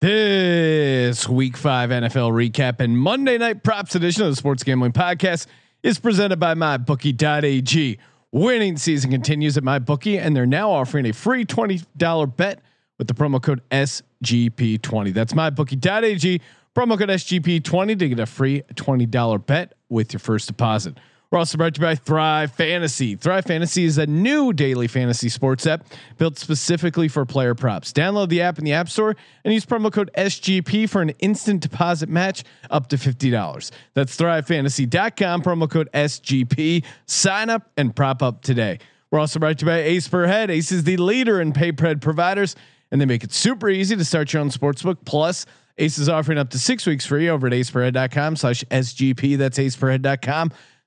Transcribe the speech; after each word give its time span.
This 0.00 1.28
week 1.28 1.56
five 1.56 1.90
NFL 1.90 2.30
recap 2.30 2.78
and 2.78 2.96
Monday 2.96 3.36
night 3.36 3.64
props 3.64 3.96
edition 3.96 4.22
of 4.22 4.30
the 4.30 4.36
Sports 4.36 4.62
Gambling 4.62 4.92
Podcast 4.92 5.48
is 5.82 5.98
presented 5.98 6.38
by 6.38 6.54
MyBookie.ag. 6.54 7.98
Winning 8.30 8.76
season 8.76 9.10
continues 9.10 9.56
at 9.56 9.64
MyBookie, 9.64 10.20
and 10.20 10.36
they're 10.36 10.46
now 10.46 10.70
offering 10.70 11.04
a 11.06 11.12
free 11.12 11.44
$20 11.44 12.36
bet 12.36 12.60
with 12.98 13.08
the 13.08 13.14
promo 13.14 13.42
code 13.42 13.60
SGP20. 13.72 15.12
That's 15.12 15.32
MyBookie.ag, 15.32 16.40
promo 16.76 16.96
code 16.96 17.08
SGP20 17.08 17.98
to 17.98 18.08
get 18.08 18.20
a 18.20 18.26
free 18.26 18.62
$20 18.74 19.46
bet 19.46 19.72
with 19.88 20.12
your 20.12 20.20
first 20.20 20.46
deposit. 20.46 20.96
We're 21.30 21.38
also 21.38 21.58
brought 21.58 21.74
to 21.74 21.80
you 21.82 21.86
by 21.86 21.94
Thrive 21.94 22.52
Fantasy. 22.52 23.14
Thrive 23.14 23.44
Fantasy 23.44 23.84
is 23.84 23.98
a 23.98 24.06
new 24.06 24.54
daily 24.54 24.86
fantasy 24.86 25.28
sports 25.28 25.66
app 25.66 25.84
built 26.16 26.38
specifically 26.38 27.06
for 27.06 27.26
player 27.26 27.54
props. 27.54 27.92
Download 27.92 28.30
the 28.30 28.40
app 28.40 28.58
in 28.58 28.64
the 28.64 28.72
App 28.72 28.88
Store 28.88 29.14
and 29.44 29.52
use 29.52 29.66
promo 29.66 29.92
code 29.92 30.10
SGP 30.16 30.88
for 30.88 31.02
an 31.02 31.10
instant 31.18 31.60
deposit 31.60 32.08
match 32.08 32.44
up 32.70 32.88
to 32.88 32.96
$50. 32.96 33.70
That's 33.92 34.16
thrivefantasy.com, 34.16 35.42
promo 35.42 35.70
code 35.70 35.90
SGP. 35.92 36.82
Sign 37.04 37.50
up 37.50 37.70
and 37.76 37.94
prop 37.94 38.22
up 38.22 38.40
today. 38.40 38.78
We're 39.10 39.18
also 39.18 39.38
brought 39.38 39.58
to 39.58 39.66
you 39.66 39.70
by 39.70 39.80
Ace 39.80 40.08
Per 40.08 40.26
Head. 40.26 40.50
Ace 40.50 40.72
is 40.72 40.84
the 40.84 40.96
leader 40.96 41.42
in 41.42 41.52
pay 41.52 41.72
per 41.72 41.88
head 41.88 42.00
providers, 42.00 42.56
and 42.90 43.02
they 43.02 43.06
make 43.06 43.22
it 43.22 43.34
super 43.34 43.68
easy 43.68 43.96
to 43.96 44.04
start 44.04 44.32
your 44.32 44.40
own 44.40 44.48
sportsbook. 44.48 44.98
Plus, 45.04 45.44
Ace 45.76 45.98
is 45.98 46.08
offering 46.08 46.38
up 46.38 46.48
to 46.50 46.58
six 46.58 46.86
weeks 46.86 47.04
free 47.04 47.28
over 47.28 47.46
at 47.46 47.52
aceperhead.com 47.52 48.36
slash 48.36 48.64
SGP. 48.64 49.36
That's 49.36 49.58
aceperhead.com 49.58 50.52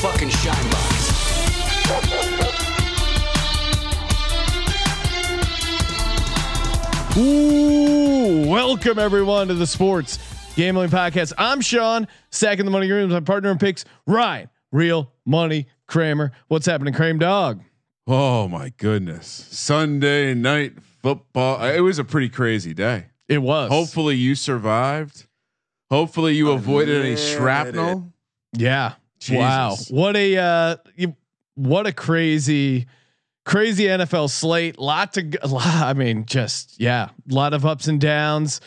Fucking 0.00 0.30
shine 0.30 0.70
box. 0.70 1.10
Ooh, 7.18 8.48
welcome 8.48 8.98
everyone 8.98 9.48
to 9.48 9.54
the 9.54 9.66
Sports 9.66 10.18
Gambling 10.56 10.88
Podcast. 10.88 11.34
I'm 11.36 11.60
Sean, 11.60 12.08
stacking 12.30 12.64
the 12.64 12.70
money 12.70 12.90
rooms. 12.90 13.12
My 13.12 13.20
partner 13.20 13.50
in 13.50 13.58
picks, 13.58 13.84
Ryan, 14.06 14.48
real 14.72 15.12
money 15.26 15.66
Kramer. 15.86 16.32
What's 16.48 16.64
happening, 16.64 16.94
Kramer 16.94 17.18
Dog? 17.18 17.60
Oh 18.06 18.48
my 18.48 18.72
goodness. 18.78 19.26
Sunday 19.26 20.32
night 20.32 20.78
football. 21.02 21.60
Uh, 21.60 21.72
it 21.72 21.80
was 21.80 21.98
a 21.98 22.04
pretty 22.04 22.30
crazy 22.30 22.72
day. 22.72 23.08
It 23.28 23.42
was. 23.42 23.70
Hopefully 23.70 24.16
you 24.16 24.34
survived. 24.34 25.26
Hopefully 25.90 26.36
you 26.36 26.50
oh, 26.50 26.54
avoided 26.54 27.04
any 27.04 27.16
shrapnel. 27.16 28.14
Yeah. 28.56 28.94
Jesus. 29.20 29.38
Wow. 29.38 29.76
What 29.90 30.16
a 30.16 30.36
uh, 30.36 30.76
you, 30.96 31.14
what 31.54 31.86
a 31.86 31.92
crazy, 31.92 32.86
crazy 33.44 33.84
NFL 33.84 34.30
slate. 34.30 34.78
Lot 34.78 35.12
to. 35.14 35.38
lot- 35.46 35.66
I 35.66 35.92
mean, 35.92 36.24
just 36.26 36.80
yeah, 36.80 37.10
a 37.30 37.34
lot 37.34 37.54
of 37.54 37.64
ups 37.64 37.86
and 37.86 38.00
downs. 38.00 38.60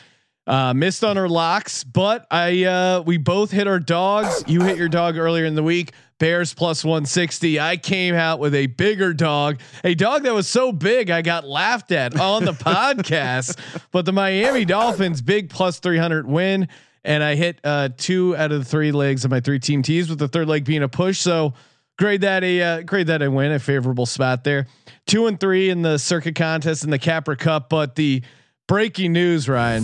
Uh, 0.45 0.73
missed 0.73 1.05
on 1.05 1.17
our 1.17 1.29
locks, 1.29 1.85
but 1.85 2.27
I 2.29 2.65
uh, 2.65 3.02
we 3.05 3.15
both 3.15 3.49
hit 3.49 3.65
our 3.65 3.80
dogs. 3.80 4.43
You 4.45 4.61
hit 4.61 4.77
your 4.77 4.89
dog 4.89 5.17
earlier 5.17 5.45
in 5.45 5.55
the 5.55 5.63
week. 5.63 5.93
Bears 6.19 6.53
plus 6.53 6.83
160. 6.83 7.59
I 7.59 7.75
came 7.77 8.13
out 8.13 8.39
with 8.39 8.53
a 8.53 8.67
bigger 8.67 9.13
dog, 9.13 9.59
a 9.83 9.95
dog 9.95 10.23
that 10.23 10.33
was 10.33 10.47
so 10.47 10.71
big 10.71 11.09
I 11.09 11.21
got 11.21 11.45
laughed 11.45 11.92
at 11.92 12.19
on 12.19 12.45
the 12.45 12.52
podcast. 12.53 13.58
But 13.92 14.05
the 14.05 14.11
Miami 14.13 14.63
Dolphins 14.65 15.21
big 15.21 15.49
plus 15.49 15.80
300 15.80 16.27
win, 16.27 16.67
and 17.03 17.23
I 17.23 17.36
hit 17.36 17.59
uh, 17.64 17.89
two 17.97 18.36
out 18.36 18.52
of 18.52 18.59
the 18.59 18.65
three 18.65 18.91
legs 18.91 19.25
of 19.25 19.31
my 19.31 19.39
three 19.39 19.59
team 19.59 19.81
tees, 19.81 20.09
with 20.09 20.19
the 20.19 20.27
third 20.27 20.47
leg 20.47 20.65
being 20.65 20.83
a 20.83 20.89
push. 20.89 21.19
So 21.19 21.53
grade 21.97 22.21
that 22.21 22.43
a 22.43 22.61
uh, 22.61 22.81
grade 22.81 23.08
that 23.08 23.21
a 23.21 23.30
win, 23.30 23.52
a 23.52 23.59
favorable 23.59 24.05
spot 24.05 24.43
there. 24.43 24.67
Two 25.05 25.27
and 25.27 25.39
three 25.39 25.69
in 25.69 25.81
the 25.81 25.97
Circa 25.97 26.31
contest 26.31 26.83
in 26.83 26.89
the 26.89 26.99
Capra 26.99 27.36
Cup, 27.36 27.69
but 27.69 27.95
the 27.95 28.23
breaking 28.67 29.13
news, 29.13 29.49
Ryan. 29.49 29.83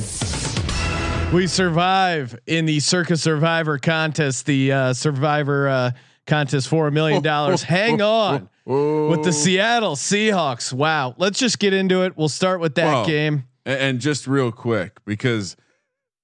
We 1.33 1.45
survive 1.45 2.39
in 2.47 2.65
the 2.65 2.79
Circa 2.79 3.15
Survivor 3.15 3.77
contest, 3.77 4.47
the 4.47 4.71
uh, 4.71 4.93
Survivor 4.93 5.67
uh, 5.67 5.91
contest 6.25 6.67
for 6.67 6.87
a 6.87 6.91
million 6.91 7.21
dollars. 7.21 7.61
Hang 7.63 8.01
on 8.01 8.49
with 8.65 9.23
the 9.23 9.31
Seattle 9.33 9.95
Seahawks. 9.95 10.73
Wow. 10.73 11.13
Let's 11.17 11.37
just 11.37 11.59
get 11.59 11.73
into 11.73 12.03
it. 12.03 12.17
We'll 12.17 12.29
start 12.29 12.59
with 12.59 12.75
that 12.75 12.85
Well, 12.85 13.05
game. 13.05 13.43
And 13.65 13.99
just 13.99 14.25
real 14.25 14.51
quick, 14.51 14.97
because 15.05 15.55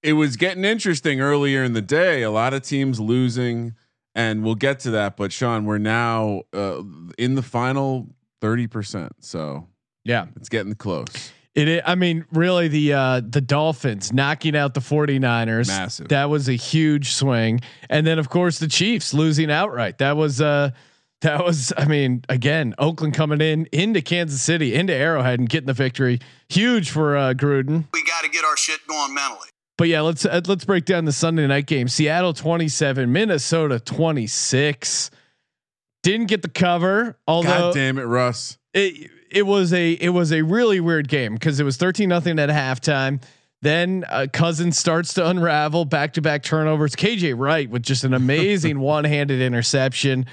it 0.06 0.14
was 0.14 0.38
getting 0.38 0.64
interesting 0.64 1.20
earlier 1.22 1.64
in 1.64 1.74
the 1.74 1.82
day. 1.82 2.22
A 2.24 2.32
lot 2.32 2.54
of 2.54 2.62
teams 2.64 3.00
losing, 3.00 3.74
and 4.14 4.44
we'll 4.44 4.56
get 4.56 4.80
to 4.82 4.92
that. 4.92 5.18
But 5.18 5.32
Sean, 5.34 5.66
we're 5.66 5.78
now 5.80 6.44
uh, 6.54 6.84
in 7.18 7.36
the 7.36 7.42
final 7.42 8.08
thirty 8.42 8.68
percent, 8.68 9.14
so 9.20 9.68
Yeah. 10.04 10.28
it's 10.36 10.50
getting 10.50 10.76
close. 10.76 11.32
It 11.56 11.68
is, 11.70 11.82
I 11.86 11.96
mean, 11.96 12.26
really 12.34 12.68
the 12.68 12.92
uh 12.94 13.22
the 13.28 13.40
Dolphins 13.40 14.12
knocking 14.12 14.58
out 14.58 14.74
the 14.74 14.82
49ers. 14.82 15.68
Massive. 15.70 16.10
That 16.10 16.30
was 16.30 16.50
a 16.50 16.54
huge 16.54 17.14
swing. 17.14 17.62
And 17.90 18.06
then 18.06 18.20
of 18.20 18.28
course 18.30 18.60
the 18.60 18.68
Chiefs 18.68 19.14
losing 19.14 19.50
outright. 19.50 20.00
That 20.00 20.18
was 20.18 20.42
uh 20.42 20.72
that 21.22 21.46
was 21.46 21.72
I 21.78 21.86
mean, 21.86 22.24
again, 22.28 22.76
Oakland 22.78 23.14
coming 23.14 23.40
in 23.40 23.68
into 23.72 24.02
Kansas 24.02 24.42
City, 24.42 24.76
into 24.76 24.94
Arrowhead 24.94 25.40
and 25.40 25.48
getting 25.48 25.68
the 25.68 25.74
victory. 25.74 26.20
Huge 26.50 26.90
for 26.90 27.16
uh 27.16 27.34
Gruden. 27.34 27.86
we 27.94 28.04
got 28.04 28.24
to 28.26 28.30
get 28.30 28.44
our 28.44 28.58
shit 28.58 28.86
going 28.86 29.14
mentally. 29.14 29.48
But 29.78 29.90
yeah, 29.90 30.02
let's 30.02 30.26
uh, 30.26 30.42
let's 30.48 30.66
break 30.66 30.86
down 30.86 31.06
the 31.06 31.12
Sunday 31.12 31.46
night 31.48 31.66
game. 31.66 31.88
Seattle 31.88 32.34
27, 32.34 33.12
Minnesota 33.12 33.80
26. 33.80 35.12
Didn't 36.02 36.28
get 36.28 36.42
the 36.42 36.50
cover, 36.50 37.18
although 37.28 37.50
God 37.50 37.74
damn 37.74 37.98
it, 37.98 38.04
Russ. 38.04 38.58
it 38.74 39.12
it 39.30 39.46
was 39.46 39.74
a 39.74 39.94
it 39.94 40.10
was 40.10 40.32
a 40.32 40.44
really 40.44 40.80
weird 40.80 41.08
game 41.08 41.34
because 41.34 41.60
it 41.60 41.64
was 41.64 41.78
13 41.78 42.08
nothing 42.08 42.40
at 42.40 42.50
halftime. 42.50 43.22
Then 43.62 44.06
uh, 44.08 44.28
Cousins 44.32 44.78
starts 44.78 45.16
to 45.16 45.28
unravel 45.28 45.86
back 45.86 46.14
to 46.14 46.22
back 46.22 46.44
turnovers. 46.44 46.96
KJ 46.96 47.34
Wright 47.38 47.70
with 47.70 47.84
just 47.84 48.04
an 48.04 48.14
amazing 48.16 48.80
one 48.80 49.04
handed 49.04 49.42
interception. 49.42 50.26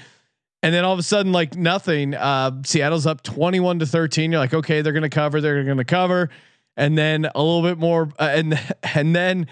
And 0.61 0.73
then 0.73 0.85
all 0.85 0.93
of 0.93 0.99
a 0.99 1.03
sudden, 1.03 1.33
like 1.33 1.57
nothing, 1.57 2.13
uh, 2.13 2.61
Seattle's 2.63 3.05
up 3.05 3.23
21 3.23 3.79
to 3.79 3.85
13. 3.85 4.31
You're 4.31 4.39
like, 4.39 4.53
okay, 4.53 4.81
they're 4.81 4.93
going 4.93 5.03
to 5.03 5.09
cover. 5.09 5.41
They're 5.41 5.63
going 5.65 5.77
to 5.77 5.83
cover. 5.83 6.29
And 6.75 6.97
then 6.97 7.29
a 7.35 7.41
little 7.41 7.61
bit 7.61 7.77
more. 7.77 8.09
Uh, 8.19 8.29
and, 8.31 8.59
and 8.95 9.15
then, 9.15 9.47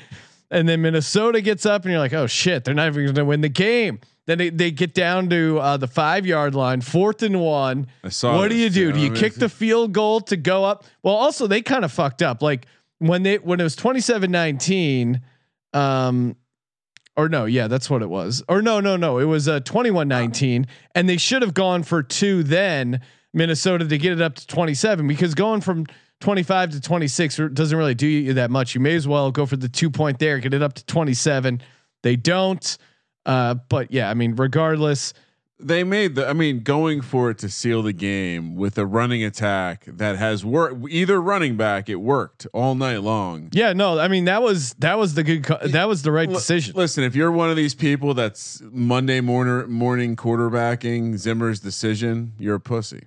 and 0.50 0.68
then 0.68 0.82
Minnesota 0.82 1.42
gets 1.42 1.66
up 1.66 1.84
and 1.84 1.92
you're 1.92 2.00
like, 2.00 2.14
oh 2.14 2.28
shit, 2.28 2.64
they're 2.64 2.74
not 2.74 2.88
even 2.88 3.06
going 3.06 3.16
to 3.16 3.26
win 3.26 3.42
the 3.42 3.50
game. 3.50 4.00
Then 4.28 4.38
they, 4.38 4.50
they 4.50 4.72
get 4.72 4.94
down 4.94 5.30
to 5.30 5.60
uh, 5.60 5.78
the 5.78 5.88
five 5.88 6.26
yard 6.26 6.54
line, 6.54 6.82
fourth 6.82 7.24
and 7.24 7.42
one. 7.42 7.88
I 8.04 8.10
saw 8.10 8.38
What 8.38 8.50
do 8.50 8.56
you 8.56 8.70
do? 8.70 8.92
Do 8.92 9.00
you 9.00 9.12
kick 9.12 9.34
the 9.34 9.50
field 9.50 9.94
goal 9.94 10.22
to 10.22 10.38
go 10.38 10.64
up? 10.64 10.86
Well, 11.02 11.16
also 11.16 11.48
they 11.48 11.62
kind 11.62 11.84
of 11.84 11.92
fucked 11.92 12.22
up. 12.22 12.42
Like 12.42 12.68
when 13.00 13.24
they 13.24 13.38
when 13.38 13.60
it 13.60 13.64
was 13.64 13.76
27-19, 13.76 15.22
um 15.74 16.36
or 17.18 17.28
no, 17.28 17.46
yeah, 17.46 17.68
that's 17.68 17.90
what 17.90 18.02
it 18.02 18.10
was. 18.10 18.42
Or 18.48 18.62
no, 18.62 18.80
no, 18.80 18.96
no, 18.96 19.18
it 19.18 19.26
was 19.26 19.48
uh 19.48 19.60
21-19 19.62 20.68
and 20.94 21.10
they 21.10 21.18
should 21.18 21.42
have 21.42 21.54
gone 21.54 21.84
for 21.84 22.04
two 22.04 22.44
then 22.44 23.02
Minnesota 23.34 23.88
to 23.88 23.98
get 23.98 24.14
it 24.14 24.22
up 24.22 24.36
to 24.36 24.48
27 24.48 25.08
because 25.08 25.34
going 25.34 25.62
from 25.62 25.88
25 26.22 26.72
to 26.72 26.82
26 26.82 27.38
doesn't 27.54 27.78
really 27.78 27.96
do 27.96 28.08
you 28.08 28.34
that 28.36 28.50
much. 28.52 28.74
You 28.76 28.82
may 28.82 28.96
as 28.96 29.08
well 29.08 29.32
go 29.32 29.46
for 29.46 29.58
the 29.58 29.70
two 29.70 29.90
point 29.90 30.20
there, 30.20 30.40
get 30.40 30.54
it 30.54 30.62
up 30.62 30.74
to 30.74 30.86
27. 30.86 31.62
They 32.04 32.16
don't. 32.16 32.78
Uh, 33.26 33.56
but 33.70 33.92
yeah, 33.92 34.10
I 34.10 34.14
mean, 34.14 34.36
regardless, 34.36 35.14
they 35.60 35.84
made 35.84 36.16
the. 36.16 36.28
I 36.28 36.34
mean, 36.34 36.62
going 36.62 37.02
for 37.02 37.30
it 37.30 37.38
to 37.40 37.50
seal 37.50 37.84
the 37.84 37.94
game 37.94 38.56
with 38.56 38.80
a 38.80 38.86
running 38.86 39.24
attack 39.24 39.86
that 39.86 40.18
has 40.18 40.44
worked. 40.44 40.88
Either 40.90 41.22
running 41.22 41.56
back, 41.56 41.88
it 41.88 41.98
worked 41.98 42.48
all 42.52 42.74
night 42.74 43.04
long. 43.04 43.50
yeah, 43.52 43.74
no, 43.74 44.00
I 44.00 44.08
mean 44.08 44.26
that 44.26 44.42
was 44.42 44.74
that 44.80 44.98
was 44.98 45.14
the 45.14 45.24
good 45.24 45.44
co- 45.44 45.60
that 45.68 45.88
was 45.88 46.02
the 46.02 46.12
right 46.12 46.28
L- 46.28 46.34
decision. 46.34 46.74
Listen, 46.76 47.04
if 47.04 47.16
you're 47.16 47.32
one 47.32 47.52
of 47.52 47.56
these 47.56 47.76
people 47.76 48.16
that's 48.16 48.60
Monday 48.72 49.22
morning 49.22 49.72
morning 49.72 50.16
quarterbacking 50.16 51.18
Zimmer's 51.18 51.60
decision, 51.60 52.34
you're 52.40 52.56
a 52.56 52.60
pussy 52.60 53.04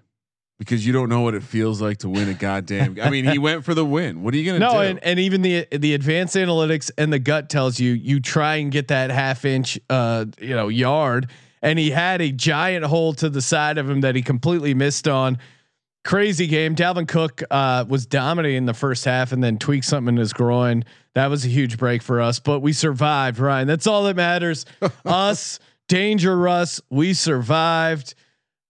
because 0.59 0.87
you 0.87 0.93
don't 0.93 1.09
know 1.09 1.21
what 1.21 1.35
it 1.35 1.43
feels 1.43 1.81
like 1.81 1.99
to 1.99 2.09
win 2.09 2.29
a 2.29 2.35
goddamn. 2.35 2.97
I 3.03 3.11
mean, 3.11 3.25
he 3.25 3.39
went 3.39 3.65
for 3.65 3.75
the 3.75 3.85
win. 3.85 4.23
What 4.23 4.35
are 4.35 4.37
you 4.37 4.47
gonna 4.47 4.59
No, 4.61 4.73
do? 4.73 4.79
and, 4.79 5.03
and 5.05 5.19
even 5.21 5.43
the 5.43 5.67
the 5.73 5.95
advanced 5.95 6.37
analytics 6.37 6.91
and 6.97 7.13
the 7.13 7.19
gut 7.19 7.51
tells 7.51 7.81
you 7.81 7.93
you 7.93 8.21
try 8.21 8.57
and 8.57 8.71
get 8.71 8.89
that 8.89 9.11
half 9.11 9.45
inch 9.45 9.79
uh 9.91 10.25
you 10.41 10.55
know 10.55 10.69
yard, 10.69 11.29
and 11.63 11.79
he 11.79 11.91
had 11.91 12.21
a 12.21 12.31
giant 12.31 12.85
hole 12.85 13.13
to 13.15 13.29
the 13.29 13.43
side 13.43 13.79
of 13.79 13.89
him 13.91 14.03
that 14.03 14.15
he 14.15 14.23
completely 14.23 14.75
missed 14.75 15.09
on. 15.09 15.39
crazy 16.05 16.47
game. 16.47 16.75
Dalvin 16.77 17.09
Cook 17.09 17.43
uh, 17.51 17.85
was 17.89 18.05
dominating 18.07 18.67
the 18.67 18.75
first 18.75 19.05
half 19.07 19.33
and 19.33 19.43
then 19.43 19.59
tweaked 19.59 19.87
something 19.87 20.15
in 20.15 20.19
his 20.21 20.35
groin. 20.35 20.85
That 21.15 21.29
was 21.31 21.45
a 21.47 21.49
huge 21.49 21.79
break 21.79 22.03
for 22.03 22.21
us, 22.21 22.39
but 22.41 22.61
we 22.61 22.73
survived, 22.75 23.39
Ryan. 23.39 23.67
That's 23.67 23.87
all 23.87 24.03
that 24.05 24.15
matters. 24.17 24.67
us, 25.07 25.59
Danger 25.89 26.37
Russ, 26.37 26.81
we 26.91 27.15
survived. 27.15 28.15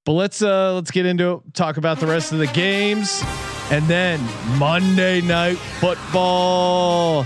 But 0.04 0.12
let's 0.12 0.42
uh 0.42 0.74
let's 0.74 0.90
get 0.90 1.06
into 1.06 1.32
it, 1.32 1.54
talk 1.54 1.78
about 1.78 1.98
the 1.98 2.06
rest 2.06 2.32
of 2.32 2.38
the 2.38 2.46
games. 2.48 3.22
And 3.70 3.86
then 3.88 4.20
Monday 4.58 5.22
night 5.22 5.56
football. 5.56 7.24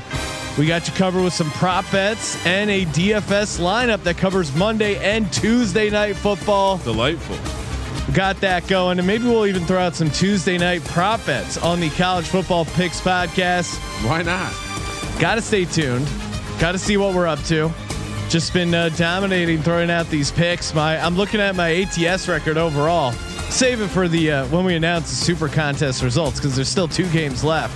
We 0.57 0.67
got 0.67 0.89
you 0.89 0.95
covered 0.95 1.23
with 1.23 1.33
some 1.33 1.51
prop 1.53 1.91
bets 1.91 2.45
and 2.47 2.71
a 2.71 2.85
DFS 2.87 3.61
lineup 3.61 4.03
that 4.05 4.17
covers 4.17 4.55
Monday 4.57 4.97
and 4.99 5.33
Tuesday 5.33 5.91
night 5.91 6.17
football. 6.17 6.79
Delightful. 6.79 7.37
Got 8.15 8.41
that 8.41 8.67
going, 8.67 8.99
and 8.99 9.07
maybe 9.07 9.25
we'll 9.25 9.47
even 9.47 9.65
throw 9.67 9.79
out 9.79 9.95
some 9.95 10.11
Tuesday 10.11 10.57
night 10.59 10.83
prop 10.85 11.25
bets 11.27 11.59
on 11.59 11.79
the 11.79 11.91
College 11.91 12.27
Football 12.27 12.65
Picks 12.65 13.01
podcast. 13.01 13.77
Why 14.05 14.23
not? 14.23 14.53
Got 15.21 15.35
to 15.37 15.43
stay 15.43 15.65
tuned. 15.65 16.09
Got 16.59 16.73
to 16.73 16.79
see 16.79 16.97
what 16.97 17.15
we're 17.15 17.27
up 17.27 17.43
to. 17.45 17.71
Just 18.29 18.53
been 18.53 18.75
uh, 18.75 18.91
dominating, 18.91 19.63
throwing 19.63 19.91
out 19.91 20.09
these 20.11 20.31
picks. 20.31 20.75
My 20.75 20.99
I'm 20.99 21.17
looking 21.17 21.41
at 21.41 21.57
my 21.57 21.71
ATS 21.71 22.29
record 22.29 22.59
overall. 22.59 23.13
Save 23.51 23.81
it 23.81 23.89
for 23.89 24.07
the 24.07 24.31
uh, 24.31 24.47
when 24.49 24.67
we 24.67 24.75
announce 24.75 25.09
the 25.09 25.17
Super 25.17 25.49
Contest 25.49 26.03
results 26.03 26.39
because 26.39 26.55
there's 26.55 26.69
still 26.69 26.89
two 26.89 27.09
games 27.11 27.43
left. 27.43 27.73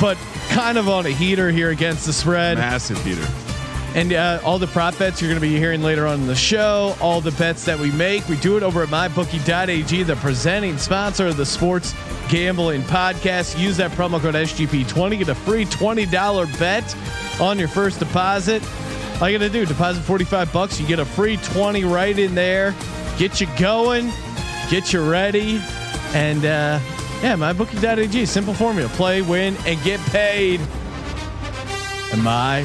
But 0.00 0.16
kind 0.48 0.78
of 0.78 0.88
on 0.88 1.04
a 1.04 1.10
heater 1.10 1.50
here 1.50 1.70
against 1.70 2.06
the 2.06 2.14
spread. 2.14 2.56
Massive 2.56 3.02
heater. 3.04 3.26
And 3.94 4.12
uh, 4.12 4.40
all 4.44 4.58
the 4.58 4.66
prop 4.66 4.98
bets 4.98 5.20
you're 5.20 5.30
going 5.30 5.40
to 5.40 5.46
be 5.46 5.56
hearing 5.56 5.82
later 5.82 6.06
on 6.06 6.20
in 6.20 6.26
the 6.26 6.34
show, 6.34 6.94
all 7.00 7.20
the 7.20 7.30
bets 7.32 7.64
that 7.64 7.78
we 7.78 7.90
make, 7.92 8.28
we 8.28 8.36
do 8.36 8.56
it 8.56 8.62
over 8.62 8.82
at 8.82 8.88
mybookie.ag, 8.88 10.02
the 10.02 10.16
presenting 10.16 10.76
sponsor 10.76 11.26
of 11.28 11.36
the 11.36 11.46
Sports 11.46 11.94
Gambling 12.28 12.82
Podcast. 12.82 13.58
Use 13.58 13.76
that 13.78 13.90
promo 13.92 14.20
code 14.20 14.34
SGP20, 14.34 15.18
get 15.18 15.28
a 15.28 15.34
free 15.34 15.64
$20 15.64 16.58
bet 16.58 16.96
on 17.40 17.58
your 17.58 17.68
first 17.68 17.98
deposit. 17.98 18.62
All 19.20 19.30
you 19.30 19.38
got 19.38 19.44
to 19.46 19.50
do, 19.50 19.64
deposit 19.64 20.02
45 20.02 20.52
bucks, 20.52 20.78
you 20.78 20.86
get 20.86 20.98
a 20.98 21.04
free 21.04 21.38
20 21.38 21.84
right 21.84 22.18
in 22.18 22.34
there. 22.34 22.74
Get 23.16 23.40
you 23.40 23.46
going, 23.58 24.12
get 24.68 24.92
you 24.92 25.08
ready, 25.08 25.58
and 26.12 26.44
uh, 26.44 26.78
yeah, 27.22 27.34
mybookie.ag, 27.34 28.26
simple 28.26 28.52
formula: 28.52 28.90
play, 28.90 29.22
win, 29.22 29.56
and 29.66 29.82
get 29.82 30.00
paid 30.10 30.60
and 32.12 32.20
mybookie.ag. 32.20 32.62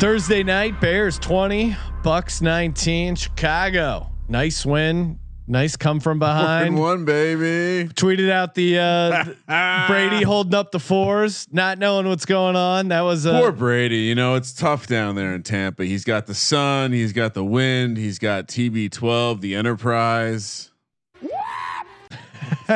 Thursday 0.00 0.44
night, 0.44 0.80
Bears 0.80 1.18
20, 1.18 1.76
Bucks 2.04 2.40
19, 2.40 3.16
Chicago. 3.16 4.10
Nice 4.28 4.64
win. 4.64 5.18
Nice 5.50 5.76
come 5.76 5.98
from 5.98 6.18
behind. 6.18 6.78
One 6.78 7.06
baby. 7.06 7.88
Tweeted 7.94 8.28
out 8.30 8.54
the 8.54 8.78
uh, 8.78 9.86
Brady 9.88 10.22
holding 10.22 10.54
up 10.54 10.72
the 10.72 10.78
fours, 10.78 11.48
not 11.50 11.78
knowing 11.78 12.06
what's 12.06 12.26
going 12.26 12.54
on. 12.54 12.88
That 12.88 13.00
was 13.00 13.24
uh, 13.26 13.40
Poor 13.40 13.52
Brady. 13.52 14.00
You 14.00 14.14
know, 14.14 14.34
it's 14.34 14.52
tough 14.52 14.86
down 14.86 15.14
there 15.14 15.34
in 15.34 15.42
Tampa. 15.42 15.86
He's 15.86 16.04
got 16.04 16.26
the 16.26 16.34
sun, 16.34 16.92
he's 16.92 17.14
got 17.14 17.32
the 17.32 17.44
wind, 17.44 17.96
he's 17.96 18.18
got 18.18 18.46
TB12, 18.46 19.40
the 19.40 19.54
Enterprise. 19.54 20.70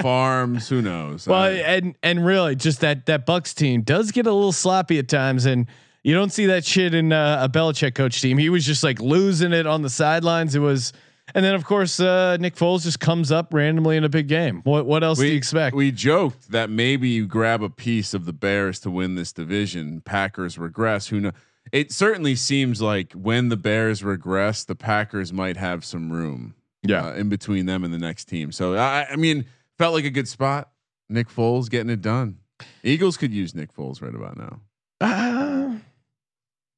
Farms, 0.02 0.68
who 0.68 0.80
knows? 0.80 1.26
Well, 1.26 1.38
I- 1.42 1.50
and 1.50 1.94
and 2.02 2.24
really, 2.24 2.56
just 2.56 2.80
that 2.80 3.04
that 3.06 3.26
Bucks 3.26 3.52
team 3.52 3.82
does 3.82 4.10
get 4.12 4.26
a 4.26 4.32
little 4.32 4.52
sloppy 4.52 4.98
at 4.98 5.08
times, 5.08 5.44
and 5.44 5.66
you 6.02 6.14
don't 6.14 6.32
see 6.32 6.46
that 6.46 6.64
shit 6.64 6.94
in 6.94 7.12
uh, 7.12 7.40
a 7.42 7.48
Belichick 7.50 7.94
coach 7.94 8.20
team. 8.22 8.38
He 8.38 8.48
was 8.48 8.64
just 8.64 8.82
like 8.82 9.00
losing 9.00 9.52
it 9.52 9.66
on 9.66 9.82
the 9.82 9.90
sidelines. 9.90 10.54
It 10.54 10.60
was, 10.60 10.92
and 11.34 11.44
then 11.44 11.54
of 11.54 11.64
course 11.64 12.00
uh, 12.00 12.36
Nick 12.38 12.54
Foles 12.56 12.82
just 12.82 13.00
comes 13.00 13.32
up 13.32 13.52
randomly 13.52 13.96
in 13.96 14.04
a 14.04 14.08
big 14.08 14.28
game. 14.28 14.60
What 14.64 14.86
what 14.86 15.02
else 15.04 15.18
do 15.18 15.26
you 15.26 15.36
expect? 15.36 15.74
We 15.76 15.90
joked 15.90 16.50
that 16.50 16.70
maybe 16.70 17.08
you 17.08 17.26
grab 17.26 17.62
a 17.62 17.70
piece 17.70 18.14
of 18.14 18.24
the 18.24 18.32
Bears 18.32 18.78
to 18.80 18.90
win 18.90 19.14
this 19.14 19.32
division. 19.32 20.00
Packers 20.00 20.58
regress. 20.58 21.08
Who 21.08 21.20
know? 21.20 21.32
It 21.70 21.92
certainly 21.92 22.34
seems 22.34 22.82
like 22.82 23.12
when 23.12 23.48
the 23.48 23.56
Bears 23.56 24.02
regress, 24.02 24.64
the 24.64 24.74
Packers 24.74 25.32
might 25.32 25.56
have 25.56 25.84
some 25.84 26.10
room. 26.12 26.54
Yeah. 26.84 27.06
uh, 27.06 27.12
in 27.14 27.28
between 27.28 27.66
them 27.66 27.84
and 27.84 27.94
the 27.94 27.98
next 27.98 28.24
team. 28.24 28.50
So 28.50 28.74
I, 28.74 29.06
I 29.08 29.14
mean, 29.14 29.44
felt 29.78 29.94
like 29.94 30.04
a 30.04 30.10
good 30.10 30.26
spot. 30.26 30.70
Nick 31.08 31.28
Foles 31.28 31.70
getting 31.70 31.90
it 31.90 32.02
done. 32.02 32.38
Eagles 32.82 33.16
could 33.16 33.32
use 33.32 33.54
Nick 33.54 33.72
Foles 33.72 34.02
right 34.02 34.14
about 34.14 34.36
now. 34.36 34.60
Uh, 35.00 35.76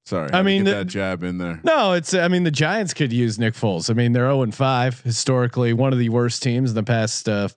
Sorry, 0.07 0.29
I 0.35 0.43
mean, 0.43 0.65
the- 0.65 0.73
that 0.73 0.87
jab 0.87 1.23
in 1.23 1.39
there. 1.39 1.61
no, 1.65 1.93
it's. 1.95 2.13
I 2.13 2.29
mean, 2.29 2.45
the 2.45 2.51
Giants 2.51 2.93
could 2.93 3.13
use 3.13 3.39
Nick 3.39 3.55
Foles. 3.55 3.89
I 3.89 3.95
mean, 3.95 4.13
they're 4.13 4.25
zero 4.25 4.43
and 4.43 4.55
five 4.55 5.01
historically, 5.01 5.73
one 5.73 5.93
of 5.95 5.99
the 5.99 6.11
worst 6.11 6.43
teams 6.43 6.71
in 6.71 6.75
the 6.75 6.83
past. 6.83 7.27
Uh, 7.29 7.49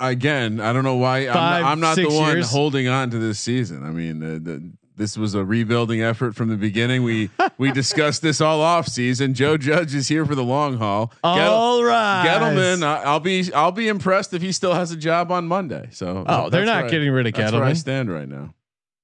Again, 0.00 0.60
I 0.60 0.72
don't 0.72 0.84
know 0.84 0.96
why 0.96 1.26
Five, 1.26 1.64
I'm, 1.64 1.72
I'm 1.72 1.80
not 1.80 1.96
the 1.96 2.06
one 2.08 2.36
years. 2.36 2.50
holding 2.50 2.88
on 2.88 3.10
to 3.10 3.18
this 3.18 3.38
season. 3.40 3.84
I 3.84 3.90
mean, 3.90 4.22
uh, 4.22 4.38
the, 4.42 4.72
this 4.96 5.16
was 5.16 5.34
a 5.34 5.44
rebuilding 5.44 6.02
effort 6.02 6.34
from 6.34 6.48
the 6.48 6.56
beginning. 6.56 7.02
We 7.02 7.30
we 7.58 7.72
discussed 7.72 8.22
this 8.22 8.40
all 8.40 8.60
off 8.60 8.88
season. 8.88 9.34
Joe 9.34 9.56
Judge 9.56 9.94
is 9.94 10.08
here 10.08 10.24
for 10.26 10.34
the 10.34 10.44
long 10.44 10.76
haul. 10.78 11.12
All 11.24 11.82
right, 11.84 12.24
Gettleman, 12.26 12.82
I, 12.82 13.02
I'll 13.04 13.20
be 13.20 13.52
I'll 13.54 13.72
be 13.72 13.88
impressed 13.88 14.34
if 14.34 14.42
he 14.42 14.52
still 14.52 14.74
has 14.74 14.90
a 14.90 14.96
job 14.96 15.30
on 15.32 15.46
Monday. 15.46 15.88
So 15.92 16.24
Oh, 16.26 16.50
they're 16.50 16.66
not 16.66 16.84
I- 16.84 16.88
getting 16.90 17.10
rid 17.10 17.26
of 17.26 17.32
That's 17.34 17.52
where 17.52 17.64
I 17.64 17.72
stand 17.72 18.10
right 18.12 18.28
now. 18.28 18.54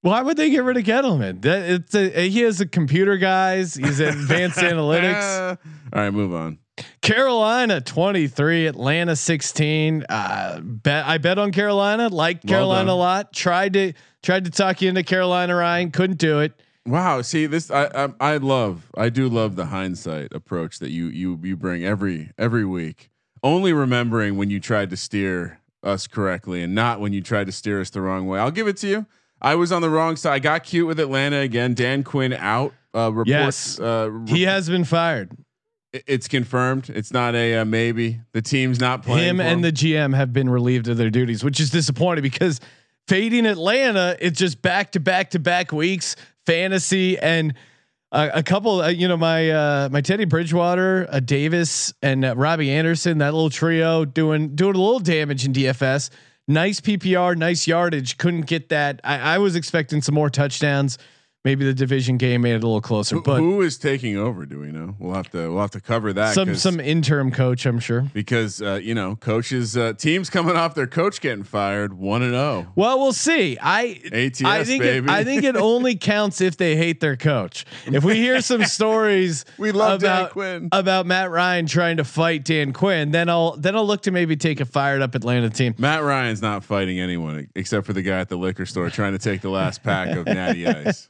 Why 0.03 0.21
would 0.23 0.37
they 0.37 0.51
get 0.51 0.65
rid 0.65 0.77
of 0.77 0.85
Gettleman? 0.85 1.43
That 1.43 1.69
it's 1.71 1.95
a, 1.95 2.29
he 2.29 2.41
has 2.41 2.61
a 2.61 2.67
computer 2.67 3.17
guys. 3.17 3.75
He's 3.75 4.01
advanced 4.01 4.59
analytics. 4.59 5.59
All 5.93 6.03
right, 6.03 6.11
move 6.11 6.35
on. 6.35 6.59
Carolina 7.03 7.81
23, 7.81 8.67
Atlanta 8.67 9.15
16. 9.17 10.05
Uh, 10.09 10.61
bet 10.63 11.07
I 11.07 11.19
bet 11.19 11.39
on 11.39 11.53
Carolina. 11.53 12.09
Liked 12.09 12.45
Well 12.45 12.59
Carolina 12.59 12.87
done. 12.87 12.89
a 12.89 12.99
lot. 12.99 13.33
Tried 13.33 13.73
to 13.75 13.93
tried 14.23 14.45
to 14.45 14.51
talk 14.51 14.83
you 14.83 14.89
into 14.89 15.03
Carolina. 15.03 15.55
Ryan 15.55 15.91
couldn't 15.91 16.19
do 16.19 16.41
it. 16.41 16.53
Wow. 16.85 17.23
See 17.23 17.47
this, 17.47 17.71
I, 17.71 17.85
I 17.95 18.09
I 18.21 18.37
love, 18.39 18.91
I 18.97 19.09
do 19.09 19.29
love 19.29 19.55
the 19.55 19.67
hindsight 19.67 20.33
approach 20.33 20.79
that 20.81 20.91
you 20.91 21.07
you 21.07 21.39
you 21.43 21.57
bring 21.57 21.85
every 21.85 22.31
every 22.39 22.65
week. 22.65 23.11
Only 23.45 23.73
remembering 23.73 24.37
when 24.37 24.51
you 24.51 24.59
tried 24.59 24.91
to 24.91 24.97
steer 24.97 25.61
us 25.85 26.07
correctly, 26.09 26.63
and 26.63 26.75
not 26.75 26.99
when 27.01 27.13
you 27.13 27.21
tried 27.21 27.47
to 27.47 27.53
steer 27.53 27.81
us 27.81 27.91
the 27.91 28.01
wrong 28.01 28.27
way. 28.27 28.39
I'll 28.41 28.51
give 28.51 28.67
it 28.67 28.77
to 28.79 28.89
you. 28.89 29.07
I 29.43 29.57
was 29.57 29.73
on 29.73 29.83
the 29.83 29.91
wrong 29.91 30.17
side. 30.17 30.33
I 30.35 30.39
got 30.39 30.63
cute 30.65 30.87
with 30.87 31.01
Atlanta 31.01 31.39
again. 31.41 31.75
Dan 31.75 32.05
Quinn 32.05 32.33
out. 32.33 32.73
Uh, 32.95 33.11
reports. 33.13 33.79
Yes. 33.79 33.81
Uh, 33.81 34.11
He 34.29 34.43
has 34.43 34.69
been 34.69 34.85
fired. 34.85 35.33
it's 35.93 36.29
confirmed. 36.29 36.89
It's 36.89 37.13
not 37.13 37.35
a 37.35 37.59
uh, 37.59 37.65
maybe. 37.65 38.21
The 38.33 38.41
team's 38.43 38.81
not 38.81 39.03
playing. 39.03 39.29
Him 39.29 39.41
and 39.41 39.63
the 39.65 39.73
GM 39.73 40.15
have 40.15 40.33
been 40.33 40.49
relieved 40.49 40.89
of 40.89 40.97
their 40.97 41.11
duties, 41.11 41.43
which 41.45 41.59
is 41.61 41.71
disappointing 41.71 42.23
because 42.23 42.61
fading 43.09 43.47
Atlanta, 43.47 44.17
it's 44.21 44.39
just 44.39 44.63
back 44.63 44.93
to 44.93 45.01
back 45.01 45.31
to 45.31 45.39
back 45.39 45.73
weeks, 45.73 46.17
fantasy 46.47 47.19
and 47.19 47.55
uh, 48.13 48.29
a 48.33 48.43
couple. 48.43 48.81
Uh, 48.83 48.89
you 48.89 49.09
know, 49.09 49.17
my 49.17 49.51
uh, 49.51 49.89
my 49.91 50.01
Teddy 50.03 50.25
Bridgewater, 50.27 51.07
uh, 51.11 51.21
Davis, 51.21 51.93
and 52.03 52.25
uh, 52.25 52.35
Robbie 52.37 52.71
Anderson, 52.71 53.19
that 53.19 53.33
little 53.35 53.51
trio 53.51 54.05
doing 54.05 54.55
doing 54.55 54.75
a 54.77 54.79
little 54.79 55.01
damage 55.01 55.45
in 55.45 55.53
DFS. 55.53 56.11
Nice 56.49 56.81
PPR, 56.81 57.37
nice 57.37 57.67
yardage. 57.67 58.19
Couldn't 58.19 58.47
get 58.47 58.69
that. 58.71 59.01
I, 59.05 59.35
I 59.35 59.39
was 59.39 59.55
expecting 59.55 60.03
some 60.03 60.15
more 60.15 60.31
touchdowns. 60.31 60.99
Maybe 61.45 61.65
the 61.65 61.75
division 61.75 62.19
game 62.19 62.43
made 62.43 62.53
it 62.53 62.63
a 62.63 62.67
little 62.67 62.81
closer, 62.81 63.17
Who- 63.17 63.23
but 63.23 63.39
who 63.39 63.63
is 63.63 63.77
taking 63.77 64.17
over? 64.17 64.47
Do 64.47 64.61
we 64.61 64.71
know? 64.71 64.95
We'll 65.01 65.15
have 65.15 65.29
to 65.31 65.53
we'll 65.53 65.61
have 65.61 65.73
to 65.73 65.81
cover 65.81 66.13
that. 66.13 66.35
some 66.35 66.55
some 66.55 66.79
interim 66.79 67.33
coach, 67.33 67.67
I'm 67.67 67.81
sure. 67.81 68.03
because 68.15 68.63
uh, 68.63 68.79
you 68.81 68.95
know 68.95 69.17
coaches 69.17 69.77
uh, 69.77 69.95
teams 69.95 70.31
coming 70.31 70.55
off 70.55 70.77
their 70.77 70.87
coach 70.87 71.21
getting 71.21 71.43
fired 71.43 71.95
one 71.95 72.23
and 72.23 72.35
oh. 72.37 72.61
zero. 72.61 72.73
Well, 72.77 73.01
we'll 73.01 73.13
see. 73.13 73.59
I 73.61 74.01
ATS, 74.13 74.45
I 74.45 74.63
think 74.63 74.85
baby. 74.85 75.09
It, 75.09 75.11
I 75.11 75.25
think 75.25 75.43
it 75.43 75.57
only 75.57 75.97
counts 76.13 76.41
if 76.41 76.57
they 76.59 76.77
hate 76.77 77.01
their 77.01 77.17
coach. 77.17 77.67
If 77.87 78.05
we 78.05 78.15
hear 78.15 78.41
some 78.41 78.65
stories 78.79 79.45
We 79.59 79.73
love 79.73 80.01
Dan 80.01 80.11
about 80.11 80.31
Quinn. 80.31 80.69
about 80.71 81.07
Matt 81.07 81.33
Ryan 81.33 81.67
trying 81.67 81.97
to 81.97 82.05
fight 82.05 82.45
Dan 82.45 82.73
Quinn, 82.73 83.11
then 83.11 83.29
I'll 83.29 83.57
then 83.57 83.75
I'll 83.75 83.87
look 83.87 84.03
to 84.03 84.13
maybe 84.13 84.37
take 84.37 84.61
a 84.61 84.65
fired 84.65 85.03
up 85.03 85.17
Atlanta 85.17 85.51
team. 85.51 85.75
Matt 85.77 86.05
Ryan's 86.05 86.41
not 86.41 86.63
fighting 86.63 87.01
anyone 87.01 87.49
except 87.57 87.85
for 87.85 87.93
the 87.95 88.03
guy 88.03 88.21
at 88.21 88.29
the 88.29 88.37
liquor 88.37 88.65
store 88.65 88.91
trying 88.91 89.13
to 89.13 89.19
take 89.19 89.41
the 89.41 89.51
last 89.51 89.83
pack 89.83 90.17
of 90.17 90.27
Natty 90.33 90.69
Ice. 90.69 91.09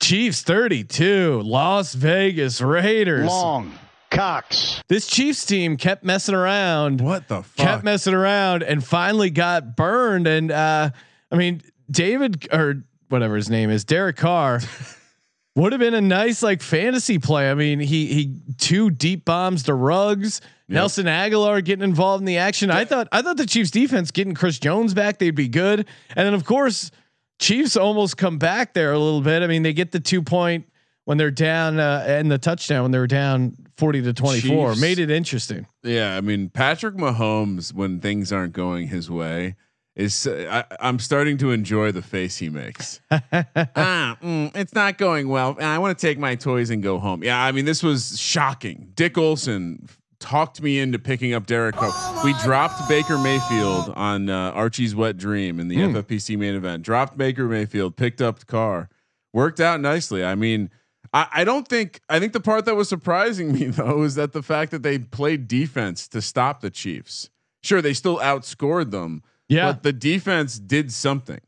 Chiefs 0.00 0.42
32, 0.42 1.40
Las 1.42 1.94
Vegas 1.94 2.60
Raiders. 2.60 3.26
Long 3.26 3.72
Cox. 4.10 4.82
This 4.88 5.06
Chiefs 5.06 5.44
team 5.44 5.76
kept 5.76 6.04
messing 6.04 6.34
around. 6.34 7.00
What 7.00 7.26
the 7.28 7.42
fuck? 7.42 7.56
kept 7.56 7.84
messing 7.84 8.14
around 8.14 8.62
and 8.62 8.84
finally 8.84 9.30
got 9.30 9.76
burned. 9.76 10.26
And 10.26 10.50
uh, 10.50 10.90
I 11.30 11.36
mean, 11.36 11.62
David 11.90 12.46
or 12.52 12.84
whatever 13.08 13.36
his 13.36 13.50
name 13.50 13.70
is, 13.70 13.84
Derek 13.84 14.16
Carr 14.16 14.60
would 15.56 15.72
have 15.72 15.80
been 15.80 15.94
a 15.94 16.00
nice 16.00 16.42
like 16.42 16.62
fantasy 16.62 17.18
play. 17.18 17.50
I 17.50 17.54
mean, 17.54 17.80
he 17.80 18.06
he 18.06 18.40
two 18.58 18.90
deep 18.90 19.24
bombs 19.24 19.64
to 19.64 19.74
Ruggs. 19.74 20.40
Nelson 20.66 21.06
Agholor 21.06 21.62
getting 21.62 21.84
involved 21.84 22.22
in 22.22 22.26
the 22.26 22.38
action. 22.38 22.70
I 22.70 22.84
thought 22.84 23.08
I 23.12 23.20
thought 23.20 23.36
the 23.36 23.46
Chiefs 23.46 23.70
defense 23.70 24.10
getting 24.10 24.34
Chris 24.34 24.58
Jones 24.58 24.94
back, 24.94 25.18
they'd 25.18 25.30
be 25.34 25.48
good. 25.48 25.86
And 26.16 26.26
then 26.26 26.34
of 26.34 26.44
course, 26.44 26.90
Chiefs 27.38 27.76
almost 27.76 28.16
come 28.16 28.38
back 28.38 28.74
there 28.74 28.92
a 28.92 28.98
little 28.98 29.20
bit. 29.20 29.42
I 29.42 29.46
mean, 29.46 29.62
they 29.62 29.72
get 29.72 29.92
the 29.92 30.00
two 30.00 30.22
point 30.22 30.66
when 31.04 31.18
they're 31.18 31.30
down 31.30 31.78
uh, 31.78 32.04
and 32.06 32.30
the 32.30 32.38
touchdown 32.38 32.82
when 32.82 32.90
they 32.90 32.98
were 32.98 33.06
down 33.06 33.56
40 33.76 34.02
to 34.02 34.12
24 34.12 34.70
Chiefs. 34.70 34.80
made 34.80 34.98
it 34.98 35.10
interesting. 35.10 35.66
Yeah, 35.82 36.16
I 36.16 36.20
mean 36.20 36.48
Patrick 36.48 36.94
Mahomes 36.94 37.72
when 37.72 38.00
things 38.00 38.32
aren't 38.32 38.52
going 38.52 38.88
his 38.88 39.10
way 39.10 39.56
is 39.96 40.26
I, 40.26 40.64
I'm 40.80 40.98
starting 40.98 41.38
to 41.38 41.52
enjoy 41.52 41.92
the 41.92 42.02
face 42.02 42.38
he 42.38 42.48
makes. 42.48 43.00
ah, 43.10 44.16
mm, 44.22 44.56
it's 44.56 44.74
not 44.74 44.98
going 44.98 45.28
well. 45.28 45.50
and 45.50 45.66
I 45.66 45.78
want 45.78 45.96
to 45.96 46.06
take 46.06 46.18
my 46.18 46.34
toys 46.34 46.70
and 46.70 46.82
go 46.82 46.98
home. 46.98 47.22
Yeah, 47.22 47.42
I 47.42 47.52
mean 47.52 47.64
this 47.64 47.82
was 47.82 48.18
shocking. 48.18 48.92
Dick 48.94 49.18
Olson 49.18 49.88
talked 50.24 50.62
me 50.62 50.78
into 50.78 50.98
picking 50.98 51.34
up 51.34 51.46
Derek 51.46 51.76
Carr. 51.76 51.92
We 52.24 52.32
dropped 52.42 52.88
Baker 52.88 53.18
Mayfield 53.18 53.90
on 53.94 54.30
uh, 54.30 54.52
Archie's 54.52 54.94
Wet 54.94 55.18
Dream 55.18 55.60
in 55.60 55.68
the 55.68 55.76
FFPC 55.76 56.38
main 56.38 56.54
event. 56.54 56.82
Dropped 56.82 57.18
Baker 57.18 57.46
Mayfield, 57.46 57.96
picked 57.96 58.22
up 58.22 58.46
Carr. 58.46 58.88
Worked 59.34 59.60
out 59.60 59.80
nicely. 59.80 60.24
I 60.24 60.34
mean, 60.34 60.70
I, 61.12 61.26
I 61.32 61.44
don't 61.44 61.68
think 61.68 62.00
I 62.08 62.18
think 62.20 62.32
the 62.32 62.40
part 62.40 62.64
that 62.64 62.74
was 62.74 62.88
surprising 62.88 63.52
me 63.58 63.66
though 63.66 64.02
is 64.02 64.14
that 64.14 64.32
the 64.32 64.42
fact 64.42 64.70
that 64.70 64.82
they 64.82 64.98
played 64.98 65.46
defense 65.46 66.08
to 66.08 66.22
stop 66.22 66.60
the 66.62 66.70
Chiefs. 66.70 67.28
Sure, 67.62 67.82
they 67.82 67.92
still 67.94 68.18
outscored 68.18 68.90
them. 68.90 69.22
Yeah. 69.48 69.66
But 69.72 69.82
the 69.82 69.92
defense 69.92 70.58
did 70.58 70.90
something. 70.92 71.40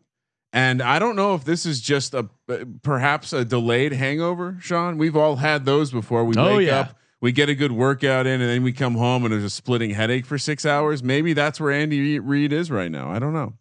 And 0.53 0.83
I 0.83 0.99
don't 0.99 1.17
know 1.17 1.35
if 1.35 1.45
this 1.45 1.65
is 1.67 1.81
just 1.81 2.13
a 2.15 2.29
perhaps 2.83 3.33
a 3.33 3.45
delayed 3.45 3.93
hangover, 3.93 4.57
Sean. 4.61 4.97
We've 4.99 5.17
all 5.17 5.37
had 5.37 5.65
those 5.65 5.91
before. 5.91 6.25
We 6.25 6.35
Oh, 6.37 6.57
wake 6.57 6.67
yeah. 6.69 6.81
up, 6.81 6.99
we 7.27 7.33
get 7.33 7.49
a 7.49 7.57
good 7.57 7.73
workout 7.73 8.25
in, 8.25 8.41
and 8.41 8.49
then 8.49 8.63
we 8.63 8.73
come 8.73 8.95
home 8.95 9.25
and 9.25 9.33
there's 9.33 9.43
a 9.43 9.51
splitting 9.51 9.91
headache 9.91 10.25
for 10.25 10.39
six 10.39 10.65
hours. 10.65 11.03
Maybe 11.03 11.33
that's 11.33 11.59
where 11.59 11.73
Andy 11.73 12.21
Reid 12.21 12.53
is 12.53 12.71
right 12.71 12.89
now. 12.89 13.11
I 13.11 13.19
don't 13.19 13.33
know. 13.33 13.55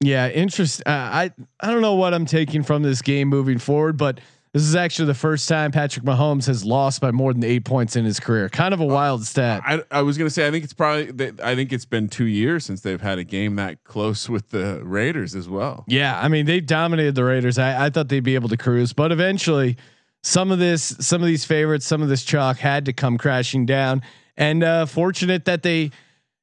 Yeah, 0.00 0.28
interest. 0.28 0.80
Uh, 0.86 0.90
I 0.90 1.30
I 1.58 1.72
don't 1.72 1.80
know 1.80 1.96
what 1.96 2.14
I'm 2.14 2.24
taking 2.24 2.62
from 2.62 2.84
this 2.84 3.02
game 3.02 3.26
moving 3.26 3.58
forward, 3.58 3.96
but 3.96 4.20
this 4.52 4.62
is 4.62 4.76
actually 4.76 5.06
the 5.06 5.14
first 5.14 5.48
time 5.48 5.72
Patrick 5.72 6.04
Mahomes 6.04 6.46
has 6.46 6.64
lost 6.64 7.00
by 7.00 7.10
more 7.10 7.32
than 7.32 7.42
eight 7.42 7.64
points 7.64 7.96
in 7.96 8.04
his 8.04 8.20
career. 8.20 8.48
Kind 8.48 8.72
of 8.74 8.78
a 8.78 8.86
wild 8.86 9.26
stat. 9.26 9.62
I, 9.66 9.82
I 9.90 10.02
was 10.02 10.16
gonna 10.16 10.30
say 10.30 10.46
I 10.46 10.52
think 10.52 10.62
it's 10.62 10.72
probably 10.72 11.32
I 11.42 11.56
think 11.56 11.72
it's 11.72 11.86
been 11.86 12.08
two 12.08 12.26
years 12.26 12.64
since 12.64 12.82
they've 12.82 13.00
had 13.00 13.18
a 13.18 13.24
game 13.24 13.56
that 13.56 13.82
close 13.82 14.28
with 14.28 14.50
the 14.50 14.80
Raiders 14.84 15.34
as 15.34 15.48
well. 15.48 15.84
Yeah, 15.88 16.16
I 16.20 16.28
mean 16.28 16.46
they 16.46 16.60
dominated 16.60 17.16
the 17.16 17.24
Raiders. 17.24 17.58
I, 17.58 17.86
I 17.86 17.90
thought 17.90 18.08
they'd 18.08 18.20
be 18.20 18.36
able 18.36 18.50
to 18.50 18.56
cruise, 18.56 18.92
but 18.92 19.10
eventually, 19.10 19.78
some 20.22 20.50
of 20.52 20.58
this, 20.58 20.94
some 21.00 21.22
of 21.22 21.26
these 21.26 21.44
favorites, 21.44 21.86
some 21.86 22.02
of 22.02 22.08
this 22.08 22.24
chalk 22.24 22.58
had 22.58 22.84
to 22.86 22.92
come 22.92 23.18
crashing 23.18 23.66
down. 23.66 24.02
And 24.36 24.62
uh, 24.64 24.86
fortunate 24.86 25.44
that 25.46 25.62
they, 25.62 25.90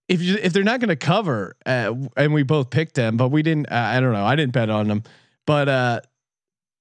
if 0.07 0.21
you 0.21 0.37
if 0.41 0.53
they're 0.53 0.63
not 0.63 0.79
going 0.79 0.89
to 0.89 0.95
cover, 0.95 1.55
uh, 1.65 1.93
and 2.15 2.33
we 2.33 2.43
both 2.43 2.69
picked 2.69 2.95
them, 2.95 3.17
but 3.17 3.29
we 3.29 3.41
didn't. 3.41 3.67
Uh, 3.71 3.75
I 3.75 3.99
don't 3.99 4.13
know. 4.13 4.25
I 4.25 4.35
didn't 4.35 4.53
bet 4.53 4.69
on 4.69 4.87
them, 4.87 5.03
but 5.45 5.67
uh, 5.67 6.01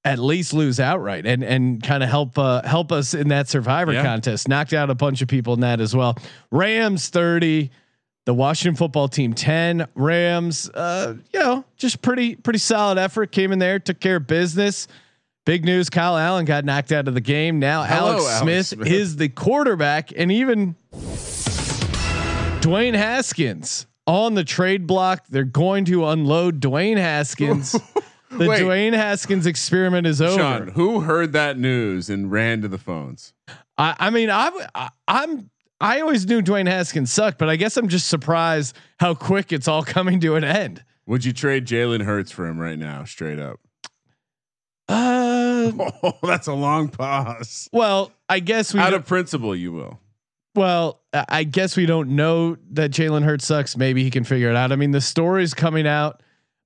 at 0.05 0.19
least 0.19 0.53
lose 0.53 0.79
outright 0.79 1.26
and 1.26 1.43
and 1.43 1.83
kind 1.83 2.03
of 2.03 2.09
help 2.09 2.38
uh, 2.38 2.62
help 2.62 2.93
us 2.93 3.15
in 3.15 3.29
that 3.29 3.49
Survivor 3.49 3.93
Yeah. 3.93 4.03
contest. 4.03 4.47
Knocked 4.49 4.75
out 4.75 4.91
a 4.91 4.95
bunch 4.95 5.23
of 5.23 5.29
people 5.29 5.55
in 5.55 5.61
that 5.61 5.81
as 5.81 5.97
well. 5.97 6.17
Rams 6.50 7.09
thirty. 7.09 7.71
The 8.26 8.35
Washington 8.35 8.75
football 8.75 9.07
team 9.07 9.35
10 9.35 9.87
Rams, 9.95 10.69
uh, 10.71 11.15
you 11.33 11.38
know, 11.38 11.65
just 11.76 12.03
pretty, 12.03 12.35
pretty 12.35 12.59
solid 12.59 12.99
effort. 12.99 13.31
Came 13.31 13.53
in 13.53 13.61
there, 13.61 13.79
took 13.79 14.00
care 14.00 14.17
of 14.17 14.26
business. 14.26 14.88
Big 15.47 15.65
news. 15.65 15.88
Kyle 15.88 16.19
Allen 16.19 16.45
got 16.45 16.65
knocked 16.65 16.91
out 16.91 17.07
of 17.07 17.15
the 17.15 17.21
game. 17.21 17.61
Now 17.61 17.85
Hello, 17.85 18.11
Alex 18.15 18.25
Alex 18.25 18.41
Smith, 18.41 18.67
Smith. 18.67 18.88
is 18.88 19.17
the 19.17 19.29
quarterback 19.29 20.12
and 20.15 20.31
even 20.33 20.75
Dwayne 22.61 22.95
Haskins 22.95 23.87
on 24.09 24.35
the 24.35 24.43
trade 24.43 24.88
block. 24.88 25.25
They're 25.29 25.45
going 25.45 25.85
to 25.85 26.05
unload 26.07 26.61
Dwayne 26.61 26.97
Haskins. 26.97 27.73
the 28.31 28.49
Wait. 28.49 28.61
Dwayne 28.61 28.93
Haskins 28.93 29.47
experiment 29.47 30.05
is 30.09 30.21
over. 30.21 30.37
Sean, 30.37 30.69
who 30.69 31.00
heard 31.00 31.33
that 31.35 31.57
news 31.57 32.11
and 32.11 32.33
ran 32.33 32.61
to 32.62 32.69
the 32.69 32.79
phones? 32.79 33.33
I, 33.79 33.95
I 34.00 34.11
mean, 34.11 34.31
I, 34.31 34.50
I, 34.75 34.88
I'm. 35.07 35.49
I 35.81 36.00
always 36.00 36.26
knew 36.26 36.41
Dwayne 36.41 36.67
Haskins 36.67 37.12
sucked, 37.12 37.38
but 37.38 37.50
I 37.50 37.57
guess 37.57 37.76
I'm 37.76 37.87
just 37.87 38.09
surprised 38.09 38.75
how 38.99 39.15
quick 39.15 39.53
it's 39.53 39.69
all 39.69 39.83
coming 39.85 40.19
to 40.21 40.35
an 40.35 40.43
end. 40.43 40.83
Would 41.07 41.25
you 41.25 41.33
trade 41.33 41.67
Jalen 41.67 42.03
Hurts 42.03 42.33
for 42.33 42.47
him 42.49 42.59
right 42.59 42.79
now, 42.79 43.05
straight 43.05 43.38
up? 43.38 43.61
Uh, 45.67 45.91
Oh, 46.03 46.13
that's 46.23 46.47
a 46.47 46.55
long 46.55 46.89
pause. 46.89 47.69
well, 47.73 48.13
I 48.29 48.41
guess 48.41 48.73
we. 48.75 48.81
Out 48.81 48.95
of 48.95 49.07
principle, 49.07 49.55
you 49.55 49.73
will. 49.73 50.01
well, 50.55 51.01
I 51.13 51.45
guess 51.45 51.77
we 51.77 51.87
don't 51.87 52.11
know 52.11 52.57
that 52.73 52.91
Jalen 52.91 53.25
Hurts 53.25 53.47
sucks. 53.47 53.77
Maybe 53.77 54.03
he 54.03 54.11
can 54.11 54.25
figure 54.25 54.51
it 54.51 54.57
out. 54.57 54.73
I 54.73 54.77
mean, 54.77 54.91
the 54.91 55.01
story's 55.01 55.55
coming 55.55 55.87
out 55.87 56.23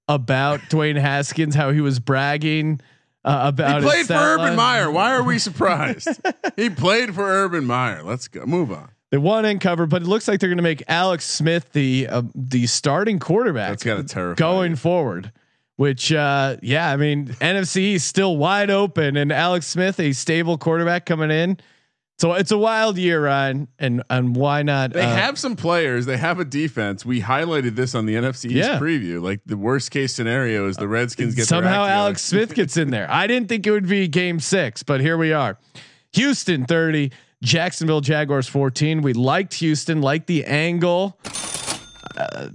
about 0.09 0.61
Dwayne 0.71 0.99
Haskins, 0.99 1.55
how 1.55 1.71
he 1.73 1.81
was 1.81 1.99
bragging 2.01 2.81
uh, 3.25 3.43
about. 3.45 3.83
He 3.83 3.89
played 3.89 4.07
for 4.07 4.15
Urban 4.15 4.47
line. 4.49 4.57
Meyer. 4.57 4.91
Why 4.91 5.15
are 5.15 5.23
we 5.23 5.39
surprised? 5.39 6.09
he 6.57 6.71
played 6.71 7.15
for 7.15 7.23
Urban 7.25 7.65
Meyer. 7.65 8.03
Let's 8.03 8.29
go. 8.29 8.45
Move 8.47 8.73
on. 8.73 8.91
They 9.11 9.19
won 9.19 9.45
and 9.45 9.61
cover, 9.61 9.87
but 9.87 10.03
it 10.03 10.09
looks 10.09 10.29
like 10.29 10.39
they're 10.39 10.49
going 10.49 10.59
to 10.59 10.63
make 10.63 10.85
Alex 10.87 11.29
Smith 11.29 11.73
the 11.73 12.07
uh, 12.09 12.23
the 12.35 12.67
starting 12.69 13.19
quarterback. 13.19 13.71
That's 13.71 13.83
gotta 13.83 14.05
terrify 14.05 14.39
going 14.39 14.71
you. 14.73 14.77
forward. 14.77 15.33
Which, 15.81 16.13
uh, 16.13 16.59
yeah, 16.61 16.91
I 16.93 16.99
mean, 16.99 17.29
NFC 17.41 17.95
is 17.95 18.05
still 18.05 18.37
wide 18.37 18.69
open, 18.69 19.17
and 19.17 19.33
Alex 19.33 19.67
Smith, 19.67 19.99
a 19.99 20.13
stable 20.13 20.59
quarterback 20.59 21.07
coming 21.07 21.31
in. 21.31 21.57
So 22.19 22.35
it's 22.35 22.51
a 22.51 22.59
wild 22.59 22.99
year, 22.99 23.25
Ryan, 23.25 23.67
and 23.79 24.03
and 24.11 24.37
why 24.37 24.63
not? 24.63 24.93
They 24.93 25.01
uh, 25.01 25.09
have 25.09 25.39
some 25.39 25.57
players. 25.57 26.05
They 26.05 26.19
have 26.19 26.39
a 26.39 26.45
defense. 26.45 27.07
We 27.07 27.23
highlighted 27.23 27.77
this 27.77 27.95
on 27.95 28.05
the 28.05 28.15
NFC 28.17 28.45
East 28.51 28.57
Yeah. 28.57 28.79
preview. 28.79 29.23
Like 29.23 29.41
the 29.47 29.57
worst 29.57 29.91
case 29.91 30.13
scenario 30.13 30.69
is 30.69 30.77
the 30.77 30.87
Redskins 30.87 31.35
get 31.35 31.47
somehow. 31.47 31.87
Alex 31.87 32.21
Smith 32.21 32.55
gets 32.55 32.77
in 32.77 32.91
there. 32.91 33.11
I 33.11 33.27
didn't 33.27 33.49
think 33.49 33.67
it 33.67 33.71
would 33.71 33.89
be 33.89 34.07
Game 34.07 34.39
Six, 34.39 34.83
but 34.83 35.01
here 35.01 35.17
we 35.17 35.33
are. 35.33 35.57
Houston 36.13 36.67
thirty, 36.67 37.11
Jacksonville 37.43 38.03
Jaguars 38.03 38.47
fourteen. 38.47 39.01
We 39.01 39.15
liked 39.15 39.55
Houston, 39.55 40.03
liked 40.03 40.27
the 40.27 40.45
angle. 40.45 41.19
Uh, 42.19 42.49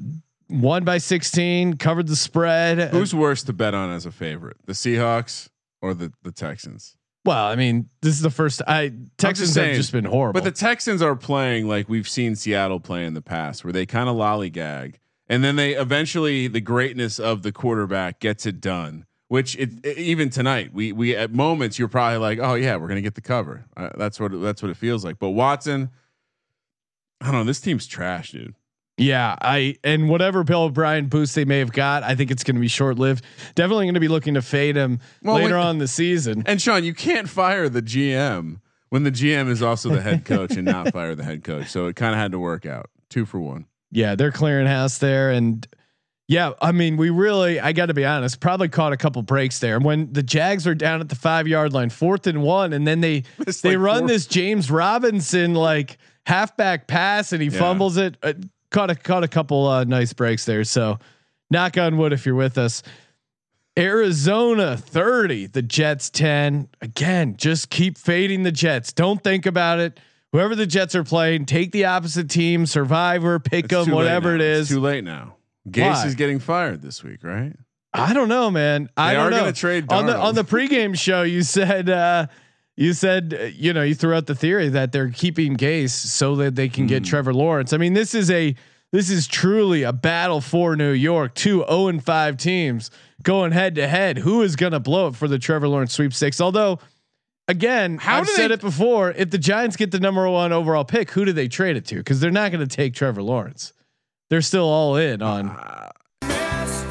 won 0.50 0.84
by 0.84 0.98
sixteen, 0.98 1.78
covered 1.78 2.08
the 2.08 2.16
spread. 2.16 2.92
Who's 2.92 3.14
worse 3.16 3.44
to 3.44 3.54
bet 3.54 3.74
on 3.74 3.92
as 3.92 4.06
a 4.06 4.12
favorite, 4.12 4.58
the 4.66 4.74
Seahawks 4.74 5.50
or 5.82 5.94
the 5.94 6.12
the 6.24 6.32
Texans? 6.32 6.96
Well, 7.26 7.46
I 7.48 7.56
mean, 7.56 7.90
this 8.02 8.14
is 8.14 8.22
the 8.22 8.30
first. 8.30 8.62
I 8.68 8.94
Texans 9.18 9.52
saying, 9.54 9.70
have 9.70 9.78
just 9.78 9.92
been 9.92 10.06
horrible. 10.06 10.40
But 10.40 10.44
the 10.44 10.52
Texans 10.52 11.02
are 11.02 11.16
playing 11.16 11.68
like 11.68 11.90
we've 11.90 12.08
seen 12.08 12.36
Seattle 12.36 12.80
play 12.80 13.04
in 13.06 13.16
the 13.16 13.22
past, 13.22 13.64
where 13.64 13.74
they 13.74 13.88
kind 13.88 14.08
of 14.08 14.16
lollygag, 14.16 14.96
and 15.28 15.44
then 15.44 15.56
they 15.56 15.74
eventually 15.74 16.48
the 16.48 16.62
greatness 16.62 17.18
of 17.20 17.42
the 17.42 17.52
quarterback 17.52 18.20
gets 18.20 18.46
it 18.46 18.62
done. 18.62 19.06
Which 19.28 19.56
it, 19.58 19.72
it- 19.84 19.98
even 19.98 20.30
tonight 20.30 20.72
we 20.72 20.92
we 20.92 21.16
at 21.16 21.34
moments 21.34 21.80
you're 21.80 21.88
probably 21.88 22.20
like, 22.20 22.38
oh 22.38 22.54
yeah, 22.54 22.76
we're 22.76 22.88
gonna 22.88 23.02
get 23.02 23.16
the 23.16 23.22
cover. 23.22 23.66
Uh, 23.76 23.90
that's 23.98 24.20
what 24.20 24.40
that's 24.40 24.62
what 24.62 24.70
it 24.70 24.78
feels 24.78 25.04
like. 25.04 25.18
But 25.18 25.32
Watson, 25.32 25.90
I 27.22 27.26
don't 27.32 27.34
know. 27.34 27.44
This 27.44 27.60
team's 27.60 27.88
trash, 27.88 28.34
dude. 28.34 28.54
Yeah, 28.98 29.36
I 29.42 29.76
and 29.84 30.08
whatever 30.10 30.44
Bill 30.44 30.64
O'Brien 30.64 31.08
boost 31.08 31.36
they 31.36 31.46
may 31.46 31.60
have 31.60 31.72
got, 31.72 32.04
I 32.04 32.16
think 32.16 32.32
it's 32.32 32.44
going 32.44 32.56
to 32.56 32.62
be 32.62 32.68
short 32.68 32.98
lived. 32.98 33.26
Definitely 33.56 33.86
going 33.86 33.94
to 33.96 34.00
be 34.00 34.08
looking 34.08 34.36
to 34.36 34.42
fade 34.42 34.76
him 34.76 35.00
Well, 35.22 35.36
later 35.36 35.56
when- 35.58 35.66
on 35.66 35.70
in 35.76 35.78
the 35.80 35.88
season. 35.88 36.44
And 36.46 36.62
Sean, 36.62 36.84
you 36.84 36.94
can't 36.94 37.28
fire 37.30 37.68
the 37.70 37.82
GM 37.82 38.60
when 38.90 39.04
the 39.04 39.12
GM 39.12 39.50
is 39.50 39.62
also 39.62 39.90
the 39.90 40.02
head 40.02 40.24
coach 40.26 40.52
and 40.52 40.66
not 40.66 40.94
fire 40.94 41.14
the 41.16 41.24
head 41.26 41.44
coach. 41.44 41.68
So 41.70 41.88
it 41.88 41.96
kind 41.96 42.14
of 42.14 42.20
had 42.20 42.32
to 42.32 42.40
work 42.40 42.66
out. 42.66 42.90
Two 43.10 43.26
for 43.26 43.40
one. 43.40 43.66
Yeah, 43.92 44.16
they're 44.16 44.32
clearing 44.32 44.68
house 44.68 44.98
there, 44.98 45.30
and 45.32 45.66
yeah, 46.28 46.52
I 46.62 46.72
mean, 46.72 46.98
we 46.98 47.12
really, 47.12 47.60
I 47.60 47.72
got 47.72 47.86
to 47.86 47.94
be 47.94 48.04
honest, 48.04 48.40
probably 48.40 48.68
caught 48.68 48.94
a 48.94 48.98
couple 48.98 49.22
breaks 49.22 49.60
there 49.60 49.80
when 49.80 50.12
the 50.12 50.24
Jags 50.24 50.66
are 50.66 50.74
down 50.74 51.00
at 51.02 51.10
the 51.10 51.16
five 51.16 51.48
yard 51.48 51.72
line, 51.72 51.90
fourth 51.92 52.26
and 52.28 52.42
one, 52.42 52.74
and 52.74 52.88
then 52.88 53.02
they 53.02 53.24
It's 53.40 53.62
they 53.62 53.78
like 53.78 53.86
run 53.86 54.00
four- 54.00 54.08
this 54.08 54.26
James 54.26 54.72
Robinson 54.72 55.54
like 55.54 55.98
halfback 56.26 56.88
pass, 56.88 57.32
and 57.32 57.42
he 57.44 57.50
Yeah. 57.50 57.60
fumbles 57.60 57.98
it. 57.98 58.18
Uh, 58.24 58.34
Caught 58.76 58.90
a 58.92 58.96
caught 58.96 59.24
a 59.24 59.30
couple 59.30 59.68
uh, 59.68 59.86
nice 59.86 60.12
breaks 60.12 60.44
there. 60.44 60.66
So, 60.66 61.00
knock 61.50 61.78
on 61.78 61.98
wood 61.98 62.12
if 62.12 62.26
you're 62.26 62.36
with 62.36 62.58
us. 62.58 62.84
Arizona 63.80 64.76
30, 64.76 65.48
the 65.48 65.62
Jets 65.62 66.10
10. 66.10 66.68
Again, 66.82 67.38
just 67.38 67.70
keep 67.70 67.98
fading 67.98 68.44
the 68.44 68.52
Jets. 68.52 68.92
Don't 68.92 69.24
think 69.24 69.46
about 69.46 69.80
it. 69.80 69.98
Whoever 70.34 70.56
the 70.56 70.66
Jets 70.66 70.94
are 70.94 71.06
playing, 71.06 71.46
take 71.46 71.72
the 71.72 71.86
opposite 71.86 72.30
team, 72.30 72.66
survivor, 72.66 73.40
pick 73.40 73.72
It's 73.72 73.74
them, 73.74 73.96
whatever 73.96 74.36
it 74.36 74.42
It's 74.42 74.68
too 74.68 74.82
late 74.82 75.06
now. 75.06 75.38
Gase 75.70 75.94
Why? 75.94 76.06
is 76.08 76.16
getting 76.16 76.40
fired 76.40 76.82
this 76.82 77.02
week, 77.02 77.24
right? 77.24 77.54
I 77.94 78.14
don't 78.14 78.28
know, 78.28 78.52
man. 78.52 78.90
I 78.98 79.14
don't 79.14 79.28
are 79.28 79.32
know. 79.32 79.40
gonna 79.40 79.54
trade 79.54 79.90
on 79.90 80.06
the 80.06 80.18
on 80.18 80.36
the 80.36 80.44
pregame 80.44 81.00
show. 81.00 81.24
You 81.24 81.44
said 81.44 81.90
uh, 81.90 82.28
you 82.78 82.94
said 82.94 83.38
uh, 83.40 83.44
you 83.46 83.74
know 83.74 83.84
you 83.84 83.96
threw 83.96 84.14
out 84.14 84.26
the 84.28 84.36
theory 84.36 84.70
that 84.70 84.92
they're 84.92 85.10
keeping 85.10 85.56
Gase 85.56 85.92
so 85.92 86.36
that 86.38 86.56
they 86.56 86.70
can 86.70 86.88
get 86.88 87.04
Hmm. 87.04 87.10
Trevor 87.10 87.34
Lawrence. 87.34 87.74
I 87.74 87.78
mean, 87.78 87.94
this 87.94 88.14
is 88.14 88.30
a 88.32 88.56
this 88.92 89.10
is 89.10 89.28
truly 89.28 89.84
a 89.84 89.92
battle 89.94 90.42
for 90.42 90.76
New 90.76 90.92
York. 90.92 91.34
Two 91.36 91.66
zero 91.68 91.88
and 91.88 92.04
five 92.04 92.38
teams 92.38 92.92
going 93.24 93.52
head 93.52 93.76
to 93.76 93.88
head. 93.88 94.20
Who 94.20 94.42
is 94.42 94.56
going 94.56 94.72
to 94.74 94.80
blow 94.80 95.08
it 95.08 95.16
for 95.16 95.28
the 95.28 95.40
Trevor 95.40 95.68
Lawrence 95.68 95.94
sweepstakes? 95.94 96.40
Although. 96.42 96.80
Again, 97.48 98.00
How 98.00 98.18
I've 98.18 98.28
said 98.28 98.50
it 98.50 98.60
before. 98.60 99.12
If 99.12 99.30
the 99.30 99.38
Giants 99.38 99.76
get 99.76 99.92
the 99.92 100.00
number 100.00 100.28
one 100.28 100.52
overall 100.52 100.84
pick, 100.84 101.12
who 101.12 101.26
do 101.26 101.32
they 101.32 101.48
trade 101.48 101.78
it 101.78 101.86
to? 101.86 101.98
Because 101.98 102.20
they're 102.20 102.32
not 102.32 102.52
going 102.52 102.68
to 102.68 102.76
take 102.76 102.96
Trevor 102.96 103.22
Lawrence. 103.22 103.72
They're 104.32 104.42
still 104.42 104.68
all 104.68 104.96
in 104.96 105.22
on. 105.22 105.56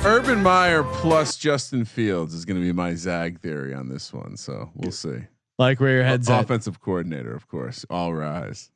Urban 0.04 0.44
Meyer 0.44 0.84
plus 0.84 1.36
Justin 1.38 1.84
Fields 1.84 2.34
is 2.34 2.44
going 2.44 2.60
to 2.60 2.64
be 2.64 2.72
my 2.72 2.94
Zag 2.94 3.40
theory 3.40 3.74
on 3.74 3.88
this 3.88 4.12
one. 4.12 4.36
So 4.36 4.70
we'll 4.76 4.92
see. 4.92 5.22
Like 5.58 5.80
where 5.80 5.96
your 5.96 6.04
head's 6.04 6.28
at. 6.28 6.44
Offensive 6.44 6.80
coordinator, 6.80 7.34
of 7.34 7.46
course. 7.48 7.84
All 7.88 8.14
rise. 8.14 8.70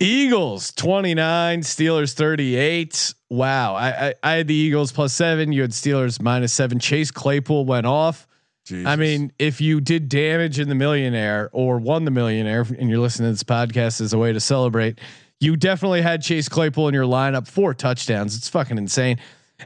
Eagles 0.00 0.72
29, 0.72 1.60
Steelers 1.60 2.14
38. 2.14 3.14
Wow. 3.30 3.74
I, 3.74 4.08
I 4.08 4.14
I 4.22 4.32
had 4.32 4.48
the 4.48 4.54
Eagles 4.54 4.92
plus 4.92 5.12
seven. 5.12 5.52
You 5.52 5.62
had 5.62 5.70
Steelers 5.70 6.20
minus 6.20 6.52
seven. 6.52 6.78
Chase 6.78 7.10
Claypool 7.10 7.64
went 7.66 7.86
off. 7.86 8.26
Jesus. 8.64 8.86
I 8.86 8.96
mean, 8.96 9.30
if 9.38 9.60
you 9.60 9.80
did 9.80 10.08
damage 10.08 10.58
in 10.58 10.68
the 10.68 10.74
millionaire 10.74 11.50
or 11.52 11.78
won 11.78 12.04
the 12.04 12.10
millionaire 12.10 12.62
and 12.62 12.90
you're 12.90 12.98
listening 12.98 13.28
to 13.28 13.32
this 13.32 13.44
podcast 13.44 14.00
as 14.00 14.12
a 14.12 14.18
way 14.18 14.32
to 14.32 14.40
celebrate, 14.40 14.98
you 15.38 15.56
definitely 15.56 16.02
had 16.02 16.20
Chase 16.20 16.48
Claypool 16.48 16.88
in 16.88 16.94
your 16.94 17.04
lineup 17.04 17.46
four 17.46 17.74
touchdowns. 17.74 18.36
It's 18.36 18.48
fucking 18.48 18.76
insane. 18.76 19.18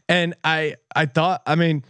And 0.08 0.34
I 0.44 0.76
I 0.94 1.06
thought, 1.06 1.42
I 1.46 1.54
mean, 1.54 1.82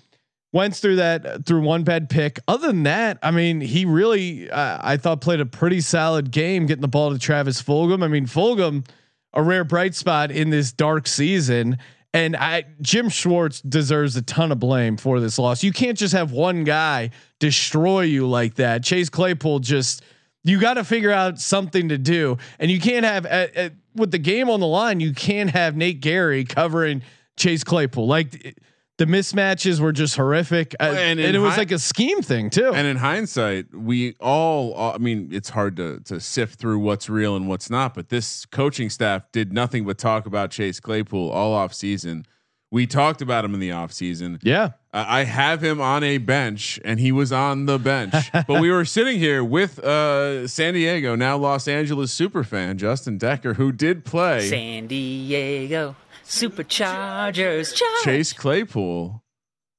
Wentz 0.52 0.80
through 0.80 0.96
that 0.96 1.46
through 1.46 1.60
one 1.62 1.84
bad 1.84 2.10
pick. 2.10 2.40
Other 2.48 2.68
than 2.68 2.82
that, 2.84 3.18
I 3.22 3.30
mean, 3.30 3.60
he 3.60 3.84
really 3.84 4.50
uh, 4.50 4.78
I 4.80 4.96
thought 4.96 5.20
played 5.20 5.40
a 5.40 5.46
pretty 5.46 5.80
solid 5.80 6.30
game 6.30 6.66
getting 6.66 6.82
the 6.82 6.88
ball 6.88 7.12
to 7.12 7.18
Travis 7.18 7.62
Fulgham. 7.62 8.02
I 8.02 8.08
mean, 8.08 8.26
Fulgham, 8.26 8.86
a 9.32 9.42
rare 9.42 9.64
bright 9.64 9.94
spot 9.94 10.30
in 10.30 10.50
this 10.50 10.72
dark 10.72 11.06
season. 11.06 11.78
And 12.12 12.34
I 12.34 12.64
Jim 12.80 13.08
Schwartz 13.08 13.60
deserves 13.60 14.16
a 14.16 14.22
ton 14.22 14.50
of 14.50 14.58
blame 14.58 14.96
for 14.96 15.20
this 15.20 15.38
loss. 15.38 15.62
You 15.62 15.72
can't 15.72 15.96
just 15.96 16.12
have 16.12 16.32
one 16.32 16.64
guy 16.64 17.10
destroy 17.38 18.02
you 18.02 18.26
like 18.28 18.56
that. 18.56 18.82
Chase 18.82 19.08
Claypool 19.08 19.60
just 19.60 20.02
you 20.42 20.58
got 20.58 20.74
to 20.74 20.84
figure 20.84 21.12
out 21.12 21.38
something 21.38 21.90
to 21.90 21.98
do, 21.98 22.38
and 22.58 22.68
you 22.68 22.80
can't 22.80 23.04
have 23.04 23.26
uh, 23.26 23.46
uh, 23.56 23.68
with 23.94 24.10
the 24.10 24.18
game 24.18 24.50
on 24.50 24.58
the 24.58 24.66
line. 24.66 24.98
You 24.98 25.14
can't 25.14 25.50
have 25.50 25.76
Nate 25.76 26.00
Gerry 26.00 26.44
covering 26.44 27.02
Chase 27.36 27.62
Claypool 27.62 28.08
like 28.08 28.56
the 29.00 29.06
mismatches 29.06 29.80
were 29.80 29.92
just 29.92 30.14
horrific, 30.14 30.76
uh, 30.78 30.84
and 30.84 31.18
and, 31.18 31.34
it 31.34 31.38
was 31.38 31.52
hi- 31.54 31.60
like 31.60 31.70
a 31.72 31.78
scheme 31.78 32.20
thing 32.20 32.50
too. 32.50 32.70
And 32.74 32.86
in 32.86 32.98
hindsight, 32.98 33.74
we 33.74 34.14
all, 34.20 34.78
I 34.78 34.98
mean, 34.98 35.30
it's 35.32 35.48
hard 35.48 35.76
to 35.76 36.00
to 36.00 36.20
sift 36.20 36.60
through 36.60 36.80
what's 36.80 37.08
real 37.08 37.34
and 37.34 37.48
what's 37.48 37.70
not, 37.70 37.94
but 37.94 38.10
this 38.10 38.44
coaching 38.44 38.90
staff 38.90 39.22
did 39.32 39.54
nothing 39.54 39.86
but 39.86 39.96
talk 39.96 40.26
about 40.26 40.50
Chase 40.50 40.80
Claypool 40.80 41.30
all 41.30 41.54
off 41.54 41.72
season. 41.72 42.26
We 42.70 42.86
talked 42.86 43.22
about 43.22 43.44
him 43.44 43.54
in 43.54 43.58
the 43.60 43.72
off 43.72 43.90
season. 43.90 44.38
yeah, 44.42 44.72
Uh, 44.92 45.04
I 45.08 45.24
have 45.24 45.64
him 45.64 45.80
on 45.80 46.04
a 46.04 46.18
bench 46.18 46.78
and 46.84 47.00
he 47.00 47.10
was 47.10 47.32
on 47.32 47.64
the 47.66 47.78
bench, 47.80 48.14
but 48.46 48.60
we 48.60 48.70
were 48.70 48.84
sitting 48.84 49.18
here 49.18 49.42
with 49.42 49.78
uh, 49.80 50.46
San 50.46 50.74
Diego, 50.74 51.16
now 51.16 51.36
Los 51.38 51.66
Angeles 51.66 52.12
super 52.12 52.44
fan 52.44 52.76
Justin 52.78 53.16
Decker, 53.18 53.54
who 53.54 53.72
did 53.72 54.04
play 54.04 54.46
San 54.48 54.86
Diego 54.86 55.96
Superchargers. 56.30 57.74
Charge. 57.74 58.04
Chase 58.04 58.32
Claypool. 58.32 59.22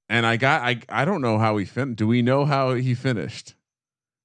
And 0.09 0.25
I 0.25 0.37
got, 0.37 0.61
I, 0.61 0.79
I 0.89 1.05
don't 1.05 1.21
know 1.21 1.37
how 1.37 1.57
he 1.57 1.65
fin. 1.65 1.95
Do 1.95 2.05
we 2.07 2.21
know 2.21 2.43
how 2.45 2.73
he 2.73 2.93
finished? 2.93 3.55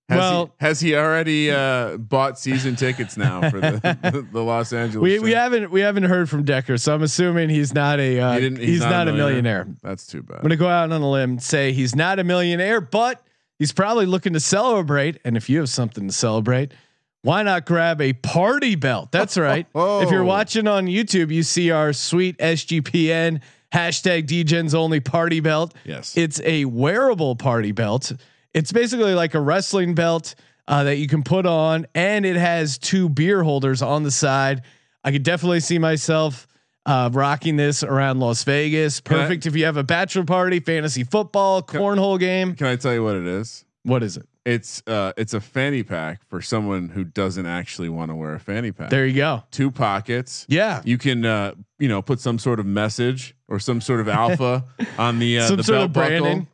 Has 0.08 0.18
Well- 0.18 0.46
he, 0.46 0.52
has 0.66 0.80
he 0.80 0.94
already 0.96 1.50
uh, 1.50 1.96
bought 1.96 2.38
season 2.38 2.76
tickets 2.76 3.16
now 3.16 3.48
for 3.50 3.60
the, 3.60 3.98
the, 4.12 4.26
the 4.32 4.42
Los 4.42 4.72
Angeles? 4.72 5.02
we 5.02 5.18
we 5.18 5.32
haven't 5.32 5.70
we 5.70 5.80
haven't 5.80 6.04
heard 6.04 6.30
from 6.30 6.44
Decker, 6.44 6.78
so 6.78 6.94
I'm 6.94 7.02
assuming 7.02 7.48
he's 7.48 7.74
not 7.74 7.98
a 7.98 8.20
uh, 8.20 8.34
He 8.34 8.40
didn't- 8.40 8.60
he's, 8.60 8.80
not, 8.80 9.08
a 9.08 9.12
millionaire. 9.12 9.66
That's 9.82 10.06
too 10.06 10.22
bad. 10.22 10.36
I'm 10.36 10.42
gonna 10.42 10.56
go 10.56 10.68
out 10.68 10.92
on 10.92 11.02
a 11.02 11.10
limb 11.10 11.30
and 11.30 11.42
say 11.42 11.72
he's 11.72 11.96
not 11.96 12.18
a 12.20 12.24
millionaire, 12.24 12.80
but 12.80 13.20
he's 13.58 13.72
probably 13.72 14.06
looking 14.06 14.32
to 14.34 14.40
celebrate. 14.40 15.18
And 15.24 15.36
if 15.36 15.48
you 15.50 15.58
have 15.58 15.68
something 15.68 16.06
to 16.06 16.12
celebrate, 16.14 16.72
why 17.26 17.42
not 17.42 17.66
grab 17.66 18.00
a 18.00 18.12
party 18.12 18.74
belt? 18.76 19.10
That's 19.10 19.36
right. 19.36 19.66
If 19.74 20.10
you're 20.10 20.22
Oh. 20.22 20.24
watching 20.24 20.66
on 20.68 20.86
YouTube, 20.86 21.30
you 21.32 21.42
see 21.42 21.70
our 21.70 21.92
sweet 21.92 22.36
SGPN 22.38 23.40
hashtag 23.72 24.26
DGens 24.26 24.74
only 24.74 25.00
party 25.00 25.40
belt. 25.40 25.74
Yes. 25.84 26.16
It's 26.16 26.40
a 26.44 26.64
wearable 26.66 27.36
party 27.36 27.72
belt. 27.72 28.12
It's 28.54 28.72
basically 28.72 29.14
like 29.14 29.34
a 29.34 29.40
wrestling 29.40 29.94
belt 29.94 30.34
uh, 30.68 30.84
that 30.84 30.96
you 30.98 31.06
can 31.08 31.22
put 31.22 31.46
on, 31.46 31.86
and 31.94 32.24
it 32.24 32.36
has 32.36 32.78
two 32.78 33.08
beer 33.08 33.42
holders 33.42 33.82
on 33.82 34.02
the 34.02 34.10
side. 34.10 34.62
I 35.04 35.12
could 35.12 35.22
definitely 35.22 35.60
see 35.60 35.78
myself 35.78 36.46
uh, 36.86 37.10
rocking 37.12 37.56
this 37.56 37.82
around 37.82 38.20
Las 38.20 38.44
Vegas. 38.44 39.00
I- 39.04 39.08
Perfect 39.08 39.46
if 39.46 39.54
you 39.56 39.64
have 39.64 39.76
a 39.76 39.82
bachelor 39.84 40.24
party, 40.24 40.60
fantasy 40.60 41.04
football, 41.04 41.62
cornhole 41.62 42.18
game. 42.18 42.54
Can 42.54 42.66
I 42.68 42.76
tell 42.76 42.94
you 42.94 43.02
what 43.04 43.16
it 43.16 43.26
is? 43.26 43.64
What 43.82 44.02
is 44.02 44.16
it? 44.16 44.26
It's 44.46 44.80
uh, 44.86 45.12
it's 45.16 45.34
a 45.34 45.40
fanny 45.40 45.82
pack 45.82 46.22
for 46.28 46.40
someone 46.40 46.88
who 46.88 47.02
doesn't 47.02 47.46
actually 47.46 47.88
want 47.88 48.12
to 48.12 48.14
wear 48.14 48.32
a 48.34 48.38
fanny 48.40 48.70
pack. 48.70 48.90
There 48.90 49.04
you 49.04 49.16
go. 49.16 49.42
two 49.50 49.72
pockets. 49.72 50.46
Yeah. 50.48 50.82
You 50.84 50.98
can 50.98 51.24
uh, 51.24 51.54
you 51.80 51.88
know 51.88 52.00
put 52.00 52.20
some 52.20 52.38
sort 52.38 52.60
of 52.60 52.64
message 52.66 53.34
or 53.48 53.58
some 53.58 53.80
sort 53.80 53.98
of 53.98 54.08
alpha 54.08 54.64
on 54.98 55.18
the 55.18 55.40
uh, 55.40 55.48
Some 55.48 55.56
the 55.56 55.64
sort 55.64 55.76
belt 55.78 55.84
of 55.86 55.92
branding. 55.94 56.38
buckle. 56.40 56.52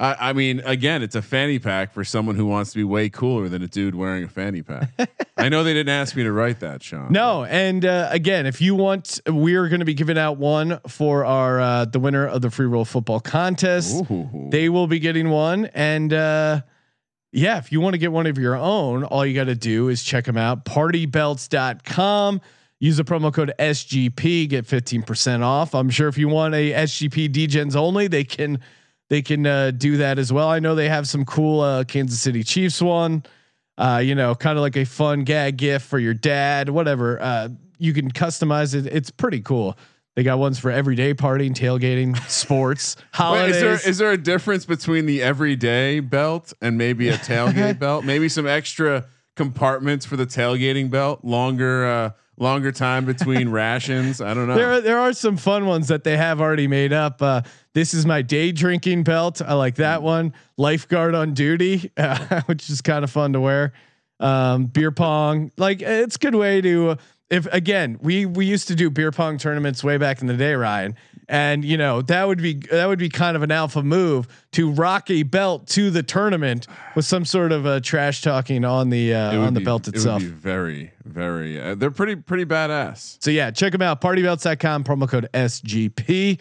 I, 0.00 0.30
I 0.30 0.32
mean, 0.32 0.60
again, 0.64 1.02
it's 1.02 1.16
a 1.16 1.22
fanny 1.22 1.58
pack 1.58 1.92
for 1.92 2.04
someone 2.04 2.36
who 2.36 2.46
wants 2.46 2.70
to 2.70 2.78
be 2.78 2.84
way 2.84 3.08
cooler 3.10 3.48
than 3.48 3.62
a 3.62 3.66
dude 3.66 3.96
wearing 3.96 4.22
a 4.22 4.28
fanny 4.28 4.62
pack. 4.62 4.90
I 5.36 5.48
know 5.48 5.64
they 5.64 5.74
didn't 5.74 5.88
ask 5.92 6.14
me 6.14 6.22
to 6.22 6.30
write 6.30 6.60
that, 6.60 6.84
Sean. 6.84 7.12
No, 7.12 7.44
and 7.44 7.84
uh, 7.84 8.08
again, 8.12 8.46
if 8.46 8.60
you 8.60 8.76
want, 8.76 9.20
we're 9.26 9.68
going 9.68 9.80
to 9.80 9.84
be 9.84 9.94
giving 9.94 10.16
out 10.16 10.38
one 10.38 10.78
for 10.86 11.24
our 11.24 11.60
uh, 11.60 11.84
the 11.84 11.98
winner 11.98 12.26
of 12.26 12.42
the 12.42 12.50
free 12.50 12.66
roll 12.66 12.84
football 12.84 13.18
contest. 13.20 14.04
Ooh. 14.10 14.48
They 14.50 14.68
will 14.68 14.86
be 14.86 15.00
getting 15.00 15.30
one, 15.30 15.66
and 15.74 16.12
uh, 16.12 16.60
yeah, 17.32 17.58
if 17.58 17.70
you 17.70 17.80
want 17.80 17.94
to 17.94 17.98
get 17.98 18.12
one 18.12 18.26
of 18.26 18.38
your 18.38 18.56
own, 18.56 19.04
all 19.04 19.24
you 19.24 19.34
got 19.34 19.44
to 19.44 19.54
do 19.54 19.88
is 19.88 20.02
check 20.02 20.24
them 20.24 20.36
out. 20.36 20.64
Partybelts.com. 20.64 22.40
Use 22.80 22.96
the 22.96 23.04
promo 23.04 23.34
code 23.34 23.52
SGP, 23.58 24.48
get 24.48 24.64
fifteen 24.64 25.02
percent 25.02 25.42
off. 25.42 25.74
I'm 25.74 25.90
sure 25.90 26.06
if 26.06 26.16
you 26.16 26.28
want 26.28 26.54
a 26.54 26.72
SGP 26.72 27.28
DGens 27.28 27.74
only, 27.74 28.06
they 28.06 28.22
can 28.22 28.60
they 29.08 29.20
can 29.20 29.46
uh, 29.46 29.72
do 29.72 29.96
that 29.96 30.18
as 30.18 30.32
well. 30.32 30.48
I 30.48 30.60
know 30.60 30.76
they 30.76 30.88
have 30.88 31.08
some 31.08 31.24
cool 31.24 31.60
uh, 31.60 31.84
Kansas 31.84 32.20
City 32.20 32.44
Chiefs 32.44 32.80
one. 32.80 33.24
Uh, 33.78 34.00
you 34.04 34.14
know, 34.14 34.34
kind 34.34 34.56
of 34.58 34.62
like 34.62 34.76
a 34.76 34.84
fun 34.84 35.24
gag 35.24 35.56
gift 35.56 35.86
for 35.86 35.98
your 35.98 36.14
dad, 36.14 36.68
whatever. 36.68 37.20
Uh, 37.20 37.48
you 37.78 37.92
can 37.92 38.10
customize 38.10 38.74
it. 38.74 38.86
It's 38.86 39.10
pretty 39.10 39.40
cool. 39.40 39.76
They 40.18 40.24
got 40.24 40.40
ones 40.40 40.58
for 40.58 40.72
everyday 40.72 41.14
partying, 41.14 41.54
tailgating, 41.54 42.18
sports, 42.28 42.96
Wait, 42.98 43.04
holidays. 43.12 43.54
is 43.54 43.62
there 43.62 43.90
is 43.90 43.98
there 43.98 44.10
a 44.10 44.16
difference 44.16 44.64
between 44.64 45.06
the 45.06 45.22
everyday 45.22 46.00
belt 46.00 46.52
and 46.60 46.76
maybe 46.76 47.08
a 47.08 47.16
tailgate 47.16 47.78
belt? 47.78 48.04
Maybe 48.04 48.28
some 48.28 48.44
extra 48.44 49.06
compartments 49.36 50.04
for 50.04 50.16
the 50.16 50.26
tailgating 50.26 50.90
belt, 50.90 51.24
longer 51.24 51.86
uh, 51.86 52.10
longer 52.36 52.72
time 52.72 53.04
between 53.04 53.48
rations. 53.52 54.20
I 54.20 54.34
don't 54.34 54.48
know. 54.48 54.56
There, 54.56 54.72
are, 54.72 54.80
there 54.80 54.98
are 54.98 55.12
some 55.12 55.36
fun 55.36 55.66
ones 55.66 55.86
that 55.86 56.02
they 56.02 56.16
have 56.16 56.40
already 56.40 56.66
made 56.66 56.92
up. 56.92 57.22
Uh, 57.22 57.42
this 57.72 57.94
is 57.94 58.04
my 58.04 58.20
day 58.20 58.50
drinking 58.50 59.04
belt. 59.04 59.40
I 59.40 59.54
like 59.54 59.76
that 59.76 60.02
one. 60.02 60.34
Lifeguard 60.56 61.14
on 61.14 61.32
duty, 61.32 61.92
uh, 61.96 62.40
which 62.46 62.68
is 62.68 62.80
kind 62.80 63.04
of 63.04 63.10
fun 63.12 63.34
to 63.34 63.40
wear. 63.40 63.72
Um, 64.18 64.66
beer 64.66 64.90
pong, 64.90 65.52
like 65.56 65.80
it's 65.80 66.16
a 66.16 66.18
good 66.18 66.34
way 66.34 66.60
to. 66.60 66.96
If 67.30 67.46
again, 67.52 67.98
we 68.00 68.24
we 68.24 68.46
used 68.46 68.68
to 68.68 68.74
do 68.74 68.88
beer 68.88 69.12
pong 69.12 69.36
tournaments 69.36 69.84
way 69.84 69.98
back 69.98 70.22
in 70.22 70.26
the 70.28 70.36
day, 70.36 70.54
Ryan, 70.54 70.96
and 71.28 71.62
you 71.62 71.76
know 71.76 72.00
that 72.02 72.26
would 72.26 72.40
be 72.40 72.54
that 72.70 72.86
would 72.86 72.98
be 72.98 73.10
kind 73.10 73.36
of 73.36 73.42
an 73.42 73.50
alpha 73.50 73.82
move 73.82 74.28
to 74.52 74.70
rock 74.70 75.10
a 75.10 75.24
belt 75.24 75.66
to 75.68 75.90
the 75.90 76.02
tournament 76.02 76.66
with 76.96 77.04
some 77.04 77.26
sort 77.26 77.52
of 77.52 77.66
uh, 77.66 77.80
trash 77.80 78.22
talking 78.22 78.64
on 78.64 78.88
the 78.88 79.12
uh, 79.12 79.38
on 79.40 79.52
the 79.52 79.60
be- 79.60 79.64
belt 79.64 79.88
itself. 79.88 80.22
It 80.22 80.26
would 80.26 80.34
be 80.34 80.40
very, 80.40 80.92
very. 81.04 81.60
Uh, 81.60 81.74
they're 81.74 81.90
pretty, 81.90 82.16
pretty 82.16 82.46
badass. 82.46 83.22
So 83.22 83.30
yeah, 83.30 83.50
check 83.50 83.72
them 83.72 83.82
out. 83.82 84.00
Partybelts.com, 84.00 84.84
promo 84.84 85.06
code 85.06 85.28
SGP. 85.34 86.38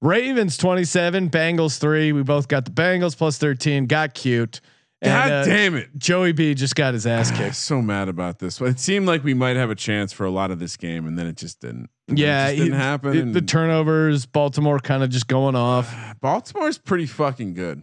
Ravens 0.00 0.56
27, 0.56 1.28
Bengals 1.30 1.78
3. 1.78 2.12
We 2.12 2.22
both 2.22 2.46
got 2.46 2.64
the 2.64 2.70
Bengals 2.70 3.16
plus 3.16 3.38
13. 3.38 3.86
Got 3.86 4.14
cute. 4.14 4.60
God 5.02 5.30
And, 5.30 5.32
uh, 5.32 5.44
damn 5.44 5.74
it! 5.76 5.90
Joey 5.96 6.32
B 6.32 6.54
just 6.54 6.74
got 6.74 6.92
his 6.94 7.06
ass 7.06 7.30
kicked. 7.30 7.54
so 7.54 7.80
mad 7.80 8.08
about 8.08 8.40
this. 8.40 8.60
It 8.60 8.80
seemed 8.80 9.06
like 9.06 9.22
we 9.22 9.32
might 9.34 9.56
have 9.56 9.70
a 9.70 9.74
chance 9.76 10.12
for 10.12 10.24
a 10.26 10.30
lot 10.30 10.50
of 10.50 10.58
this 10.58 10.76
game, 10.76 11.06
and 11.06 11.16
then 11.18 11.26
it 11.28 11.36
just 11.36 11.60
didn't. 11.60 11.88
And 12.08 12.18
Yeah, 12.18 12.46
it 12.48 12.56
just 12.56 12.62
didn't 12.64 12.72
he- 12.72 12.78
happen. 12.84 13.32
the- 13.32 13.40
the 13.40 13.46
turnovers, 13.46 14.26
Baltimore 14.26 14.78
kind 14.80 15.02
of 15.04 15.10
just 15.10 15.28
going 15.28 15.54
off. 15.54 15.94
Baltimore's 16.20 16.78
pretty 16.78 17.06
fucking 17.06 17.54
good. 17.54 17.82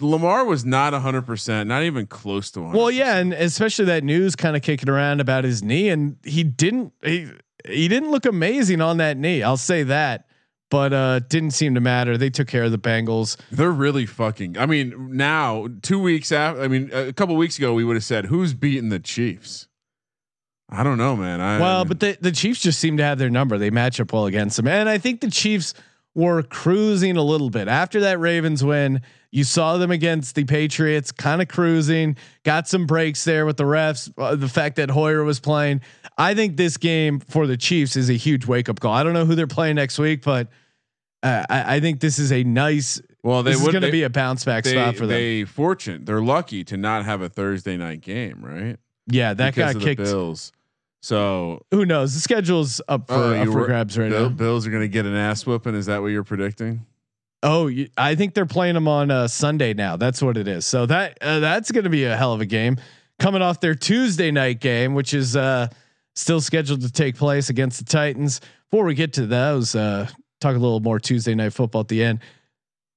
Lamar 0.00 0.44
was 0.44 0.64
not 0.64 0.92
hundred 0.92 1.22
percent, 1.22 1.68
not 1.68 1.84
even 1.84 2.06
close 2.06 2.50
to 2.50 2.60
one. 2.60 2.72
Well, 2.72 2.90
yeah, 2.90 3.16
and 3.18 3.32
especially 3.32 3.84
that 3.86 4.02
news 4.04 4.34
kind 4.36 4.56
of 4.56 4.62
kicking 4.62 4.88
around 4.88 5.20
about 5.20 5.44
his 5.44 5.62
knee, 5.62 5.88
and 5.90 6.16
he 6.24 6.42
didn't 6.42 6.92
he, 7.04 7.28
he 7.66 7.86
didn't 7.88 8.10
look 8.10 8.26
amazing 8.26 8.80
on 8.80 8.96
that 8.96 9.16
knee. 9.16 9.42
I'll 9.44 9.56
say 9.56 9.84
that, 9.84 10.26
but 10.70 10.92
uh, 10.92 11.18
didn't 11.18 11.50
seem 11.50 11.74
to 11.74 11.80
matter. 11.80 12.16
They 12.16 12.30
took 12.30 12.48
care 12.48 12.64
of 12.64 12.70
the 12.70 12.78
Bengals. 12.78 13.36
They're 13.50 13.70
really 13.70 14.06
fucking. 14.06 14.56
I 14.56 14.66
mean, 14.66 15.16
now 15.16 15.68
two 15.82 16.00
weeks 16.00 16.32
after. 16.32 16.62
I 16.62 16.68
mean, 16.68 16.90
a 16.92 17.12
couple 17.12 17.36
weeks 17.36 17.58
ago, 17.58 17.74
we 17.74 17.84
would 17.84 17.96
have 17.96 18.04
said 18.04 18.26
who's 18.26 18.54
beating 18.54 18.88
the 18.88 19.00
Chiefs. 19.00 19.66
I 20.72 20.84
don't 20.84 20.98
know, 20.98 21.16
man. 21.16 21.40
I, 21.40 21.58
Well, 21.58 21.84
but 21.84 21.98
the 21.98 22.16
the 22.20 22.30
Chiefs 22.32 22.62
just 22.62 22.78
seem 22.78 22.96
to 22.98 23.02
have 23.02 23.18
their 23.18 23.30
number. 23.30 23.58
They 23.58 23.70
match 23.70 24.00
up 24.00 24.12
well 24.12 24.26
against 24.26 24.56
them, 24.56 24.68
and 24.68 24.88
I 24.88 24.98
think 24.98 25.20
the 25.20 25.30
Chiefs 25.30 25.74
were 26.14 26.42
cruising 26.42 27.16
a 27.16 27.22
little 27.22 27.50
bit 27.50 27.68
after 27.68 28.00
that 28.00 28.18
Ravens 28.18 28.64
win. 28.64 29.00
You 29.30 29.44
saw 29.44 29.76
them 29.76 29.92
against 29.92 30.34
the 30.34 30.44
Patriots, 30.44 31.12
kind 31.12 31.40
of 31.40 31.46
cruising. 31.46 32.16
Got 32.42 32.66
some 32.66 32.86
breaks 32.86 33.24
there 33.24 33.46
with 33.46 33.56
the 33.56 33.64
refs. 33.64 34.12
Uh, 34.18 34.34
the 34.34 34.48
fact 34.48 34.76
that 34.76 34.90
Hoyer 34.90 35.22
was 35.22 35.38
playing, 35.38 35.82
I 36.18 36.34
think 36.34 36.56
this 36.56 36.76
game 36.76 37.20
for 37.20 37.46
the 37.46 37.56
Chiefs 37.56 37.96
is 37.96 38.10
a 38.10 38.14
huge 38.14 38.46
wake 38.46 38.68
up 38.68 38.80
call. 38.80 38.92
I 38.92 39.04
don't 39.04 39.12
know 39.12 39.24
who 39.24 39.36
they're 39.36 39.46
playing 39.46 39.76
next 39.76 39.98
week, 39.98 40.22
but 40.22 40.48
uh, 41.22 41.44
I, 41.48 41.76
I 41.76 41.80
think 41.80 42.00
this 42.00 42.18
is 42.18 42.32
a 42.32 42.42
nice 42.42 43.00
Well, 43.22 43.44
they 43.44 43.52
this 43.52 43.60
is 43.60 43.66
would 43.66 43.72
going 43.72 43.82
to 43.82 43.92
be 43.92 44.02
a 44.02 44.10
bounce 44.10 44.44
back 44.44 44.64
they, 44.64 44.72
spot 44.72 44.96
for 44.96 45.06
them. 45.06 45.16
They 45.16 45.44
fortunate. 45.44 46.06
They're 46.06 46.22
lucky 46.22 46.64
to 46.64 46.76
not 46.76 47.04
have 47.04 47.22
a 47.22 47.28
Thursday 47.28 47.76
night 47.76 48.00
game, 48.00 48.40
right? 48.42 48.78
yeah, 49.06 49.34
that 49.34 49.54
because 49.54 49.74
got 49.74 49.82
kicked. 49.82 50.02
Bills. 50.02 50.52
So 51.02 51.62
Who 51.70 51.86
knows? 51.86 52.14
The 52.14 52.20
schedule's 52.20 52.80
up 52.88 53.08
for, 53.08 53.14
Oh, 53.14 53.34
up 53.34 53.46
for 53.46 53.52
were- 53.60 53.66
grabs 53.66 53.98
right 53.98 54.10
Bill- 54.10 54.28
now. 54.30 54.36
Bills 54.36 54.66
are 54.66 54.70
going 54.70 54.82
to 54.82 54.88
get 54.88 55.06
an 55.06 55.14
ass 55.14 55.46
whooping. 55.46 55.74
Is 55.74 55.86
that 55.86 56.02
what 56.02 56.08
you're 56.08 56.24
predicting? 56.24 56.84
Oh, 57.42 57.68
you, 57.68 57.88
I 57.96 58.16
think 58.16 58.34
they're 58.34 58.44
playing 58.44 58.74
them 58.74 58.86
on 58.86 59.10
uh, 59.10 59.26
Sunday 59.26 59.72
now. 59.72 59.96
That's 59.96 60.20
what 60.22 60.36
it 60.36 60.46
is. 60.46 60.66
So 60.66 60.84
that 60.86 61.16
uh, 61.22 61.40
that's 61.40 61.72
going 61.72 61.84
to 61.84 61.90
be 61.90 62.04
a 62.04 62.14
hell 62.14 62.34
of 62.34 62.42
a 62.42 62.46
game 62.46 62.76
coming 63.18 63.40
off 63.40 63.60
their 63.60 63.74
Tuesday 63.74 64.30
night 64.30 64.60
game, 64.60 64.92
which 64.94 65.14
is 65.14 65.36
uh, 65.36 65.68
still 66.14 66.42
scheduled 66.42 66.82
to 66.82 66.92
take 66.92 67.16
place 67.16 67.48
against 67.48 67.78
the 67.78 67.84
Titans. 67.86 68.42
Before 68.70 68.84
we 68.84 68.94
get 68.94 69.14
to 69.14 69.26
those, 69.26 69.74
uh, 69.74 70.06
talk 70.42 70.54
a 70.54 70.58
little 70.58 70.80
more 70.80 71.00
Tuesday 71.00 71.34
night 71.34 71.54
football 71.54 71.80
at 71.80 71.88
the 71.88 72.04
end. 72.04 72.20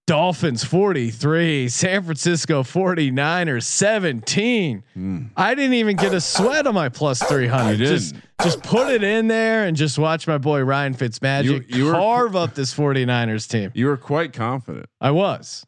Dolphins 0.06 0.66
43, 0.66 1.70
San 1.70 2.04
Francisco 2.04 2.62
49ers 2.64 3.64
17. 3.64 4.84
Hmm. 4.94 5.22
I 5.38 5.56
didn't 5.56 5.76
even 5.76 5.96
get 5.96 6.14
a 6.14 6.20
sweat 6.20 6.68
on 6.68 6.74
my 6.76 6.90
plus 6.90 7.24
300. 7.24 7.80
You 7.80 7.86
Just 7.86 8.16
just 8.42 8.62
put 8.64 8.90
it 8.92 9.02
in 9.02 9.30
there 9.30 9.64
and 9.64 9.78
just 9.78 9.98
watch 9.98 10.28
my 10.28 10.38
boy 10.38 10.62
Ryan 10.62 10.94
Fitzmagic 10.94 11.46
You- 11.46 11.64
you 11.78 11.86
were- 11.86 11.94
carve 11.94 12.36
up 12.36 12.54
this 12.54 12.74
49ers 12.74 13.48
team. 13.48 13.72
You 13.74 13.86
were 13.86 13.96
quite 13.96 14.34
confident. 14.34 14.88
I 15.00 15.12
was. 15.12 15.66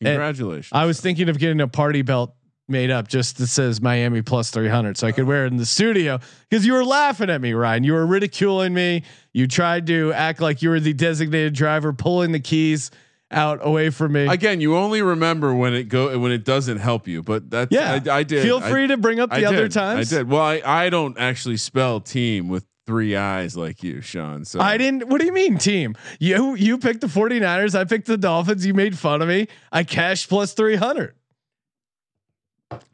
And 0.00 0.08
Congratulations. 0.08 0.70
I 0.72 0.84
was 0.84 1.00
thinking 1.00 1.28
of 1.28 1.38
getting 1.38 1.60
a 1.60 1.68
party 1.68 2.02
belt 2.02 2.34
made 2.66 2.90
up 2.90 3.06
just 3.06 3.38
that 3.38 3.46
says 3.46 3.80
Miami 3.80 4.22
plus 4.22 4.50
300 4.50 4.96
so 4.96 5.06
I 5.06 5.12
could 5.12 5.24
wear 5.26 5.44
it 5.46 5.52
in 5.52 5.56
the 5.56 5.64
studio 5.64 6.18
because 6.50 6.66
you 6.66 6.72
were 6.72 6.84
laughing 6.84 7.30
at 7.30 7.40
me, 7.40 7.52
Ryan. 7.52 7.84
You 7.84 7.92
were 7.92 8.06
ridiculing 8.06 8.74
me. 8.74 9.04
You 9.32 9.46
tried 9.46 9.86
to 9.86 10.12
act 10.14 10.40
like 10.40 10.62
you 10.62 10.70
were 10.70 10.80
the 10.80 10.92
designated 10.92 11.54
driver 11.54 11.92
pulling 11.92 12.32
the 12.32 12.40
keys 12.40 12.90
out 13.30 13.58
away 13.62 13.90
from 13.90 14.12
me. 14.12 14.26
Again, 14.26 14.60
you 14.60 14.76
only 14.76 15.02
remember 15.02 15.54
when 15.54 15.74
it 15.74 15.84
go 15.84 16.18
when 16.18 16.32
it 16.32 16.44
doesn't 16.44 16.78
help 16.78 17.06
you, 17.06 17.22
but 17.22 17.50
that's 17.50 17.70
yeah, 17.72 18.00
I, 18.06 18.18
I 18.18 18.22
did. 18.22 18.42
Feel 18.42 18.58
I- 18.58 18.70
free 18.70 18.86
to 18.86 18.96
bring 18.96 19.20
up 19.20 19.30
the 19.30 19.36
I 19.36 19.44
other 19.44 19.64
did. 19.64 19.72
times. 19.72 20.12
I 20.12 20.18
did. 20.18 20.28
Well, 20.30 20.42
I, 20.42 20.62
I 20.64 20.90
don't 20.90 21.18
actually 21.18 21.56
spell 21.58 22.00
team 22.00 22.48
with 22.48 22.64
three 22.86 23.16
eyes 23.16 23.54
like 23.54 23.82
you, 23.82 24.00
Sean. 24.00 24.44
So 24.46 24.60
I 24.60 24.78
didn't. 24.78 25.08
What 25.08 25.20
do 25.20 25.26
you 25.26 25.32
mean, 25.32 25.58
team? 25.58 25.94
You 26.18 26.54
you 26.54 26.78
picked 26.78 27.02
the 27.02 27.06
49ers. 27.06 27.78
I 27.78 27.84
picked 27.84 28.06
the 28.06 28.16
Dolphins. 28.16 28.64
You 28.64 28.72
made 28.74 28.96
fun 28.96 29.20
of 29.20 29.28
me. 29.28 29.48
I 29.70 29.84
cashed 29.84 30.28
plus 30.30 30.54
300. 30.54 31.14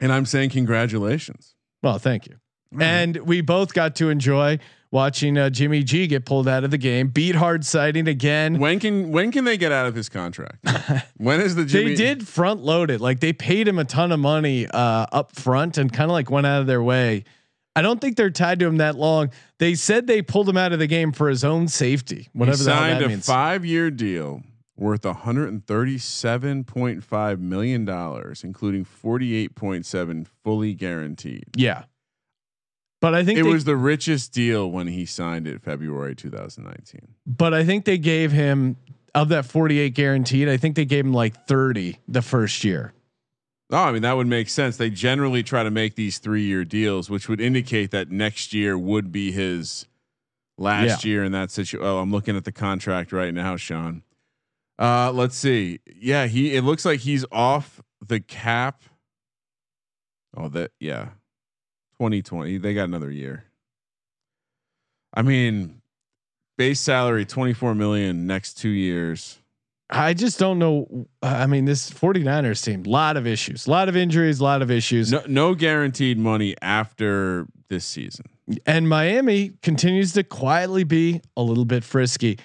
and 0.01 0.12
I'm 0.12 0.27
saying 0.27 0.51
congratulations. 0.51 1.55
Well, 1.83 1.99
thank 1.99 2.27
you. 2.27 2.37
And 2.81 3.16
we 3.18 3.40
both 3.40 3.73
got 3.73 3.94
to 3.97 4.09
enjoy 4.11 4.59
watching 4.94 5.37
uh, 5.37 5.50
Jimmy 5.50 5.83
G 5.83 6.07
get 6.07 6.24
pulled 6.24 6.48
out 6.48 6.64
of 6.64 6.70
the 6.70 6.78
game, 6.78 7.11
Beathard 7.11 7.64
sighting 7.64 8.09
again. 8.09 8.59
When 8.59 8.80
can 8.80 9.12
when 9.12 9.30
can 9.33 9.44
they 9.44 9.59
get 9.59 9.70
out 9.72 9.87
of 9.87 9.94
his 9.94 10.09
contract? 10.09 10.66
when 11.18 11.42
is 11.42 11.57
the 11.57 11.66
Jimmy? 11.66 11.90
they 11.90 11.96
did 11.96 12.26
front 12.26 12.62
load 12.62 12.90
it. 12.90 13.02
Like 13.02 13.20
they 13.20 13.35
paid 13.35 13.68
him 13.68 13.78
a 13.78 13.85
ton 13.85 14.12
of 14.12 14.20
money 14.20 14.66
uh, 14.68 15.04
up 15.12 15.37
front 15.37 15.76
and 15.76 15.92
kind 15.92 16.11
of 16.11 16.12
like 16.12 16.30
went 16.30 16.46
out 16.46 16.62
of 16.62 16.66
their 16.66 16.83
way. 16.83 17.24
I 17.76 17.83
don't 17.83 18.00
think 18.00 18.16
they're 18.16 18.30
tied 18.30 18.61
to 18.61 18.66
him 18.66 18.76
that 18.76 18.94
long. 18.94 19.30
They 19.59 19.74
said 19.74 20.07
they 20.07 20.22
pulled 20.22 20.48
him 20.48 20.57
out 20.57 20.72
of 20.72 20.78
the 20.78 20.87
game 20.87 21.11
for 21.11 21.28
his 21.28 21.42
own 21.42 21.66
safety, 21.66 22.28
He 22.33 22.38
whatever 22.38 22.57
hell 22.57 22.66
signed 22.66 23.02
a 23.04 23.09
means. 23.09 23.26
five 23.26 23.64
year 23.64 23.90
deal 23.90 24.42
worth 24.76 25.02
137.5 25.02 27.38
million 27.40 27.85
dollars, 27.85 28.44
including 28.44 28.85
48.7 28.85 30.26
fully 30.42 30.74
guaranteed. 30.74 31.44
yeah, 31.57 31.85
but 33.05 33.14
I 33.14 33.23
think 33.23 33.38
It 33.38 33.43
they, 33.43 33.51
was 33.51 33.64
the 33.64 33.77
richest 33.77 34.33
deal 34.33 34.71
when 34.71 34.87
he 34.87 35.05
signed 35.05 35.47
it 35.47 35.61
February 35.61 36.14
2019. 36.14 37.07
but 37.27 37.53
I 37.53 37.62
think 37.62 37.85
they 37.85 37.99
gave 37.99 38.33
him 38.33 38.77
of 39.14 39.29
that 39.29 39.45
48 39.45 39.93
guaranteed. 39.93 40.49
I 40.49 40.57
think 40.57 40.75
they 40.75 40.87
gave 40.87 41.05
him 41.05 41.12
like 41.12 41.47
30 41.47 41.99
the 42.09 42.23
first 42.23 42.64
year. 42.64 42.95
Oh, 43.71 43.77
I 43.77 43.93
mean 43.93 44.01
that 44.01 44.14
would 44.17 44.27
make 44.27 44.49
sense. 44.49 44.79
They 44.79 44.88
generally 44.88 45.43
try 45.43 45.62
to 45.64 45.71
make 45.71 45.97
these 45.97 46.17
three-year 46.17 46.64
deals, 46.64 47.11
which 47.11 47.29
would 47.29 47.43
indicate 47.43 47.90
that 47.90 48.11
next 48.11 48.55
year 48.55 48.79
would 48.79 49.12
be 49.12 49.33
his 49.33 49.87
last 50.57 51.05
year 51.05 51.23
in 51.25 51.33
that 51.33 51.51
situation. 51.51 51.87
Oh, 51.87 51.99
I'm 51.99 52.11
looking 52.11 52.38
at 52.38 52.45
the 52.45 52.53
contract 52.53 53.12
right 53.12 53.35
now, 53.35 53.57
Sean. 53.57 54.03
Uh, 54.79 55.12
let's 55.12 55.37
see. 55.37 55.81
Yeah, 55.95 56.27
he. 56.27 56.57
It 56.57 56.64
looks 56.64 56.87
like 56.87 57.01
he's 57.01 57.27
off 57.31 57.83
the 58.07 58.21
cap. 58.21 58.83
Oh, 60.35 60.49
that 60.49 60.73
yeah, 60.81 61.09
2020. 61.98 62.59
They 62.59 62.74
got 62.74 62.85
another 62.85 63.11
year. 63.11 63.44
I 65.12 65.22
mean, 65.22 65.80
base 66.57 66.80
salary 66.80 67.24
24 67.24 67.74
million 67.74 68.26
next 68.26 68.54
two 68.54 68.68
years. 68.68 69.38
I 69.90 70.14
just 70.14 70.38
don't 70.38 70.59
know. 70.59 71.07
I 71.22 71.46
mean, 71.46 71.66
this 71.66 71.90
49ers 71.90 72.64
team, 72.64 72.85
a 72.87 72.88
lot 72.88 73.16
of 73.16 73.26
issues, 73.26 73.66
a 73.66 73.70
lot 73.70 73.88
of 73.88 73.96
injuries, 73.96 74.40
a 74.40 74.44
lot 74.44 74.62
of 74.62 74.70
issues. 74.70 75.12
No, 75.12 75.22
no 75.28 75.54
guaranteed 75.54 76.18
money 76.18 76.57
after 76.62 77.46
this 77.68 77.85
season. 77.85 78.26
And 78.66 78.88
Miami 78.88 79.52
continues 79.62 80.12
to 80.14 80.24
quietly 80.24 80.85
be 80.85 81.20
a 81.37 81.42
little 81.42 81.64
bit 81.64 81.85
frisky. 81.85 82.38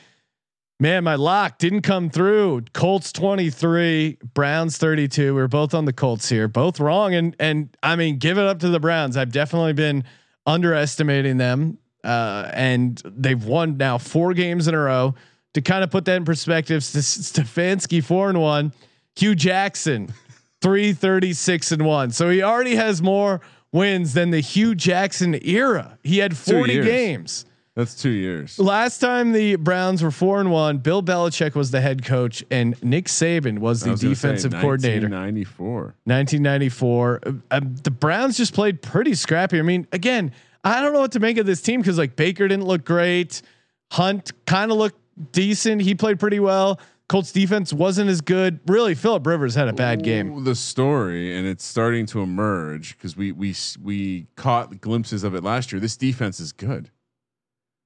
Man, 0.81 1.03
my 1.03 1.15
lock 1.15 1.57
didn't 1.57 1.81
come 1.81 2.09
through. 2.09 2.63
Colts 2.73 3.11
23, 3.11 4.17
Browns 4.33 4.77
32. 4.77 5.35
We 5.35 5.41
are 5.41 5.49
both 5.49 5.73
on 5.73 5.83
the 5.83 5.91
Colts 5.91 6.29
here, 6.29 6.47
both 6.47 6.79
wrong. 6.79 7.13
And 7.13 7.35
and 7.37 7.75
I 7.83 7.97
mean, 7.97 8.17
give 8.17 8.37
it 8.37 8.45
up 8.45 8.59
to 8.59 8.69
the 8.69 8.79
Browns. 8.79 9.17
I've 9.17 9.31
definitely 9.31 9.73
been 9.73 10.05
underestimating 10.45 11.35
them. 11.35 11.79
Uh, 12.01 12.49
and 12.53 13.01
they've 13.05 13.43
won 13.43 13.75
now 13.75 13.97
four 13.97 14.33
games 14.33 14.69
in 14.69 14.73
a 14.73 14.79
row. 14.79 15.15
To 15.55 15.61
kind 15.61 15.83
of 15.83 15.89
put 15.91 16.05
that 16.05 16.15
in 16.15 16.25
perspective, 16.25 16.81
Stefanski 16.81 18.01
four 18.01 18.29
and 18.29 18.39
one, 18.39 18.71
Hue 19.17 19.35
Jackson 19.35 20.13
336 20.61 21.71
and 21.73 21.85
one. 21.85 22.11
So 22.11 22.29
he 22.29 22.41
already 22.41 22.75
has 22.75 23.01
more 23.01 23.41
wins 23.73 24.13
than 24.13 24.29
the 24.29 24.39
Hue 24.39 24.75
Jackson 24.75 25.37
era. 25.43 25.97
He 26.03 26.19
had 26.19 26.37
40 26.37 26.83
games. 26.83 27.45
That's 27.79 27.95
two 27.95 28.09
years. 28.09 28.59
Last 28.59 28.97
time 28.97 29.31
the 29.31 29.55
Browns 29.55 30.03
were 30.03 30.11
four 30.11 30.41
and 30.41 30.51
one, 30.51 30.79
Bill 30.79 31.01
Belichick 31.01 31.55
was 31.55 31.71
the 31.71 31.79
head 31.79 32.03
coach 32.03 32.43
and 32.51 32.75
Nick 32.83 33.05
Saban 33.05 33.59
was 33.59 33.79
the 33.79 33.91
was 33.91 34.03
gonna 34.03 34.15
say, 34.15 34.27
defensive 34.27 34.51
coordinator. 34.51 35.07
1994. 35.07 35.95
1994. 36.03 37.21
Uh, 37.25 37.31
um, 37.51 37.75
the 37.81 37.89
Browns 37.89 38.35
just 38.35 38.53
played 38.53 38.81
pretty 38.81 39.13
scrappy. 39.13 39.59
I 39.59 39.61
mean, 39.61 39.87
again, 39.93 40.33
I 40.61 40.81
don't 40.81 40.91
know 40.91 40.99
what 40.99 41.13
to 41.13 41.21
make 41.21 41.37
of 41.37 41.45
this 41.45 41.61
team 41.61 41.79
because 41.79 41.97
like 41.97 42.17
Baker 42.17 42.49
didn't 42.49 42.65
look 42.65 42.83
great. 42.83 43.41
Hunt 43.93 44.33
kind 44.45 44.71
of 44.71 44.77
looked 44.77 44.99
decent. 45.31 45.81
He 45.81 45.95
played 45.95 46.19
pretty 46.19 46.41
well. 46.41 46.81
Colts 47.07 47.31
defense 47.31 47.71
wasn't 47.71 48.09
as 48.09 48.19
good. 48.19 48.59
Really, 48.67 48.93
Philip 48.93 49.25
Rivers 49.25 49.55
had 49.55 49.69
a 49.69 49.73
bad 49.73 50.03
game. 50.03 50.43
The 50.43 50.53
story, 50.53 51.33
and 51.33 51.47
it's 51.47 51.63
starting 51.63 52.05
to 52.07 52.19
emerge 52.19 52.97
because 52.97 53.15
we 53.15 53.31
we 53.31 53.55
we 53.81 54.27
caught 54.35 54.81
glimpses 54.81 55.23
of 55.23 55.33
it 55.33 55.45
last 55.45 55.71
year. 55.71 55.79
This 55.79 55.95
defense 55.95 56.41
is 56.41 56.51
good. 56.51 56.91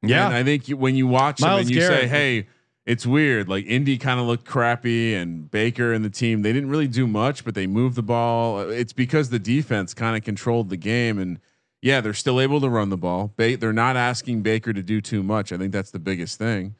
Yeah. 0.04 0.26
and 0.28 0.36
I 0.36 0.44
think 0.44 0.68
you, 0.68 0.78
when 0.78 0.96
you 0.96 1.08
watch 1.08 1.40
them 1.40 1.50
Myles 1.50 1.68
and 1.68 1.76
you 1.76 1.82
say, 1.82 2.08
"Hey, 2.08 2.48
it's 2.86 3.06
weird," 3.06 3.48
like 3.48 3.66
Indy 3.66 3.98
kind 3.98 4.20
of 4.20 4.26
looked 4.26 4.46
crappy, 4.46 5.16
and 5.16 5.50
Baker 5.50 5.94
and 5.94 6.04
the 6.04 6.10
team 6.10 6.42
they 6.42 6.52
didn't 6.54 6.70
really 6.70 6.88
do 6.88 7.08
much, 7.08 7.46
but 7.46 7.56
they 7.56 7.68
moved 7.68 7.96
the 7.96 8.04
ball. 8.04 8.60
It's 8.60 8.94
because 8.94 9.30
the 9.30 9.40
defense 9.40 9.94
kind 9.94 10.18
of 10.18 10.24
controlled 10.24 10.70
the 10.70 10.78
game, 10.78 11.18
and 11.20 11.40
yeah, 11.82 12.02
they're 12.02 12.14
still 12.14 12.40
able 12.40 12.62
to 12.62 12.70
run 12.70 12.90
the 12.90 12.98
ball. 12.98 13.34
Ba- 13.36 13.58
they're 13.58 13.74
not 13.74 13.96
asking 13.96 14.42
Baker 14.42 14.74
to 14.74 14.84
do 14.84 15.02
too 15.02 15.24
much. 15.24 15.52
I 15.52 15.58
think 15.58 15.72
that's 15.72 15.92
the 15.92 16.00
biggest 16.00 16.38
thing. 16.38 16.76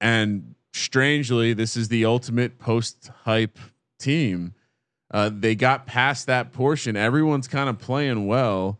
And 0.00 0.54
strangely, 0.72 1.52
this 1.52 1.76
is 1.76 1.88
the 1.88 2.04
ultimate 2.04 2.58
post 2.58 3.10
hype 3.24 3.58
team. 3.98 4.54
Uh, 5.10 5.30
they 5.32 5.54
got 5.54 5.86
past 5.86 6.26
that 6.26 6.52
portion. 6.52 6.94
Everyone's 6.96 7.48
kind 7.48 7.68
of 7.68 7.78
playing 7.78 8.26
well. 8.26 8.78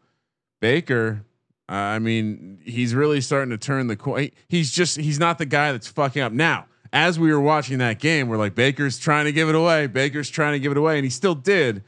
Baker, 0.61 1.25
I 1.69 1.99
mean, 1.99 2.61
he's 2.65 2.95
really 2.95 3.21
starting 3.21 3.51
to 3.51 3.59
turn 3.59 3.89
the 3.89 3.97
coin. 3.97 4.31
He's 4.49 4.71
just 4.71 4.97
he's 4.97 5.19
not 5.19 5.39
the 5.39 5.47
guy 5.47 5.73
that's 5.73 5.89
fucking 5.89 6.23
up 6.23 6.33
now. 6.33 6.67
As 6.93 7.19
we 7.19 7.31
were 7.31 7.41
watching 7.41 7.79
that 7.79 7.99
game, 7.99 8.29
we're 8.29 8.39
like 8.39 8.55
Baker's 8.55 8.99
trying 8.99 9.27
to 9.27 9.33
give 9.33 9.51
it 9.51 9.55
away. 9.55 9.87
Baker's 9.87 10.31
trying 10.31 10.55
to 10.55 10.59
give 10.59 10.73
it 10.73 10.79
away, 10.79 10.97
and 10.97 11.05
he 11.05 11.11
still 11.11 11.35
did. 11.35 11.85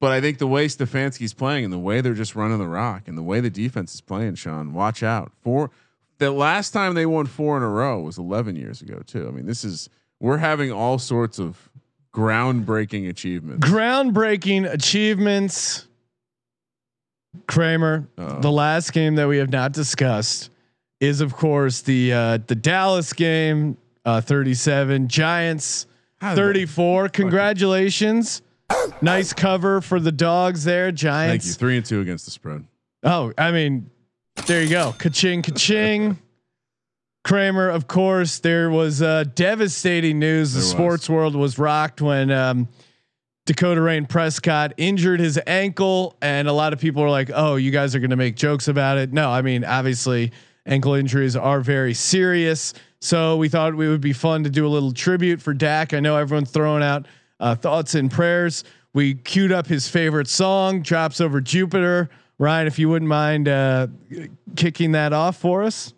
But 0.00 0.12
I 0.12 0.20
think 0.20 0.38
the 0.38 0.46
way 0.46 0.66
Stefanski's 0.66 1.34
playing 1.34 1.64
and 1.64 1.72
the 1.72 1.78
way 1.78 2.00
they're 2.00 2.14
just 2.14 2.36
running 2.36 2.58
the 2.58 2.68
rock 2.68 3.08
and 3.08 3.16
the 3.16 3.22
way 3.22 3.40
the 3.40 3.50
defense 3.50 3.94
is 3.94 4.00
playing, 4.00 4.34
Sean, 4.34 4.72
watch 4.72 5.02
out. 5.02 5.32
For 5.40 5.70
the 6.18 6.30
last 6.30 6.70
time 6.70 6.94
they 6.94 7.06
won 7.06 7.26
four 7.26 7.56
in 7.56 7.62
a 7.62 7.68
row 7.68 8.00
was 8.00 8.18
11 8.18 8.54
years 8.54 8.82
ago, 8.82 9.00
too. 9.06 9.26
I 9.26 9.30
mean, 9.30 9.46
this 9.46 9.64
is 9.64 9.88
we're 10.20 10.38
having 10.38 10.70
all 10.70 10.98
sorts 10.98 11.38
of 11.38 11.70
groundbreaking 12.12 13.08
achievements. 13.08 13.66
Groundbreaking 13.66 14.70
achievements. 14.70 15.88
Kramer, 17.46 18.08
Uh-oh. 18.18 18.40
the 18.40 18.50
last 18.52 18.92
game 18.92 19.14
that 19.16 19.28
we 19.28 19.38
have 19.38 19.50
not 19.50 19.72
discussed 19.72 20.50
is, 21.00 21.20
of 21.20 21.34
course, 21.34 21.82
the 21.82 22.12
uh, 22.12 22.38
the 22.46 22.54
Dallas 22.54 23.12
game, 23.12 23.76
uh, 24.04 24.20
37 24.20 25.08
Giants, 25.08 25.86
How 26.20 26.34
34. 26.34 27.08
Congratulations. 27.10 28.42
Nice 29.02 29.32
cover 29.32 29.80
for 29.80 30.00
the 30.00 30.12
dogs 30.12 30.64
there, 30.64 30.90
Giants. 30.90 31.44
Thank 31.44 31.50
you. 31.50 31.58
Three 31.58 31.76
and 31.76 31.84
two 31.86 32.00
against 32.00 32.24
the 32.24 32.30
spread. 32.30 32.64
Oh, 33.02 33.32
I 33.36 33.50
mean, 33.52 33.90
there 34.46 34.62
you 34.62 34.70
go. 34.70 34.94
Ka-ching, 34.98 35.42
ka-ching. 35.42 36.18
Kramer, 37.22 37.68
of 37.70 37.86
course, 37.86 38.38
there 38.38 38.70
was 38.70 39.00
uh, 39.02 39.24
devastating 39.34 40.18
news. 40.18 40.52
The 40.54 40.58
was. 40.58 40.70
sports 40.70 41.08
world 41.08 41.34
was 41.34 41.58
rocked 41.58 42.00
when 42.02 42.30
um, 42.30 42.68
Dakota 43.46 43.80
Rain 43.82 44.06
Prescott 44.06 44.72
injured 44.78 45.20
his 45.20 45.38
ankle, 45.46 46.16
and 46.22 46.48
a 46.48 46.52
lot 46.52 46.72
of 46.72 46.78
people 46.78 47.02
were 47.02 47.10
like, 47.10 47.30
"Oh, 47.34 47.56
you 47.56 47.70
guys 47.70 47.94
are 47.94 47.98
going 47.98 48.10
to 48.10 48.16
make 48.16 48.36
jokes 48.36 48.68
about 48.68 48.96
it." 48.96 49.12
No, 49.12 49.30
I 49.30 49.42
mean, 49.42 49.64
obviously, 49.64 50.32
ankle 50.64 50.94
injuries 50.94 51.36
are 51.36 51.60
very 51.60 51.92
serious. 51.92 52.72
So 53.00 53.36
we 53.36 53.50
thought 53.50 53.74
it 53.74 53.76
would 53.76 54.00
be 54.00 54.14
fun 54.14 54.44
to 54.44 54.50
do 54.50 54.66
a 54.66 54.68
little 54.68 54.92
tribute 54.92 55.42
for 55.42 55.52
Dak. 55.52 55.92
I 55.92 56.00
know 56.00 56.16
everyone's 56.16 56.50
throwing 56.50 56.82
out 56.82 57.06
uh, 57.38 57.54
thoughts 57.54 57.94
and 57.94 58.10
prayers. 58.10 58.64
We 58.94 59.14
queued 59.14 59.52
up 59.52 59.66
his 59.66 59.88
favorite 59.88 60.28
song, 60.28 60.80
"Drops 60.80 61.20
of 61.20 61.44
Jupiter." 61.44 62.08
Ryan, 62.38 62.66
if 62.66 62.78
you 62.78 62.88
wouldn't 62.88 63.08
mind 63.08 63.46
uh, 63.48 63.88
kicking 64.56 64.92
that 64.92 65.12
off 65.12 65.36
for 65.36 65.62
us. 65.62 65.92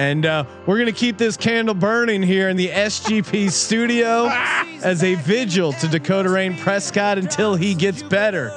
And 0.00 0.24
uh, 0.24 0.44
we're 0.64 0.78
gonna 0.78 0.92
keep 0.92 1.18
this 1.18 1.36
candle 1.36 1.74
burning 1.74 2.22
here 2.22 2.48
in 2.48 2.56
the 2.56 2.68
SGP 2.68 3.50
studio 3.50 4.28
as 4.82 5.04
a 5.04 5.14
vigil 5.16 5.74
to 5.74 5.88
Dakota 5.88 6.30
Rain 6.30 6.56
Prescott 6.56 7.18
until 7.18 7.54
he 7.54 7.74
gets 7.74 8.02
better. 8.02 8.50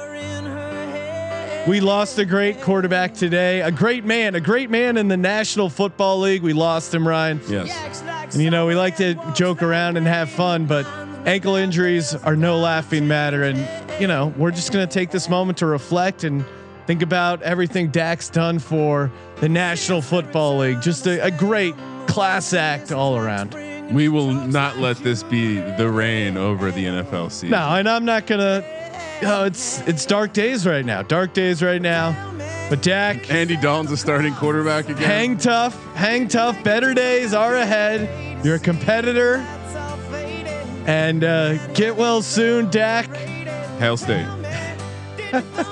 We 1.68 1.80
lost 1.80 2.18
a 2.18 2.24
great 2.24 2.62
quarterback 2.62 3.12
today, 3.12 3.60
a 3.60 3.70
great 3.70 4.06
man, 4.06 4.34
a 4.34 4.40
great 4.40 4.70
man 4.70 4.96
in 4.96 5.08
the 5.08 5.18
National 5.18 5.68
Football 5.68 6.20
League. 6.20 6.40
We 6.40 6.54
lost 6.54 6.94
him, 6.94 7.06
Ryan. 7.06 7.38
Yes. 7.46 8.02
And 8.32 8.42
you 8.42 8.50
know, 8.50 8.64
we 8.66 8.74
like 8.74 8.96
to 8.96 9.14
joke 9.34 9.62
around 9.62 9.98
and 9.98 10.06
have 10.06 10.30
fun, 10.30 10.64
but 10.64 10.86
ankle 11.26 11.56
injuries 11.56 12.14
are 12.14 12.36
no 12.36 12.58
laughing 12.58 13.06
matter. 13.06 13.42
And, 13.42 14.00
you 14.00 14.08
know, 14.08 14.32
we're 14.38 14.50
just 14.50 14.72
going 14.72 14.88
to 14.88 14.92
take 14.92 15.10
this 15.10 15.28
moment 15.28 15.58
to 15.58 15.66
reflect 15.66 16.24
and 16.24 16.42
think 16.86 17.02
about 17.02 17.42
everything 17.42 17.88
Dak's 17.88 18.28
done 18.28 18.58
for 18.58 19.10
the 19.40 19.48
National 19.48 20.02
Football 20.02 20.58
League. 20.58 20.80
Just 20.82 21.06
a, 21.06 21.24
a 21.24 21.30
great 21.30 21.74
class 22.06 22.52
act 22.52 22.92
all 22.92 23.16
around. 23.16 23.54
We 23.92 24.08
will 24.08 24.32
not 24.32 24.78
let 24.78 24.96
this 24.98 25.22
be 25.22 25.56
the 25.56 25.90
reign 25.90 26.36
over 26.36 26.70
the 26.70 26.84
NFL 26.84 27.30
season. 27.30 27.50
No, 27.50 27.74
and 27.74 27.88
I'm 27.88 28.04
not 28.04 28.26
to. 28.26 28.64
Oh, 29.22 29.44
it's 29.44 29.80
it's 29.82 30.06
dark 30.06 30.32
days 30.32 30.66
right 30.66 30.84
now. 30.84 31.02
Dark 31.02 31.34
days 31.34 31.62
right 31.62 31.80
now. 31.80 32.12
But 32.70 32.82
Dak, 32.82 33.30
Andy 33.30 33.56
Dalton's 33.56 33.92
a 33.92 33.96
starting 33.96 34.34
quarterback 34.34 34.88
again. 34.88 35.02
hang 35.02 35.36
tough, 35.36 35.80
hang 35.94 36.28
tough. 36.28 36.62
Better 36.64 36.94
days 36.94 37.34
are 37.34 37.56
ahead. 37.56 38.44
You're 38.44 38.56
a 38.56 38.58
competitor, 38.58 39.36
and 40.86 41.22
uh, 41.24 41.66
get 41.74 41.96
well 41.96 42.22
soon, 42.22 42.70
Dak. 42.70 43.14
Hail 43.78 43.96
State. 43.96 44.26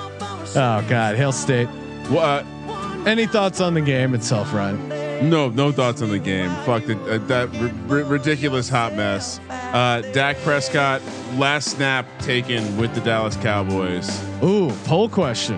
Oh 0.55 0.85
God, 0.87 1.15
Hail 1.15 1.31
State. 1.31 1.67
Well, 2.09 2.19
uh, 2.19 3.03
Any 3.05 3.25
thoughts 3.25 3.59
on 3.61 3.73
the 3.73 3.81
game 3.81 4.13
itself, 4.13 4.53
Ryan? 4.53 4.89
no, 5.29 5.49
no 5.49 5.71
thoughts 5.71 6.01
on 6.01 6.09
the 6.09 6.19
game. 6.19 6.49
Fuck 6.65 6.85
the, 6.85 6.97
uh, 7.05 7.17
that 7.27 7.49
r- 7.55 7.71
r- 7.97 8.03
ridiculous 8.03 8.67
hot 8.69 8.93
mess. 8.95 9.39
Uh, 9.49 10.01
Dak 10.13 10.37
Prescott 10.39 11.01
last 11.35 11.69
snap 11.69 12.05
taken 12.19 12.77
with 12.77 12.93
the 12.93 13.01
Dallas 13.01 13.35
Cowboys. 13.37 14.23
Ooh, 14.43 14.69
poll 14.85 15.07
question. 15.09 15.57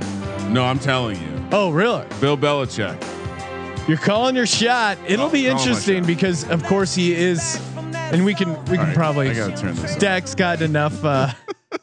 No, 0.53 0.63
I'm 0.65 0.79
telling 0.79 1.19
you, 1.21 1.31
Oh, 1.51 1.69
really? 1.71 2.05
Bill 2.21 2.37
Belichick. 2.37 2.97
You're 3.87 3.97
calling 3.97 4.35
your 4.35 4.47
shot. 4.47 4.97
It'll 5.07 5.29
be 5.29 5.45
interesting 5.47 6.03
because, 6.05 6.47
of 6.49 6.63
course, 6.65 6.95
he 6.95 7.13
is, 7.13 7.59
and 7.93 8.25
we 8.25 8.33
can 8.33 8.49
we 8.65 8.77
can 8.77 8.87
right, 8.87 8.95
probably. 8.95 9.29
I 9.29 9.33
gotta 9.35 9.55
turn 9.55 9.75
this. 9.75 9.93
off. 9.93 9.99
Dak's 9.99 10.33
got 10.33 10.61
enough. 10.63 11.03
Uh, 11.05 11.31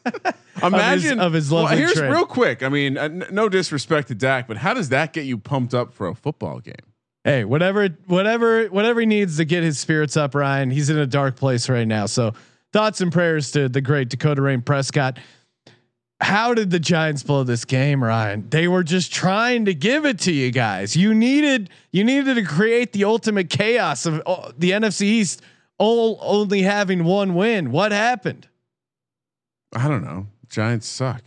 Imagine 0.63 1.19
of 1.19 1.33
his 1.33 1.51
well, 1.51 1.63
lovely 1.63 1.77
here's 1.77 1.93
trade. 1.93 2.11
real 2.11 2.25
quick. 2.25 2.63
I 2.63 2.69
mean, 2.69 2.97
uh, 2.97 3.03
n- 3.03 3.25
no 3.31 3.49
disrespect 3.49 4.07
to 4.09 4.15
Dak, 4.15 4.47
but 4.47 4.57
how 4.57 4.73
does 4.73 4.89
that 4.89 5.13
get 5.13 5.25
you 5.25 5.37
pumped 5.37 5.73
up 5.73 5.93
for 5.93 6.07
a 6.07 6.15
football 6.15 6.59
game? 6.59 6.75
hey, 7.23 7.45
whatever, 7.45 7.89
whatever, 8.07 8.65
whatever 8.65 8.99
he 8.99 9.05
needs 9.05 9.37
to 9.37 9.45
get 9.45 9.63
his 9.63 9.79
spirits 9.79 10.17
up, 10.17 10.35
Ryan. 10.35 10.69
He's 10.69 10.89
in 10.89 10.97
a 10.97 11.07
dark 11.07 11.35
place 11.35 11.69
right 11.69 11.87
now. 11.87 12.05
So, 12.05 12.33
thoughts 12.71 13.01
and 13.01 13.11
prayers 13.11 13.51
to 13.51 13.69
the 13.69 13.81
great 13.81 14.09
Dakota 14.09 14.41
Rain 14.41 14.61
Prescott. 14.61 15.19
How 16.19 16.53
did 16.53 16.69
the 16.69 16.79
Giants 16.79 17.21
blow 17.21 17.43
this 17.43 17.65
game, 17.65 18.03
Ryan? 18.03 18.47
They 18.49 18.67
were 18.67 18.83
just 18.83 19.13
trying 19.13 19.65
to 19.65 19.73
give 19.73 20.05
it 20.05 20.19
to 20.19 20.31
you 20.31 20.51
guys. 20.51 20.95
You 20.95 21.13
needed, 21.13 21.69
you 21.91 22.03
needed 22.03 22.35
to 22.35 22.43
create 22.43 22.93
the 22.93 23.03
ultimate 23.03 23.49
chaos 23.49 24.05
of 24.05 24.21
uh, 24.25 24.51
the 24.57 24.71
NFC 24.71 25.01
East, 25.01 25.41
all 25.77 26.17
only 26.21 26.61
having 26.61 27.03
one 27.03 27.35
win. 27.35 27.71
What 27.71 27.91
happened? 27.91 28.47
I 29.75 29.87
don't 29.89 30.03
know. 30.03 30.27
Giants 30.53 30.87
suck. 30.87 31.23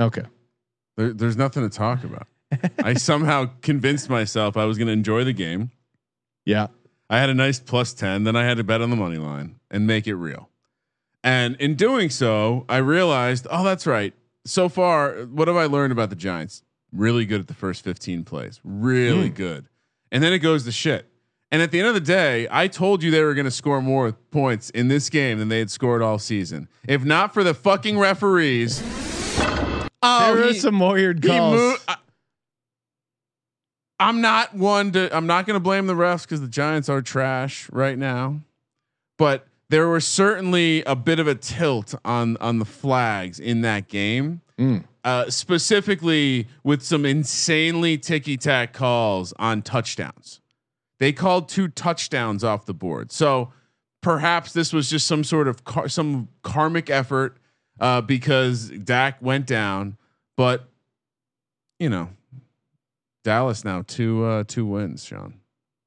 Okay. 0.00 0.22
There, 0.96 1.12
there's 1.12 1.36
nothing 1.36 1.68
to 1.68 1.76
talk 1.76 2.02
about. 2.02 2.26
I 2.82 2.94
somehow 2.94 3.50
convinced 3.60 4.08
myself 4.08 4.56
I 4.56 4.64
was 4.64 4.78
going 4.78 4.86
to 4.86 4.92
enjoy 4.92 5.22
the 5.24 5.34
game. 5.34 5.70
Yeah. 6.46 6.68
I 7.10 7.18
had 7.18 7.28
a 7.28 7.34
nice 7.34 7.60
plus 7.60 7.92
10. 7.92 8.24
Then 8.24 8.36
I 8.36 8.44
had 8.44 8.56
to 8.56 8.64
bet 8.64 8.80
on 8.80 8.88
the 8.88 8.96
money 8.96 9.18
line 9.18 9.56
and 9.70 9.86
make 9.86 10.06
it 10.06 10.14
real. 10.14 10.48
And 11.22 11.56
in 11.56 11.74
doing 11.74 12.08
so, 12.08 12.64
I 12.66 12.78
realized, 12.78 13.46
oh, 13.50 13.64
that's 13.64 13.86
right. 13.86 14.14
So 14.46 14.70
far, 14.70 15.12
what 15.24 15.46
have 15.48 15.56
I 15.56 15.66
learned 15.66 15.92
about 15.92 16.08
the 16.08 16.16
Giants? 16.16 16.62
Really 16.90 17.26
good 17.26 17.40
at 17.40 17.48
the 17.48 17.54
first 17.54 17.84
15 17.84 18.24
plays. 18.24 18.60
Really 18.64 19.28
hmm. 19.28 19.34
good. 19.34 19.68
And 20.10 20.22
then 20.22 20.32
it 20.32 20.38
goes 20.38 20.64
to 20.64 20.72
shit. 20.72 21.06
And 21.54 21.62
at 21.62 21.70
the 21.70 21.78
end 21.78 21.86
of 21.86 21.94
the 21.94 22.00
day, 22.00 22.48
I 22.50 22.66
told 22.66 23.00
you 23.00 23.12
they 23.12 23.22
were 23.22 23.32
going 23.32 23.44
to 23.44 23.50
score 23.52 23.80
more 23.80 24.10
points 24.32 24.70
in 24.70 24.88
this 24.88 25.08
game 25.08 25.38
than 25.38 25.48
they 25.50 25.60
had 25.60 25.70
scored 25.70 26.02
all 26.02 26.18
season. 26.18 26.66
If 26.88 27.04
not 27.04 27.32
for 27.32 27.44
the 27.44 27.54
fucking 27.54 27.96
referees. 27.96 28.82
Oh, 30.02 30.34
there 30.34 30.42
he- 30.42 30.50
are 30.50 30.54
some 30.54 30.80
weird 30.80 31.22
calls. 31.22 31.54
moved. 31.54 31.82
I, 31.86 31.96
I'm 34.00 34.20
not 34.20 34.52
one 34.52 34.90
to. 34.92 35.14
I'm 35.16 35.28
not 35.28 35.46
going 35.46 35.54
to 35.54 35.60
blame 35.60 35.86
the 35.86 35.94
refs 35.94 36.22
because 36.22 36.40
the 36.40 36.48
Giants 36.48 36.88
are 36.88 37.00
trash 37.00 37.68
right 37.70 37.96
now, 37.96 38.40
but 39.16 39.46
there 39.68 39.88
was 39.88 40.04
certainly 40.04 40.82
a 40.82 40.96
bit 40.96 41.20
of 41.20 41.28
a 41.28 41.36
tilt 41.36 41.94
on 42.04 42.36
on 42.38 42.58
the 42.58 42.64
flags 42.64 43.38
in 43.38 43.60
that 43.60 43.86
game, 43.86 44.40
Mm. 44.58 44.82
uh, 45.04 45.30
specifically 45.30 46.48
with 46.64 46.82
some 46.82 47.06
insanely 47.06 47.96
ticky 47.96 48.36
tack 48.36 48.72
calls 48.72 49.32
on 49.38 49.62
touchdowns. 49.62 50.40
They 51.00 51.12
called 51.12 51.48
two 51.48 51.68
touchdowns 51.68 52.44
off 52.44 52.66
the 52.66 52.74
board, 52.74 53.12
so 53.12 53.52
perhaps 54.00 54.52
this 54.52 54.72
was 54.72 54.88
just 54.88 55.06
some 55.06 55.24
sort 55.24 55.48
of 55.48 55.64
car- 55.64 55.88
some 55.88 56.28
karmic 56.42 56.90
effort 56.90 57.36
uh, 57.80 58.00
because 58.00 58.68
Dak 58.70 59.20
went 59.20 59.46
down, 59.46 59.96
but 60.36 60.68
you 61.78 61.88
know, 61.88 62.10
Dallas 63.24 63.64
now 63.64 63.82
two 63.86 64.24
uh, 64.24 64.44
two 64.46 64.66
wins, 64.66 65.04
Sean, 65.04 65.40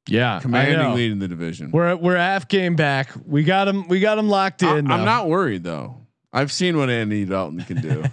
yeah. 0.09 0.39
Commanding 0.41 0.93
lead 0.93 1.11
in 1.11 1.19
the 1.19 1.27
division. 1.27 1.71
We're 1.71 1.95
we're 1.95 2.17
half 2.17 2.47
game 2.47 2.75
back. 2.75 3.11
We 3.25 3.43
got 3.43 3.67
him. 3.67 3.87
We 3.87 3.99
got 3.99 4.17
him 4.17 4.29
locked 4.29 4.63
I, 4.63 4.77
in. 4.77 4.91
I'm 4.91 4.99
though. 4.99 5.05
not 5.05 5.27
worried 5.27 5.63
though. 5.63 6.01
I've 6.33 6.51
seen 6.51 6.77
what 6.77 6.89
Andy 6.89 7.25
Dalton 7.25 7.61
can 7.61 7.81
do. 7.81 8.03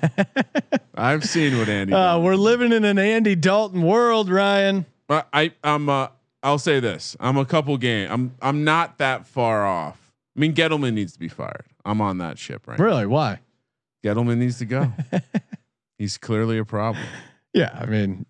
I've 0.95 1.25
seen 1.25 1.59
what 1.59 1.69
Andy. 1.69 1.93
Uh, 1.93 2.21
we're 2.21 2.37
living 2.37 2.73
in 2.73 2.85
an 2.85 2.99
Andy 2.99 3.35
Dalton 3.35 3.83
world, 3.83 4.31
Ryan. 4.31 4.87
But 5.09 5.29
I, 5.33 5.53
I'm. 5.63 5.89
Uh, 5.89 6.09
I'll 6.45 6.59
say 6.59 6.79
this: 6.79 7.17
I'm 7.19 7.37
a 7.37 7.45
couple 7.45 7.77
game. 7.79 8.09
I'm. 8.11 8.37
I'm 8.41 8.63
not 8.63 8.99
that 8.99 9.27
far 9.27 9.67
off. 9.67 10.13
I 10.37 10.41
mean, 10.41 10.55
Gettleman 10.55 10.93
needs 10.93 11.15
to 11.15 11.19
be 11.19 11.29
fired. 11.29 11.67
I'm 11.85 12.01
on 12.01 12.19
that 12.19 12.39
ship 12.39 12.69
right. 12.69 12.79
now. 12.79 12.85
Really? 12.85 13.07
Why? 13.07 13.41
Gettleman 14.05 14.39
needs 14.39 14.59
to 14.59 14.65
go. 14.67 14.93
He's 15.99 16.19
clearly 16.19 16.59
a 16.59 16.65
problem. 16.65 17.05
Yeah. 17.53 17.77
I 17.81 17.87
mean, 17.87 18.27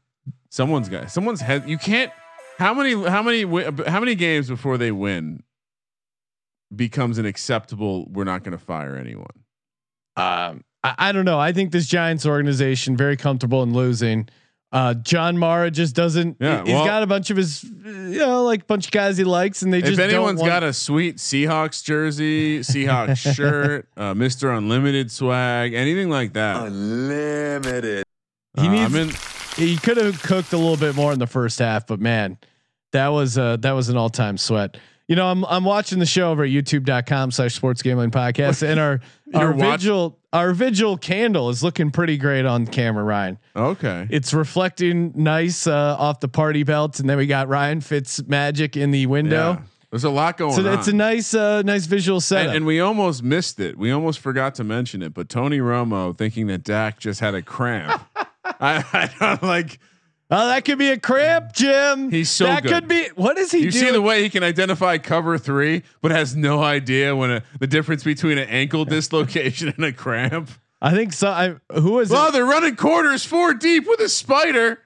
Someone's 0.55 0.89
got. 0.89 1.11
Someone's 1.11 1.41
head. 1.41 1.69
You 1.69 1.77
can't. 1.79 2.13
How 2.59 2.73
many? 2.73 2.93
How 2.93 3.23
many? 3.25 3.43
How 3.43 3.99
many 3.99 4.15
games 4.15 4.49
before 4.49 4.79
they 4.79 4.93
win 4.93 5.43
becomes 6.75 7.19
an 7.19 7.27
acceptable? 7.27 8.07
We're 8.09 8.23
not 8.23 8.45
going 8.45 8.57
to 8.57 8.65
fire 8.65 8.95
anyone. 8.95 9.27
um, 10.17 10.63
I, 10.85 10.95
I 10.97 11.13
don't 11.13 11.25
know. 11.25 11.41
I 11.41 11.53
think 11.53 11.73
this 11.73 11.89
Giants 11.89 12.25
organization 12.25 12.97
very 12.97 13.17
comfortable 13.17 13.65
in 13.65 13.73
losing. 13.73 14.29
Uh, 14.75 14.93
John 14.95 15.39
Mara 15.39 15.71
just 15.71 15.95
doesn't. 15.95 16.37
Yeah, 16.41 16.65
he's 16.65 16.75
well- 16.75 16.85
got 16.85 17.05
a 17.05 17.07
bunch 17.07 17.31
of 17.31 17.37
his, 17.37 17.63
you 17.63 18.19
know, 18.19 18.43
like 18.43 18.67
bunch 18.67 18.87
of 18.87 18.91
guys 18.91 19.17
he 19.17 19.23
likes, 19.23 19.63
and 19.63 19.73
they 19.73 19.81
just 19.81 19.93
if 19.93 19.99
anyone's 20.01 20.41
don't 20.41 20.49
want, 20.49 20.63
got 20.63 20.65
a 20.65 20.73
sweet 20.73 21.19
Seahawks 21.19 21.85
jersey, 21.85 22.59
Seahawks 22.59 23.19
shirt, 23.37 23.89
uh, 23.97 24.15
Mister 24.15 24.51
Unlimited 24.51 25.13
swag, 25.13 25.75
anything 25.75 26.11
like 26.11 26.33
that, 26.33 26.67
Unlimited. 26.67 28.05
he 28.57 28.67
uh, 28.67 28.71
needs. 28.73 28.95
I'm 28.95 29.01
in- 29.09 29.15
he 29.57 29.77
could 29.77 29.97
have 29.97 30.21
cooked 30.23 30.53
a 30.53 30.57
little 30.59 30.77
bit 30.77 30.97
more 30.97 31.13
in 31.13 31.21
the 31.21 31.29
first 31.29 31.61
half, 31.61 31.87
but 31.87 32.01
man, 32.01 32.37
that 32.91 33.09
was 33.09 33.39
uh 33.39 33.57
that 33.59 33.73
was 33.73 33.89
an 33.89 33.97
all 33.97 34.11
time 34.11 34.37
sweat. 34.37 34.77
You 35.09 35.17
know, 35.17 35.27
I'm 35.27 35.45
I'm 35.45 35.65
watching 35.65 35.99
the 35.99 36.07
show 36.07 36.31
over 36.31 36.45
at 36.45 36.51
youtube.com 36.51 37.31
slash 37.31 37.55
sports 37.55 37.83
gambling 37.83 38.11
podcast 38.11 38.67
and 38.67 38.81
our 38.81 39.01
our 39.35 39.53
watch- 39.53 39.81
vigil 39.81 40.19
our 40.33 40.53
vigil 40.53 40.97
candle 40.97 41.51
is 41.51 41.63
looking 41.63 41.91
pretty 41.91 42.17
great 42.17 42.45
on 42.47 42.67
camera, 42.67 43.05
Ryan. 43.05 43.39
okay. 43.55 44.07
It's 44.11 44.33
reflecting 44.33 45.13
nice 45.15 45.67
uh 45.67 45.97
off 45.99 46.21
the 46.21 46.29
party 46.29 46.63
belt, 46.63 47.01
and 47.01 47.09
then 47.11 47.19
we 47.19 47.27
got 47.27 47.49
Ryan 47.49 47.81
Fitz 47.83 48.23
magic 48.27 48.77
in 48.77 48.91
the 48.93 49.07
window. 49.07 49.63
There's 49.91 50.03
a 50.05 50.11
lot 50.11 50.39
going 50.39 50.55
So 50.55 50.67
on. 50.67 50.77
it's 50.79 50.89
a 50.89 50.93
nice, 50.93 51.35
uh, 51.35 51.63
nice 51.63 51.87
visual 51.87 52.21
setup. 52.21 52.49
and, 52.49 52.57
and 52.57 52.67
we 52.67 52.81
almost 52.81 53.23
missed 53.23 53.61
it. 53.61 53.79
We 53.79 53.93
almost 53.93 54.19
forgot 54.19 54.57
to 54.57 54.65
mention 54.65 55.03
it. 55.03 55.15
But 55.15 55.29
Tony 55.29 55.61
Romo 55.61 56.17
thinking 56.19 56.49
that 56.49 56.65
Dak 56.65 56.99
just 56.99 57.21
had 57.21 57.37
a 57.37 57.43
cramp. 57.43 58.03
I, 58.45 58.83
I 58.93 59.11
don't 59.21 59.43
like. 59.45 59.79
Oh, 60.31 60.47
that 60.49 60.65
could 60.65 60.79
be 60.79 60.91
a 60.91 60.99
cramp, 60.99 61.53
Jim. 61.53 62.11
He's 62.11 62.31
so 62.31 62.45
that 62.47 62.63
good. 62.63 62.73
could 62.73 62.89
be. 62.89 63.07
What 63.15 63.39
is 63.39 63.53
he 63.53 63.59
You 63.59 63.71
doing? 63.71 63.85
see 63.85 63.91
the 63.93 64.03
way 64.03 64.23
he 64.23 64.31
can 64.31 64.43
identify 64.43 64.99
cover 64.99 65.39
three, 65.39 65.83
but 66.03 66.11
has 66.11 66.35
no 66.37 66.63
idea 66.63 67.15
when 67.15 67.31
a, 67.31 67.43
the 67.61 67.67
difference 67.67 68.05
between 68.05 68.39
an 68.39 68.49
ankle 68.49 68.85
dislocation 68.97 69.69
and 69.77 69.85
a 69.85 69.93
cramp. 69.93 70.51
I 70.83 70.91
think 70.93 71.13
so. 71.13 71.29
I, 71.29 71.55
who 71.73 71.99
is 72.01 72.11
Well, 72.11 72.29
it? 72.29 72.33
they're 72.33 72.45
running 72.45 72.77
quarters 72.77 73.25
four 73.25 73.55
deep 73.55 73.87
with 73.89 74.01
a 74.01 74.09
spider. 74.09 74.81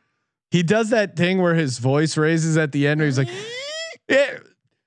He 0.50 0.62
does 0.62 0.90
that 0.90 1.16
thing 1.16 1.42
where 1.42 1.54
his 1.54 1.78
voice 1.78 2.16
raises 2.16 2.56
at 2.56 2.72
the 2.72 2.86
end. 2.86 3.00
Where 3.00 3.06
he's 3.06 3.18
like, 3.18 3.28
yeah, 4.08 4.38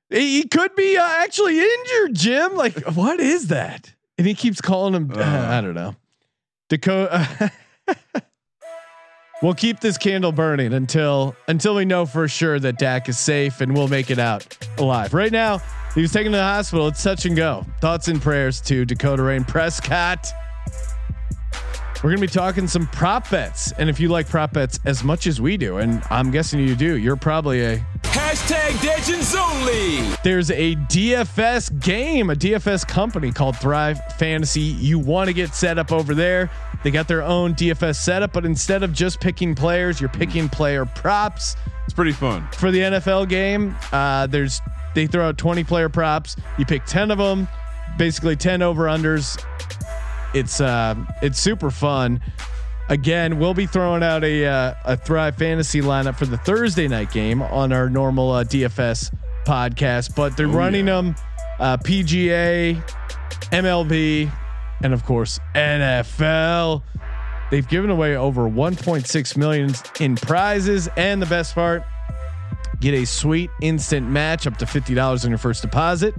he 0.10 0.44
could 0.48 0.74
be 0.76 0.98
uh, 0.98 1.04
actually 1.06 1.60
injured, 1.60 2.16
Jim. 2.16 2.56
Like, 2.56 2.80
what 2.96 3.20
is 3.20 3.48
that? 3.50 3.94
And 4.18 4.26
he 4.26 4.34
keeps 4.34 4.62
calling 4.62 4.94
him. 4.94 5.12
Uh. 5.14 5.22
I 5.24 5.62
don't 5.62 5.76
know. 5.76 5.96
Dakota. 6.70 7.52
we'll 9.42 9.54
keep 9.54 9.80
this 9.80 9.98
candle 9.98 10.32
burning 10.32 10.74
until 10.74 11.36
until 11.48 11.76
we 11.76 11.86
know 11.86 12.06
for 12.06 12.28
sure 12.28 12.60
that 12.60 12.78
Dak 12.78 13.10
is 13.10 13.18
safe 13.18 13.62
and 13.62 13.74
we'll 13.74 13.88
make 13.88 14.10
it 14.12 14.20
out 14.20 14.58
alive. 14.78 15.14
Right 15.14 15.32
now, 15.32 15.60
he 15.96 16.02
was 16.02 16.12
taken 16.12 16.32
to 16.32 16.38
the 16.38 16.44
hospital. 16.44 16.88
It's 16.88 17.04
touch 17.04 17.26
and 17.26 17.36
go. 17.36 17.66
Thoughts 17.82 18.08
and 18.08 18.22
prayers 18.22 18.62
to 18.62 18.86
Dakota 18.86 19.24
Rain 19.24 19.44
Prescott. 19.44 20.32
We're 22.04 22.10
gonna 22.10 22.22
be 22.22 22.28
talking 22.28 22.68
some 22.68 22.88
prop 22.88 23.30
bets, 23.30 23.74
and 23.74 23.88
if 23.88 24.00
you 24.00 24.10
like 24.10 24.28
prop 24.28 24.54
bets 24.54 24.80
as 24.86 25.04
much 25.04 25.28
as 25.28 25.40
we 25.40 25.56
do, 25.56 25.78
and 25.78 26.02
I'm 26.10 26.32
guessing 26.32 26.60
you 26.60 26.76
do, 26.76 26.98
you're 26.98 27.16
probably 27.16 27.64
a 27.64 27.78
Hashtag 28.02 28.84
Legends 28.84 29.36
Only. 29.36 30.16
there's 30.24 30.50
a 30.50 30.76
DFS 30.76 31.80
game, 31.80 32.32
a 32.32 32.36
DFS 32.36 32.88
company 32.88 33.32
called 33.32 33.56
Thrive 33.58 34.00
Fantasy. 34.18 34.62
You 34.62 34.98
want 34.98 35.28
to 35.28 35.34
get 35.34 35.54
set 35.54 35.78
up 35.78 35.92
over 35.92 36.16
there. 36.16 36.50
They 36.84 36.90
got 36.90 37.08
their 37.08 37.22
own 37.22 37.54
DFS 37.54 37.98
setup, 37.98 38.34
but 38.34 38.46
instead 38.46 38.82
of 38.82 38.94
just 38.94 39.20
picking 39.20 39.54
players, 39.54 40.02
you're 40.02 40.10
picking 40.10 40.50
player 40.50 40.86
props 40.88 41.56
It's 41.86 41.94
pretty 41.94 42.14
fun. 42.14 42.48
for 42.54 42.72
the 42.72 42.80
NFL 42.80 43.30
game. 43.30 43.76
Uh, 43.92 44.26
there's 44.26 44.60
they 44.96 45.06
throw 45.06 45.28
out 45.28 45.38
20 45.38 45.64
player 45.66 45.88
props. 45.88 46.36
You 46.58 46.66
pick 46.66 46.84
10 46.86 47.12
of 47.12 47.20
them, 47.20 47.48
basically 48.00 48.36
10 48.36 48.64
over 48.64 48.86
unders. 48.86 49.38
It's 50.34 50.62
uh, 50.62 50.96
it's 51.22 51.40
super 51.40 51.72
fun. 51.72 52.22
Again, 52.90 53.40
we'll 53.40 53.54
be 53.54 53.66
throwing 53.66 54.04
out 54.04 54.24
a 54.24 54.46
uh, 54.46 54.74
a 54.86 54.98
Thrive 54.98 55.36
Fantasy 55.38 55.82
lineup 55.82 56.18
for 56.18 56.26
the 56.26 56.38
Thursday 56.38 56.88
night 56.88 57.12
game 57.12 57.42
on 57.42 57.72
our 57.72 57.90
normal 57.90 58.32
uh, 58.32 58.44
DFS 58.44 59.14
podcast, 59.46 60.16
but 60.16 60.36
they're 60.38 60.48
running 60.48 60.86
them 60.86 61.16
uh, 61.60 61.78
PGA, 61.78 62.82
MLB, 63.52 64.32
and 64.84 64.94
of 64.94 65.06
course 65.06 65.40
NFL. 65.56 66.84
They've 67.50 67.68
given 67.68 67.90
away 67.90 68.16
over 68.16 68.50
1.6 68.50 69.38
million 69.38 69.74
in 70.00 70.16
prizes, 70.16 70.88
and 70.96 71.22
the 71.22 71.26
best 71.26 71.54
part, 71.54 71.84
get 72.80 72.94
a 72.94 73.06
sweet 73.06 73.50
instant 73.62 74.10
match 74.10 74.48
up 74.48 74.58
to 74.58 74.66
$50 74.66 75.26
on 75.26 75.30
your 75.30 75.38
first 75.38 75.62
deposit. 75.62 76.16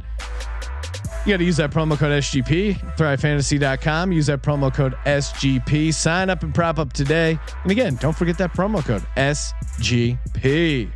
You 1.25 1.33
got 1.35 1.37
to 1.39 1.45
use 1.45 1.57
that 1.59 1.71
promo 1.71 1.97
code 1.97 2.11
SGP, 2.11 2.97
thrivefantasy.com. 2.97 4.11
Use 4.11 4.27
that 4.27 4.43
promo 4.43 4.75
code 4.75 4.95
SGP. 5.07 5.95
Sign 5.95 6.29
up 6.29 6.43
and 6.43 6.53
prop 6.53 6.81
up 6.81 6.93
today. 6.93 7.39
And 7.63 7.71
again, 7.71 7.95
don't 7.97 8.17
forget 8.17 8.37
that 8.39 8.53
promo 8.55 8.85
code 8.85 9.03
SGP. 9.17 10.91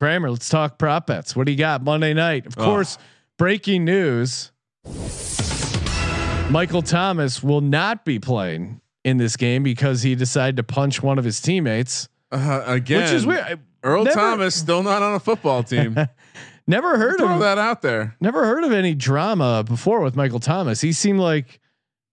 Kramer, 0.00 0.30
let's 0.32 0.48
talk 0.48 0.76
prop 0.76 1.06
bets. 1.06 1.36
What 1.36 1.46
do 1.46 1.52
you 1.52 1.58
got 1.58 1.84
Monday 1.84 2.14
night? 2.14 2.46
Of 2.46 2.54
Oh. 2.58 2.64
course, 2.64 2.98
breaking 3.38 3.84
news 3.84 4.50
Michael 6.50 6.82
Thomas 6.82 7.44
will 7.44 7.60
not 7.60 8.04
be 8.04 8.18
playing 8.18 8.80
in 9.04 9.18
this 9.18 9.36
game 9.36 9.62
because 9.62 10.02
he 10.02 10.16
decided 10.16 10.56
to 10.56 10.64
punch 10.64 11.00
one 11.00 11.16
of 11.16 11.24
his 11.24 11.40
teammates, 11.40 12.08
Uh, 12.32 12.64
again, 12.66 13.02
which 13.02 13.12
is 13.12 13.24
weird. 13.24 13.60
Earl 13.84 14.02
Never- 14.04 14.16
Thomas 14.18 14.56
still 14.56 14.82
not 14.82 15.00
on 15.00 15.14
a 15.14 15.20
football 15.20 15.62
team. 15.62 15.96
never 16.70 16.96
heard 16.96 17.18
Throw 17.18 17.34
of 17.34 17.40
that 17.40 17.58
out 17.58 17.82
there. 17.82 18.16
never 18.20 18.44
heard 18.46 18.64
of 18.64 18.72
any 18.72 18.94
drama 18.94 19.62
before 19.66 20.00
with 20.00 20.16
Michael 20.16 20.40
Thomas. 20.40 20.80
He 20.80 20.92
seemed 20.92 21.20
like 21.20 21.60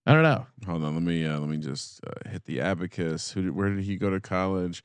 I 0.06 0.14
don't 0.14 0.24
know. 0.24 0.46
Hold 0.66 0.84
on, 0.84 0.94
let 0.94 1.04
me 1.04 1.26
uh, 1.26 1.40
let 1.40 1.50
me 1.50 1.58
just 1.58 2.02
uh, 2.06 2.30
hit 2.30 2.46
the 2.46 2.60
abacus. 2.62 3.32
Who 3.32 3.44
did, 3.44 3.56
where 3.56 3.70
did 3.70 3.84
he 3.84 3.96
go 3.98 4.10
to 4.10 4.20
college? 4.20 4.84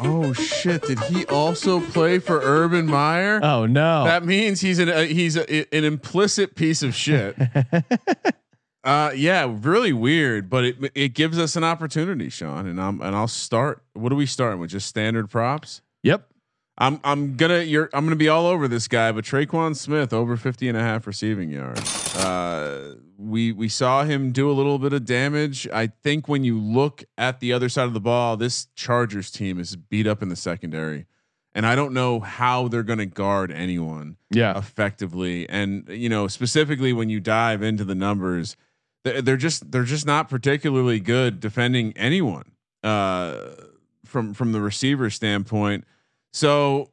Oh 0.00 0.32
shit! 0.32 0.82
Did 0.82 1.00
he 1.00 1.26
also 1.26 1.80
play 1.80 2.20
for 2.20 2.40
Urban 2.40 2.86
Meyer? 2.86 3.40
Oh 3.42 3.66
no. 3.66 4.04
That 4.04 4.24
means 4.24 4.60
he's 4.60 4.78
an 4.78 4.88
uh, 4.88 5.02
he's 5.02 5.36
a, 5.36 5.74
an 5.74 5.84
implicit 5.84 6.54
piece 6.54 6.84
of 6.84 6.94
shit. 6.94 7.36
uh, 8.84 9.10
yeah, 9.14 9.52
really 9.60 9.92
weird, 9.92 10.48
but 10.48 10.64
it 10.64 10.92
it 10.94 11.08
gives 11.14 11.36
us 11.38 11.56
an 11.56 11.64
opportunity, 11.64 12.28
Sean, 12.30 12.66
and 12.66 12.80
I'm 12.80 13.00
and 13.00 13.16
I'll 13.16 13.26
start. 13.28 13.82
What 13.94 14.12
are 14.12 14.16
we 14.16 14.26
starting 14.26 14.60
with? 14.60 14.70
Just 14.70 14.86
standard 14.86 15.28
props. 15.30 15.82
yep. 16.02 16.28
I'm 16.80 17.00
I'm 17.02 17.36
gonna 17.36 17.60
you're 17.62 17.90
I'm 17.92 18.04
gonna 18.04 18.14
be 18.16 18.28
all 18.28 18.46
over 18.46 18.68
this 18.68 18.86
guy, 18.86 19.10
but 19.12 19.24
Tre'Quan 19.24 19.74
Smith 19.76 20.12
over 20.12 20.36
50 20.36 20.68
and 20.68 20.78
a 20.78 20.80
half 20.80 21.06
receiving 21.06 21.50
yards. 21.50 22.14
Uh, 22.16 22.94
we 23.18 23.50
we 23.50 23.68
saw 23.68 24.04
him 24.04 24.30
do 24.30 24.48
a 24.48 24.52
little 24.52 24.78
bit 24.78 24.92
of 24.92 25.04
damage. 25.04 25.66
I 25.72 25.88
think 25.88 26.28
when 26.28 26.44
you 26.44 26.58
look 26.60 27.02
at 27.16 27.40
the 27.40 27.52
other 27.52 27.68
side 27.68 27.86
of 27.86 27.94
the 27.94 28.00
ball, 28.00 28.36
this 28.36 28.68
Chargers 28.76 29.30
team 29.32 29.58
is 29.58 29.74
beat 29.74 30.06
up 30.06 30.22
in 30.22 30.28
the 30.28 30.36
secondary, 30.36 31.06
and 31.52 31.66
I 31.66 31.74
don't 31.74 31.92
know 31.92 32.20
how 32.20 32.68
they're 32.68 32.84
gonna 32.84 33.06
guard 33.06 33.50
anyone 33.50 34.16
Yeah. 34.30 34.56
effectively. 34.56 35.48
And 35.48 35.88
you 35.88 36.08
know, 36.08 36.28
specifically 36.28 36.92
when 36.92 37.08
you 37.08 37.18
dive 37.18 37.60
into 37.60 37.84
the 37.84 37.96
numbers, 37.96 38.56
they're, 39.02 39.36
just 39.36 39.72
they're 39.72 39.82
just 39.84 40.06
not 40.06 40.28
particularly 40.28 41.00
good 41.00 41.40
defending 41.40 41.92
anyone 41.96 42.52
uh, 42.84 43.48
from 44.04 44.32
from 44.32 44.52
the 44.52 44.60
receiver 44.60 45.10
standpoint. 45.10 45.84
So. 46.38 46.90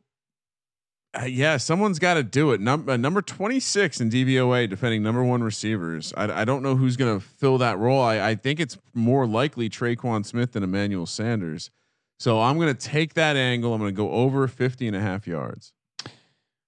Uh, 1.18 1.24
yeah, 1.24 1.56
someone's 1.56 1.98
got 1.98 2.16
to 2.16 2.24
do 2.24 2.52
it. 2.52 2.60
Number 2.60 2.92
uh, 2.92 2.98
number 2.98 3.22
twenty 3.22 3.62
six 3.62 4.02
in 4.02 4.10
DVOA 4.10 4.70
defending 4.70 5.02
number 5.02 5.24
one 5.24 5.42
receivers. 5.42 6.14
I, 6.18 6.42
I 6.42 6.44
don't 6.44 6.62
know 6.62 6.76
who's 6.76 6.98
going 6.98 7.18
to 7.18 7.26
fill 7.26 7.58
that 7.60 7.80
role. 7.80 8.02
I, 8.02 8.20
I 8.32 8.36
think 8.36 8.60
it's 8.60 8.78
more 8.94 9.26
likely 9.26 9.70
Tre'Quan 9.70 10.26
Smith 10.26 10.52
than 10.52 10.64
Emmanuel 10.64 11.06
Sanders. 11.06 11.72
So 12.20 12.42
I'm 12.42 12.58
going 12.58 12.76
to 12.76 12.88
take 12.88 13.14
that 13.14 13.38
angle. 13.38 13.74
I'm 13.74 13.80
going 13.80 13.94
to 13.94 13.98
go 13.98 14.12
over 14.12 14.46
50 14.50 14.88
and 14.88 14.96
a 14.96 15.00
half 15.00 15.26
yards. 15.26 15.72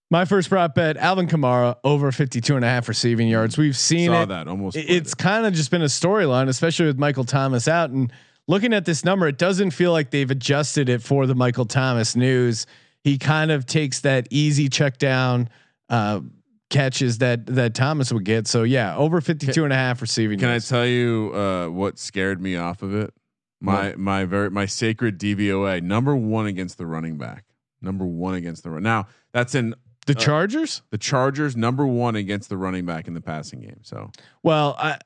My 0.09 0.23
first 0.23 0.47
prop 0.47 0.73
bet, 0.73 0.95
Alvin 0.95 1.27
Kamara 1.27 1.75
over 1.83 2.13
52 2.13 2.55
and 2.55 2.63
a 2.63 2.69
half 2.69 2.87
receiving 2.87 3.27
yards. 3.27 3.57
We've 3.57 3.75
seen 3.75 4.11
Saw 4.11 4.23
it. 4.23 4.25
that 4.27 4.47
almost. 4.47 4.77
It's 4.77 5.11
it. 5.11 5.17
kind 5.17 5.45
of 5.45 5.53
just 5.53 5.71
been 5.71 5.81
a 5.81 5.85
storyline, 5.85 6.47
especially 6.47 6.85
with 6.85 6.97
Michael 6.97 7.25
Thomas 7.25 7.67
out. 7.67 7.89
And 7.89 8.13
looking 8.47 8.73
at 8.73 8.85
this 8.85 9.05
number, 9.05 9.27
it 9.27 9.37
doesn't 9.37 9.71
feel 9.71 9.91
like 9.91 10.11
they've 10.11 10.29
adjusted 10.29 10.89
it 10.89 11.01
for 11.01 11.25
the 11.25 11.35
Michael 11.35 11.65
Thomas 11.65 12.15
news. 12.15 12.65
He 13.03 13.17
kind 13.17 13.51
of 13.51 13.65
takes 13.65 14.01
that 14.01 14.27
easy 14.31 14.69
check 14.69 14.97
down 14.97 15.49
uh, 15.89 16.21
catches 16.69 17.19
that 17.19 17.45
that 17.47 17.73
Thomas 17.73 18.11
would 18.11 18.25
get. 18.25 18.47
So 18.47 18.63
yeah, 18.63 18.95
over 18.95 19.21
52 19.21 19.63
and 19.63 19.71
a 19.71 19.75
half 19.75 20.01
receiving. 20.01 20.39
Can 20.39 20.49
I 20.49 20.59
tell 20.59 20.85
you 20.85 21.31
uh, 21.33 21.67
what 21.67 21.97
scared 21.97 22.41
me 22.41 22.55
off 22.55 22.81
of 22.81 22.93
it? 22.93 23.13
My 23.59 23.95
my 23.95 24.25
very 24.25 24.49
my 24.51 24.65
sacred 24.65 25.19
DVOA 25.19 25.81
number 25.81 26.15
one 26.15 26.45
against 26.45 26.77
the 26.77 26.85
running 26.85 27.17
back. 27.17 27.45
Number 27.81 28.05
one 28.05 28.35
against 28.35 28.63
the 28.63 28.71
run. 28.71 28.83
Now 28.83 29.07
that's 29.31 29.55
in 29.55 29.73
the 30.05 30.15
Chargers? 30.15 30.81
the 30.89 30.97
Chargers. 30.97 31.55
Number 31.55 31.85
one 31.85 32.15
against 32.15 32.49
the 32.49 32.57
running 32.57 32.85
back 32.85 33.07
in 33.07 33.13
the 33.13 33.21
passing 33.21 33.61
game. 33.61 33.79
So 33.83 34.11
Well, 34.43 34.75
I 34.79 34.99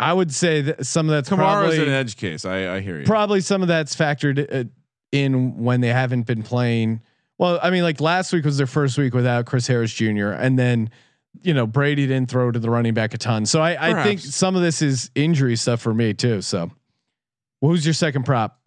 I 0.00 0.12
would 0.12 0.32
say 0.32 0.62
that 0.62 0.86
some 0.86 1.06
of 1.06 1.12
that's 1.12 1.28
Kamara's 1.28 1.76
probably 1.76 1.82
an 1.82 1.88
edge 1.88 2.16
case. 2.16 2.44
I, 2.44 2.76
I 2.76 2.80
hear 2.80 3.00
you. 3.00 3.06
probably 3.06 3.40
some 3.40 3.62
of 3.62 3.68
that's 3.68 3.96
factored 3.96 4.46
uh, 4.52 4.68
in 5.10 5.58
when 5.58 5.80
they 5.80 5.88
haven't 5.88 6.22
been 6.22 6.42
playing. 6.42 7.00
Well, 7.38 7.58
I 7.62 7.70
mean, 7.70 7.82
like 7.82 8.00
last 8.00 8.32
week 8.32 8.44
was 8.44 8.58
their 8.58 8.66
first 8.66 8.96
week 8.98 9.14
without 9.14 9.46
Chris 9.46 9.66
Harris 9.66 9.92
Jr. 9.92 10.30
and 10.30 10.58
then 10.58 10.90
you 11.42 11.54
know 11.54 11.66
Brady 11.66 12.06
didn't 12.06 12.30
throw 12.30 12.50
to 12.50 12.58
the 12.58 12.70
running 12.70 12.94
back 12.94 13.14
a 13.14 13.18
ton. 13.18 13.46
So 13.46 13.60
I, 13.60 13.90
I 13.90 14.02
think 14.04 14.20
some 14.20 14.56
of 14.56 14.62
this 14.62 14.82
is 14.82 15.10
injury 15.14 15.56
stuff 15.56 15.80
for 15.80 15.94
me 15.94 16.14
too. 16.14 16.42
So 16.42 16.70
well, 17.60 17.72
who's 17.72 17.84
your 17.84 17.94
second 17.94 18.24
prop? 18.24 18.60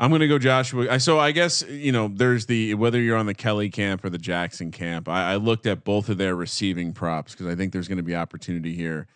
I'm 0.00 0.10
going 0.10 0.20
to 0.20 0.28
go 0.28 0.38
Joshua. 0.38 0.86
I, 0.92 0.98
so 0.98 1.18
I 1.18 1.32
guess 1.32 1.62
you 1.68 1.92
know 1.92 2.08
there's 2.08 2.46
the 2.46 2.74
whether 2.74 3.00
you're 3.00 3.16
on 3.16 3.26
the 3.26 3.34
Kelly 3.34 3.68
camp 3.68 4.04
or 4.04 4.10
the 4.10 4.18
Jackson 4.18 4.70
camp. 4.70 5.08
I, 5.08 5.32
I 5.32 5.36
looked 5.36 5.66
at 5.66 5.84
both 5.84 6.08
of 6.08 6.18
their 6.18 6.36
receiving 6.36 6.92
props 6.92 7.32
because 7.32 7.46
I 7.46 7.56
think 7.56 7.72
there's 7.72 7.88
going 7.88 7.98
to 7.98 8.04
be 8.04 8.14
opportunity 8.14 8.74
here. 8.74 9.06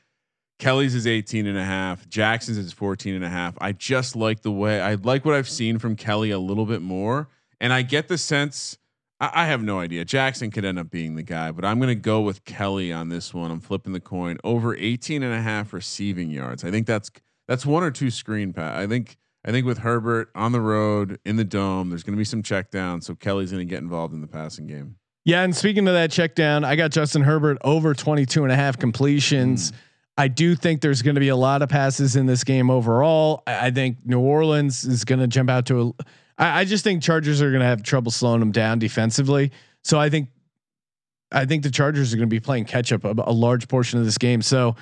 Kelly's 0.62 0.94
is 0.94 1.08
18 1.08 1.48
and 1.48 1.58
a 1.58 1.64
half. 1.64 2.08
Jackson's 2.08 2.56
is 2.56 2.72
14 2.72 3.16
and 3.16 3.24
a 3.24 3.28
half. 3.28 3.56
I 3.60 3.72
just 3.72 4.14
like 4.14 4.42
the 4.42 4.52
way 4.52 4.80
I 4.80 4.94
like 4.94 5.24
what 5.24 5.34
I've 5.34 5.48
seen 5.48 5.80
from 5.80 5.96
Kelly 5.96 6.30
a 6.30 6.38
little 6.38 6.66
bit 6.66 6.80
more. 6.80 7.28
And 7.60 7.72
I 7.72 7.82
get 7.82 8.06
the 8.06 8.16
sense 8.16 8.78
I, 9.18 9.30
I 9.34 9.46
have 9.46 9.60
no 9.60 9.80
idea. 9.80 10.04
Jackson 10.04 10.52
could 10.52 10.64
end 10.64 10.78
up 10.78 10.88
being 10.88 11.16
the 11.16 11.24
guy, 11.24 11.50
but 11.50 11.64
I'm 11.64 11.80
going 11.80 11.88
to 11.88 11.96
go 11.96 12.20
with 12.20 12.44
Kelly 12.44 12.92
on 12.92 13.08
this 13.08 13.34
one. 13.34 13.50
I'm 13.50 13.58
flipping 13.58 13.92
the 13.92 13.98
coin 13.98 14.38
over 14.44 14.76
18 14.76 15.24
and 15.24 15.34
a 15.34 15.42
half 15.42 15.72
receiving 15.72 16.30
yards. 16.30 16.62
I 16.62 16.70
think 16.70 16.86
that's 16.86 17.10
that's 17.48 17.66
one 17.66 17.82
or 17.82 17.90
two 17.90 18.12
screen 18.12 18.52
pass. 18.52 18.78
I 18.78 18.86
think 18.86 19.16
I 19.44 19.50
think 19.50 19.66
with 19.66 19.78
Herbert 19.78 20.30
on 20.36 20.52
the 20.52 20.60
road 20.60 21.18
in 21.24 21.34
the 21.34 21.44
dome, 21.44 21.88
there's 21.88 22.04
going 22.04 22.14
to 22.14 22.20
be 22.20 22.24
some 22.24 22.44
check 22.44 22.70
down. 22.70 23.00
So 23.00 23.16
Kelly's 23.16 23.50
going 23.50 23.66
to 23.66 23.68
get 23.68 23.82
involved 23.82 24.14
in 24.14 24.20
the 24.20 24.28
passing 24.28 24.68
game. 24.68 24.94
Yeah, 25.24 25.42
and 25.42 25.56
speaking 25.56 25.88
of 25.88 25.94
that 25.94 26.12
check 26.12 26.36
down, 26.36 26.64
I 26.64 26.76
got 26.76 26.92
Justin 26.92 27.22
Herbert 27.22 27.58
over 27.62 27.94
22 27.94 28.44
and 28.44 28.52
a 28.52 28.56
half 28.56 28.78
completions. 28.78 29.72
Mm. 29.72 29.76
I 30.16 30.28
do 30.28 30.54
think 30.54 30.82
there's 30.82 31.02
going 31.02 31.14
to 31.14 31.20
be 31.20 31.28
a 31.28 31.36
lot 31.36 31.62
of 31.62 31.68
passes 31.68 32.16
in 32.16 32.26
this 32.26 32.44
game 32.44 32.70
overall. 32.70 33.42
I, 33.46 33.68
I 33.68 33.70
think 33.70 34.04
New 34.04 34.20
Orleans 34.20 34.84
is 34.84 35.04
going 35.04 35.20
to 35.20 35.26
jump 35.26 35.48
out 35.50 35.66
to 35.66 35.94
a. 35.98 36.04
I, 36.38 36.60
I 36.60 36.64
just 36.64 36.84
think 36.84 37.02
Chargers 37.02 37.40
are 37.40 37.50
going 37.50 37.60
to 37.60 37.66
have 37.66 37.82
trouble 37.82 38.10
slowing 38.10 38.40
them 38.40 38.52
down 38.52 38.78
defensively. 38.78 39.52
So 39.84 39.98
I 39.98 40.10
think, 40.10 40.28
I 41.30 41.46
think 41.46 41.62
the 41.62 41.70
Chargers 41.70 42.12
are 42.12 42.16
going 42.16 42.28
to 42.28 42.34
be 42.34 42.40
playing 42.40 42.66
catch 42.66 42.92
up 42.92 43.04
a, 43.04 43.14
a 43.18 43.32
large 43.32 43.68
portion 43.68 43.98
of 43.98 44.04
this 44.04 44.18
game. 44.18 44.42
So 44.42 44.76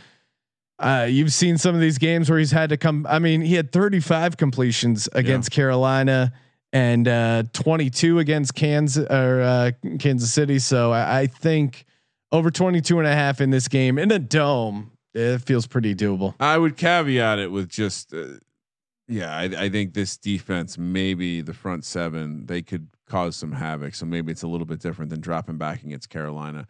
uh, 0.81 1.07
you've 1.09 1.33
seen 1.33 1.59
some 1.59 1.74
of 1.74 1.81
these 1.81 1.99
games 1.99 2.28
where 2.28 2.39
he's 2.39 2.51
had 2.51 2.70
to 2.70 2.76
come. 2.76 3.07
I 3.09 3.18
mean, 3.18 3.41
he 3.41 3.55
had 3.55 3.70
35 3.70 4.37
completions 4.37 5.09
against 5.12 5.51
Carolina 5.51 6.33
and 6.72 7.07
uh, 7.07 7.43
22 7.53 8.18
against 8.18 8.55
Kansas 8.55 9.07
or 9.11 9.43
uh, 9.43 9.70
Kansas 9.99 10.33
City. 10.33 10.59
So 10.59 10.93
I, 10.93 11.20
I 11.20 11.26
think 11.26 11.85
over 12.33 12.51
22 12.51 12.99
and 12.99 13.07
a 13.07 13.12
half 13.12 13.41
in 13.41 13.51
this 13.51 13.68
game 13.68 13.99
in 13.99 14.11
a 14.11 14.18
dome, 14.18 14.89
it 15.14 15.38
feels 15.38 15.66
pretty 15.66 15.94
doable. 15.94 16.34
I 16.40 16.58
would 16.58 16.76
caveat 16.76 17.38
it 17.38 17.50
with 17.50 17.68
just, 17.68 18.14
uh, 18.14 18.38
yeah, 19.08 19.36
I, 19.36 19.44
I 19.44 19.68
think 19.68 19.94
this 19.94 20.16
defense, 20.16 20.78
maybe 20.78 21.40
the 21.40 21.54
front 21.54 21.84
seven, 21.84 22.46
they 22.46 22.62
could 22.62 22.88
cause 23.06 23.36
some 23.36 23.52
havoc. 23.52 23.94
So 23.94 24.06
maybe 24.06 24.30
it's 24.30 24.42
a 24.42 24.48
little 24.48 24.66
bit 24.66 24.80
different 24.80 25.11
than 25.11 25.20
dropping 25.20 25.58
back 25.58 25.82
against 25.82 26.08
Carolina. 26.08 26.66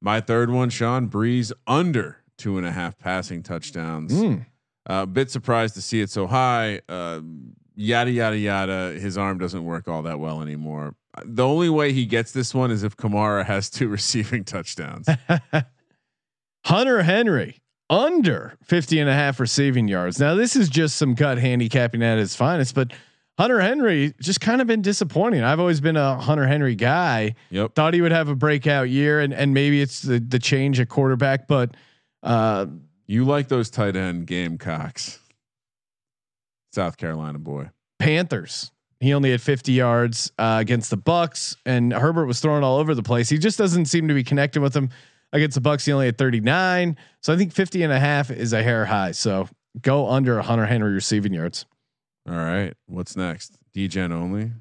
My 0.00 0.20
third 0.20 0.50
one, 0.50 0.70
Sean 0.70 1.08
Brees 1.08 1.52
under 1.66 2.18
two 2.38 2.58
and 2.58 2.66
a 2.66 2.72
half 2.72 2.98
passing 2.98 3.42
touchdowns. 3.42 4.12
Mm. 4.12 4.46
A 4.86 4.92
uh, 4.92 5.06
bit 5.06 5.30
surprised 5.30 5.74
to 5.76 5.82
see 5.82 6.00
it 6.00 6.10
so 6.10 6.26
high. 6.26 6.80
Uh, 6.88 7.20
yada 7.76 8.10
yada 8.10 8.36
yada. 8.36 8.98
His 8.98 9.16
arm 9.16 9.38
doesn't 9.38 9.64
work 9.64 9.86
all 9.86 10.02
that 10.02 10.18
well 10.18 10.42
anymore. 10.42 10.96
The 11.24 11.46
only 11.46 11.68
way 11.68 11.92
he 11.92 12.06
gets 12.06 12.32
this 12.32 12.54
one 12.54 12.70
is 12.70 12.82
if 12.82 12.96
Kamara 12.96 13.44
has 13.44 13.70
two 13.70 13.86
receiving 13.88 14.44
touchdowns. 14.44 15.08
Hunter 16.64 17.02
Henry 17.02 17.61
under 17.92 18.56
50 18.64 18.98
and 19.00 19.10
a 19.10 19.12
half 19.12 19.38
receiving 19.38 19.86
yards. 19.86 20.18
Now 20.18 20.34
this 20.34 20.56
is 20.56 20.68
just 20.68 20.96
some 20.96 21.14
gut 21.14 21.38
handicapping 21.38 22.02
at 22.02 22.18
its 22.18 22.34
finest, 22.34 22.74
but 22.74 22.92
Hunter 23.38 23.60
Henry 23.60 24.14
just 24.20 24.40
kind 24.40 24.60
of 24.60 24.66
been 24.66 24.82
disappointing. 24.82 25.42
I've 25.42 25.60
always 25.60 25.80
been 25.80 25.96
a 25.96 26.18
Hunter 26.18 26.46
Henry 26.46 26.74
guy. 26.74 27.34
Yep. 27.50 27.74
Thought 27.74 27.94
he 27.94 28.00
would 28.00 28.12
have 28.12 28.28
a 28.28 28.34
breakout 28.34 28.88
year 28.88 29.20
and 29.20 29.32
and 29.34 29.52
maybe 29.52 29.82
it's 29.82 30.02
the 30.02 30.18
the 30.18 30.38
change 30.38 30.80
at 30.80 30.88
quarterback, 30.88 31.46
but 31.46 31.76
uh 32.22 32.66
You 33.06 33.24
like 33.24 33.48
those 33.48 33.68
tight 33.68 33.94
end 33.94 34.26
Gamecocks, 34.26 35.18
South 36.72 36.96
Carolina 36.96 37.38
boy. 37.38 37.70
Panthers. 37.98 38.70
He 39.00 39.12
only 39.14 39.32
had 39.32 39.42
50 39.42 39.72
yards 39.72 40.30
uh, 40.38 40.58
against 40.60 40.90
the 40.90 40.96
Bucks, 40.96 41.56
and 41.66 41.92
Herbert 41.92 42.26
was 42.26 42.38
thrown 42.38 42.62
all 42.62 42.78
over 42.78 42.94
the 42.94 43.02
place. 43.02 43.28
He 43.28 43.36
just 43.36 43.58
doesn't 43.58 43.86
seem 43.86 44.06
to 44.06 44.14
be 44.14 44.22
connecting 44.22 44.62
with 44.62 44.74
them 44.74 44.90
against 45.32 45.54
the 45.54 45.60
Bucks. 45.60 45.84
He 45.84 45.92
only 45.92 46.06
had 46.06 46.18
39, 46.18 46.96
so 47.20 47.32
I 47.32 47.36
think 47.36 47.52
50 47.52 47.82
and 47.82 47.92
a 47.92 48.00
half 48.00 48.30
is 48.30 48.52
a 48.52 48.62
hair 48.62 48.84
high. 48.84 49.12
So 49.12 49.48
go 49.80 50.08
under 50.08 50.40
Hunter 50.42 50.66
Henry 50.66 50.92
receiving 50.92 51.32
yards. 51.32 51.66
All 52.28 52.34
right, 52.36 52.74
what's 52.86 53.16
next? 53.16 53.58
DGen 53.74 54.12
only. 54.12 54.52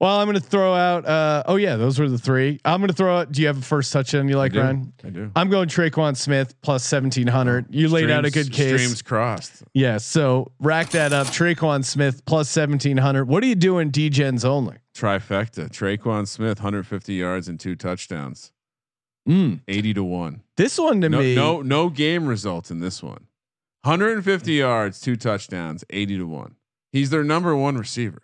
Well, 0.00 0.20
I'm 0.20 0.28
going 0.28 0.40
to 0.40 0.46
throw 0.46 0.74
out. 0.74 1.06
Uh, 1.06 1.42
oh 1.46 1.56
yeah, 1.56 1.74
those 1.74 1.98
were 1.98 2.08
the 2.08 2.18
three. 2.18 2.60
I'm 2.64 2.80
going 2.80 2.88
to 2.88 2.94
throw 2.94 3.18
out. 3.18 3.32
Do 3.32 3.40
you 3.40 3.48
have 3.48 3.58
a 3.58 3.62
first 3.62 3.92
touchdown 3.92 4.28
you 4.28 4.36
like, 4.36 4.52
I 4.52 4.54
do. 4.54 4.60
Ryan? 4.60 4.92
I 5.04 5.08
do. 5.10 5.30
I'm 5.34 5.50
going 5.50 5.68
Tre'Quan 5.68 6.16
Smith 6.16 6.54
plus 6.62 6.90
1700. 6.90 7.66
You 7.70 7.88
laid 7.88 8.08
out 8.08 8.24
a 8.24 8.30
good 8.30 8.52
case. 8.52 8.80
Streams 8.80 9.02
crossed. 9.02 9.64
Yeah, 9.74 9.98
so 9.98 10.52
rack 10.60 10.90
that 10.90 11.12
up. 11.12 11.26
Tre'Quan 11.28 11.84
Smith 11.84 12.24
plus 12.26 12.56
1700. 12.56 13.24
What 13.24 13.42
are 13.42 13.46
you 13.46 13.56
doing? 13.56 13.90
DGens 13.90 14.44
only. 14.44 14.76
Trifecta. 14.96 15.68
Tre'Quan 15.68 16.28
Smith, 16.28 16.58
150 16.58 17.14
yards 17.14 17.48
and 17.48 17.58
two 17.58 17.74
touchdowns. 17.74 18.52
Mm. 19.28 19.60
80 19.68 19.94
to 19.94 20.04
one. 20.04 20.42
This 20.56 20.78
one 20.78 21.00
to 21.02 21.08
No, 21.08 21.18
me. 21.18 21.34
no, 21.34 21.60
no 21.62 21.90
game 21.90 22.26
results 22.26 22.70
in 22.70 22.80
this 22.80 23.02
one. 23.02 23.26
150 23.82 24.52
yards, 24.54 25.00
two 25.00 25.16
touchdowns, 25.16 25.84
80 25.90 26.18
to 26.18 26.26
one. 26.26 26.54
He's 26.92 27.10
their 27.10 27.22
number 27.24 27.54
one 27.54 27.76
receiver. 27.76 28.22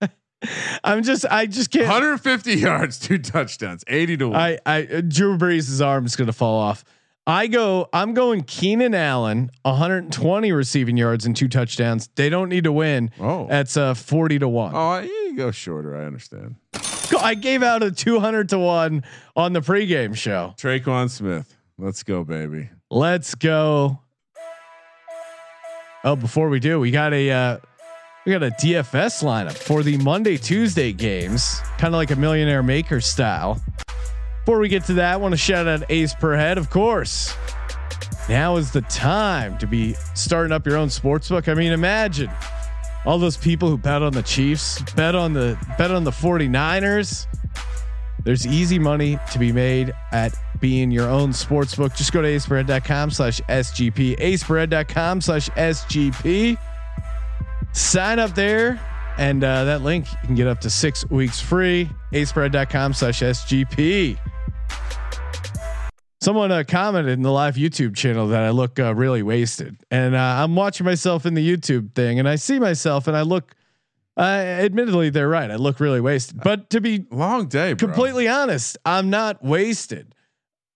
I'm 0.84 1.02
just. 1.02 1.26
I 1.30 1.46
just 1.46 1.70
can't. 1.70 1.84
150 1.86 2.54
yards, 2.54 2.98
two 2.98 3.18
touchdowns, 3.18 3.84
80 3.88 4.16
to 4.18 4.28
one. 4.28 4.36
I, 4.40 4.58
I 4.64 4.82
uh, 4.84 5.00
Drew 5.02 5.36
Brees' 5.36 5.84
arm 5.84 6.06
is 6.06 6.16
going 6.16 6.26
to 6.26 6.32
fall 6.32 6.58
off. 6.58 6.84
I 7.26 7.46
go. 7.46 7.88
I'm 7.92 8.14
going 8.14 8.42
Keenan 8.42 8.94
Allen, 8.94 9.50
120 9.62 10.52
receiving 10.52 10.96
yards 10.96 11.26
and 11.26 11.36
two 11.36 11.48
touchdowns. 11.48 12.08
They 12.14 12.28
don't 12.30 12.48
need 12.48 12.64
to 12.64 12.72
win. 12.72 13.10
oh, 13.20 13.46
That's 13.48 13.76
a 13.76 13.94
40 13.94 14.38
to 14.40 14.48
one. 14.48 14.72
oh, 14.74 15.00
you 15.00 15.36
go 15.36 15.50
shorter. 15.50 15.94
I 15.96 16.06
understand. 16.06 16.56
I 17.18 17.34
gave 17.34 17.62
out 17.62 17.82
a 17.82 17.90
200 17.90 18.50
to 18.50 18.58
one 18.58 19.04
on 19.36 19.52
the 19.52 19.60
pregame 19.60 20.16
show. 20.16 20.54
Tre'Quan 20.56 21.10
Smith. 21.10 21.56
Let's 21.78 22.02
go, 22.02 22.24
baby. 22.24 22.70
Let's 22.90 23.34
go. 23.34 24.00
Oh, 26.04 26.16
before 26.16 26.48
we 26.48 26.60
do, 26.60 26.80
we 26.80 26.90
got 26.90 27.12
a 27.12 27.30
uh, 27.30 27.58
we 28.24 28.32
got 28.32 28.42
a 28.42 28.50
DFS 28.50 29.22
lineup 29.22 29.56
for 29.56 29.82
the 29.82 29.96
Monday 29.98 30.36
Tuesday 30.36 30.92
games, 30.92 31.60
kind 31.78 31.94
of 31.94 31.98
like 31.98 32.10
a 32.10 32.16
millionaire 32.16 32.62
maker 32.62 33.00
style. 33.00 33.62
Before 34.44 34.58
we 34.58 34.68
get 34.68 34.84
to 34.84 34.94
that, 34.94 35.14
I 35.14 35.16
want 35.16 35.32
to 35.32 35.38
shout 35.38 35.68
out 35.68 35.84
Ace 35.90 36.14
per 36.14 36.36
head, 36.36 36.58
of 36.58 36.70
course. 36.70 37.34
Now 38.28 38.56
is 38.56 38.70
the 38.70 38.82
time 38.82 39.58
to 39.58 39.66
be 39.66 39.94
starting 40.14 40.52
up 40.52 40.66
your 40.66 40.76
own 40.76 40.90
sports 40.90 41.28
book. 41.28 41.48
I 41.48 41.54
mean, 41.54 41.72
imagine 41.72 42.30
all 43.06 43.18
those 43.18 43.36
people 43.36 43.68
who 43.68 43.78
bet 43.78 44.02
on 44.02 44.12
the 44.12 44.22
Chiefs, 44.22 44.82
bet 44.94 45.14
on 45.14 45.32
the 45.32 45.58
bet 45.78 45.90
on 45.90 46.04
the 46.04 46.10
49ers. 46.10 47.26
There's 48.24 48.46
easy 48.46 48.78
money 48.78 49.18
to 49.32 49.38
be 49.38 49.50
made 49.50 49.92
at 50.12 50.34
being 50.60 50.90
your 50.90 51.08
own 51.08 51.32
sports 51.32 51.74
book. 51.74 51.94
Just 51.94 52.12
go 52.12 52.20
to 52.20 52.28
aceperhead.com 52.28 53.10
slash 53.10 53.40
SGP, 53.42 54.18
aceperhead.com 54.18 55.20
slash 55.22 55.48
SGP. 55.50 56.58
Sign 57.72 58.18
up 58.18 58.34
there. 58.34 58.80
And 59.18 59.42
uh, 59.44 59.64
that 59.64 59.82
link, 59.82 60.10
you 60.10 60.18
can 60.26 60.34
get 60.34 60.46
up 60.46 60.60
to 60.60 60.70
six 60.70 61.08
weeks 61.10 61.40
free. 61.40 61.90
aceperhead.com 62.12 62.94
slash 62.94 63.20
SGP. 63.20 64.18
Someone 66.22 66.52
uh, 66.52 66.64
commented 66.68 67.12
in 67.14 67.22
the 67.22 67.32
live 67.32 67.54
YouTube 67.54 67.96
channel 67.96 68.28
that 68.28 68.42
I 68.42 68.50
look 68.50 68.78
uh, 68.78 68.94
really 68.94 69.22
wasted. 69.22 69.78
And 69.90 70.14
uh, 70.14 70.18
I'm 70.18 70.54
watching 70.54 70.84
myself 70.84 71.24
in 71.24 71.32
the 71.32 71.46
YouTube 71.56 71.94
thing 71.94 72.18
and 72.18 72.28
I 72.28 72.36
see 72.36 72.58
myself 72.58 73.08
and 73.08 73.16
I 73.16 73.22
look, 73.22 73.54
uh, 74.18 74.22
admittedly, 74.22 75.08
they're 75.08 75.30
right. 75.30 75.50
I 75.50 75.56
look 75.56 75.80
really 75.80 76.00
wasted. 76.00 76.42
But 76.42 76.68
to 76.70 76.80
be 76.82 77.06
Long 77.10 77.46
day, 77.48 77.72
bro. 77.72 77.88
completely 77.88 78.28
honest, 78.28 78.76
I'm 78.84 79.08
not 79.08 79.42
wasted. 79.42 80.14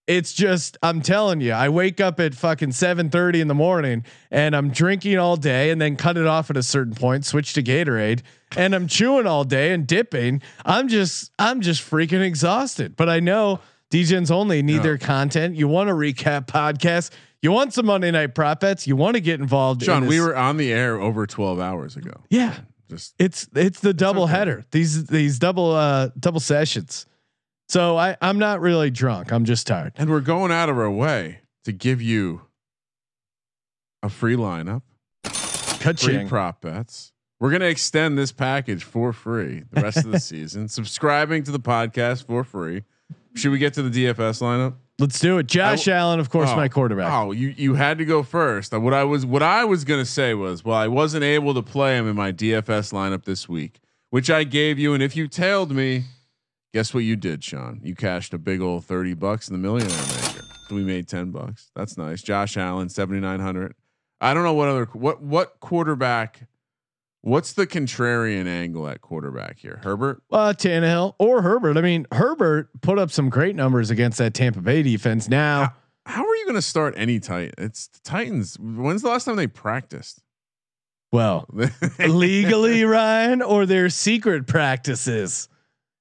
It's 0.07 0.32
just 0.32 0.76
I'm 0.82 1.01
telling 1.03 1.40
you, 1.40 1.53
I 1.53 1.68
wake 1.70 1.99
up 2.01 2.20
at 2.20 2.34
fucking 2.34 2.70
7:30 2.70 3.40
in 3.40 3.49
the 3.49 3.55
morning 3.55 4.05
and 4.30 4.55
I'm 4.55 4.70
drinking 4.70 5.18
all 5.18 5.36
day 5.36 5.70
and 5.70 5.80
then 5.80 5.97
cut 5.97 6.16
it 6.18 6.26
off 6.26 6.51
at 6.51 6.59
a 6.59 6.62
certain 6.62 6.95
point, 6.95 7.24
switch 7.24 7.55
to 7.55 7.62
Gatorade, 7.62 8.20
and 8.55 8.74
I'm 8.74 8.86
chewing 8.86 9.26
all 9.26 9.45
day 9.45 9.72
and 9.72 9.86
dipping. 9.86 10.42
I'm 10.64 10.88
just 10.88 11.32
I'm 11.38 11.62
just 11.62 11.82
freaking 11.82 12.22
exhausted. 12.22 12.97
But 12.97 13.09
I 13.09 13.20
know 13.20 13.61
DJs 13.91 14.30
only 14.30 14.62
need 14.62 14.76
Yeah. 14.76 14.82
their 14.82 14.99
content. 14.99 15.55
You 15.57 15.68
want 15.68 15.89
a 15.91 15.93
recap 15.93 16.47
podcast, 16.47 17.11
you 17.43 17.53
want 17.53 17.72
some 17.74 17.87
Monday 17.87 18.11
night 18.11 18.35
prop 18.35 18.61
bets, 18.61 18.87
you 18.87 18.97
want 18.97 19.14
to 19.14 19.20
get 19.20 19.41
involved 19.41 19.82
in 19.82 19.87
Sean, 19.87 20.07
we 20.07 20.20
were 20.20 20.37
on 20.37 20.57
the 20.57 20.72
air 20.72 21.01
over 21.01 21.26
12 21.26 21.61
hours 21.61 21.97
ago. 21.97 22.12
Yeah. 22.30 22.55
Just 22.91 23.14
It's 23.18 23.49
it's 23.55 23.80
the 23.80 23.95
double 23.95 24.24
okay. 24.24 24.32
header. 24.32 24.64
These 24.70 25.07
these 25.07 25.39
double 25.39 25.72
uh 25.72 26.11
double 26.18 26.41
sessions. 26.41 27.07
So 27.68 27.97
I 27.97 28.16
I'm 28.20 28.39
not 28.39 28.61
really 28.61 28.91
drunk. 28.91 29.32
I'm 29.32 29.45
just 29.45 29.66
tired. 29.66 29.93
and 29.97 30.11
we're 30.11 30.20
going 30.20 30.53
out 30.53 30.68
of 30.68 30.76
our 30.78 30.91
way 30.91 31.41
to 31.64 31.72
give 31.72 32.03
you 32.03 32.43
a 34.03 34.09
free 34.11 34.37
lineup, 34.37 34.82
free 35.24 35.78
Ka-ching. 35.78 36.28
prop 36.28 36.61
bets. 36.61 37.12
We're 37.41 37.51
going 37.51 37.62
to 37.62 37.68
extend 37.68 38.16
this 38.18 38.32
package 38.32 38.85
for 38.85 39.12
free 39.12 39.64
the 39.70 39.80
rest 39.82 39.99
of 39.99 40.12
the 40.12 40.20
season. 40.32 40.68
Subscribing 40.68 41.43
to 41.45 41.51
the 41.51 41.59
podcast 41.61 42.26
for 42.26 42.45
free. 42.45 42.85
Should 43.35 43.51
we 43.53 43.59
get 43.59 43.74
to 43.74 43.82
the 43.82 43.91
DFS 44.07 44.41
lineup? 44.41 44.74
Let's 44.99 45.18
do 45.18 45.39
it. 45.39 45.47
Josh 45.49 45.89
Allen, 45.89 46.20
of 46.20 46.30
course, 46.30 46.51
Oh, 46.53 46.57
my 46.57 46.68
quarterback. 46.68 47.12
Oh, 47.12 47.32
you 47.32 47.49
you 47.57 47.74
had 47.74 47.99
to 47.99 48.05
go 48.05 48.22
first. 48.22 48.72
Uh, 48.72 48.78
What 48.80 48.95
I 48.95 49.03
was 49.05 49.26
what 49.26 49.43
I 49.43 49.64
was 49.64 49.85
gonna 49.85 50.05
say 50.05 50.35
was, 50.35 50.64
well, 50.64 50.76
I 50.76 50.87
wasn't 50.87 51.24
able 51.24 51.53
to 51.55 51.62
play 51.62 51.97
him 51.99 52.09
in 52.09 52.14
my 52.14 52.30
DFS 52.32 52.93
lineup 52.93 53.24
this 53.24 53.49
week, 53.49 53.80
which 54.11 54.30
I 54.30 54.45
gave 54.45 54.78
you. 54.78 54.95
And 54.95 55.03
if 55.03 55.16
you 55.16 55.26
tailed 55.26 55.72
me, 55.72 56.05
guess 56.72 56.95
what 56.95 57.01
you 57.03 57.16
did, 57.16 57.43
Sean? 57.43 57.80
You 57.82 57.97
cashed 57.97 58.32
a 58.35 58.39
big 58.39 58.61
old 58.61 58.85
thirty 58.85 59.14
bucks 59.14 59.49
in 59.49 59.55
the 59.55 59.59
Millionaire 59.59 59.91
Maker. 59.99 60.45
So 60.68 60.76
we 60.76 60.85
made 60.85 61.09
ten 61.09 61.32
bucks. 61.32 61.70
That's 61.74 61.99
nice. 61.99 62.22
Josh 62.22 62.57
Allen, 62.57 62.89
seventy 62.89 63.20
nine 63.20 63.41
hundred. 63.41 63.74
I 64.20 64.32
don't 64.32 64.45
know 64.45 64.55
what 64.55 64.68
other 64.68 64.85
what 64.93 65.20
what 65.20 65.59
quarterback. 65.59 66.47
What's 67.26 67.54
the 67.54 67.66
contrarian 67.66 68.46
angle 68.46 68.86
at 68.86 69.00
quarterback 69.00 69.58
here? 69.58 69.80
Herbert. 69.82 70.22
Uh, 70.30 70.52
Tannehill 70.54 71.14
or 71.18 71.40
Herbert. 71.40 71.78
I 71.78 71.80
mean, 71.80 72.06
Herbert 72.12 72.68
put 72.82 72.98
up 72.98 73.10
some 73.10 73.30
great 73.30 73.56
numbers 73.56 73.88
against 73.90 74.18
that 74.18 74.34
Tampa 74.34 74.60
Bay 74.60 74.82
defense. 74.82 75.26
Now, 75.26 75.72
How 76.04 76.22
are 76.22 76.36
you 76.36 76.44
going 76.44 76.56
to 76.56 76.60
start 76.62 76.92
any 76.98 77.18
Titan? 77.20 77.54
It's 77.56 77.86
the 77.86 78.00
Titans. 78.00 78.58
When's 78.60 79.00
the 79.00 79.08
last 79.08 79.24
time 79.24 79.36
they 79.36 79.46
practiced? 79.46 80.20
well, 81.12 81.48
legally, 81.98 82.84
Ryan, 82.84 83.40
or 83.40 83.64
their 83.64 83.88
secret 83.88 84.46
practices. 84.46 85.48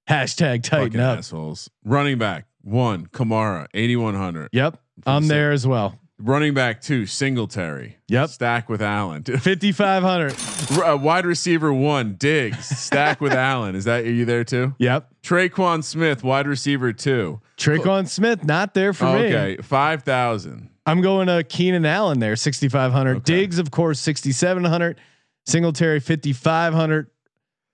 Hashtag 0.09 0.63
tighten 0.63 0.88
Fucking 0.88 0.99
up. 0.99 1.19
assholes. 1.19 1.69
Running 1.86 2.17
back 2.17 2.47
one, 2.63 3.05
Kamara, 3.07 3.67
eighty 3.74 3.95
one 3.95 4.15
hundred. 4.15 4.49
Yep. 4.51 4.78
I'm 5.05 5.28
there 5.30 5.53
as 5.53 5.65
well. 5.65 5.97
Running 6.26 6.53
back 6.53 6.80
two, 6.82 7.05
Singletary. 7.05 7.97
Yep. 8.07 8.30
Stack 8.30 8.69
with 8.69 8.82
Allen. 8.82 9.24
5,500. 9.26 10.34
uh, 10.82 10.97
wide 10.97 11.26
receiver 11.26 11.74
one, 11.74 12.15
Diggs. 12.15 12.65
Stack 12.65 13.19
with 13.19 13.34
Allen. 13.51 13.76
Is 13.76 13.84
that 13.84 14.05
are 14.05 14.09
you 14.11 14.24
there 14.24 14.45
too? 14.45 14.74
Yep. 14.80 15.09
Tre'Quan 15.21 15.84
Smith, 15.84 16.24
wide 16.24 16.47
receiver 16.47 16.93
two. 16.93 17.41
Tre'Quan 17.57 18.07
Smith, 18.07 18.43
not 18.45 18.74
there 18.74 18.93
for 18.93 19.05
me. 19.13 19.26
Okay, 19.26 19.57
five 19.61 20.03
thousand. 20.03 20.69
I'm 20.86 21.01
going 21.01 21.28
to 21.28 21.43
Keenan 21.43 21.86
Allen 21.86 22.19
there, 22.19 22.36
6,500. 22.36 23.17
Okay. 23.17 23.24
Diggs, 23.24 23.57
of 23.57 23.71
course, 23.71 24.01
6,700. 24.01 24.99
Singletary, 25.45 26.01
5,500. 26.01 27.07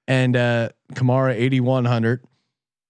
And 0.08 0.36
uh, 0.36 0.70
Kamara, 0.94 1.34
8,100. 1.34 2.24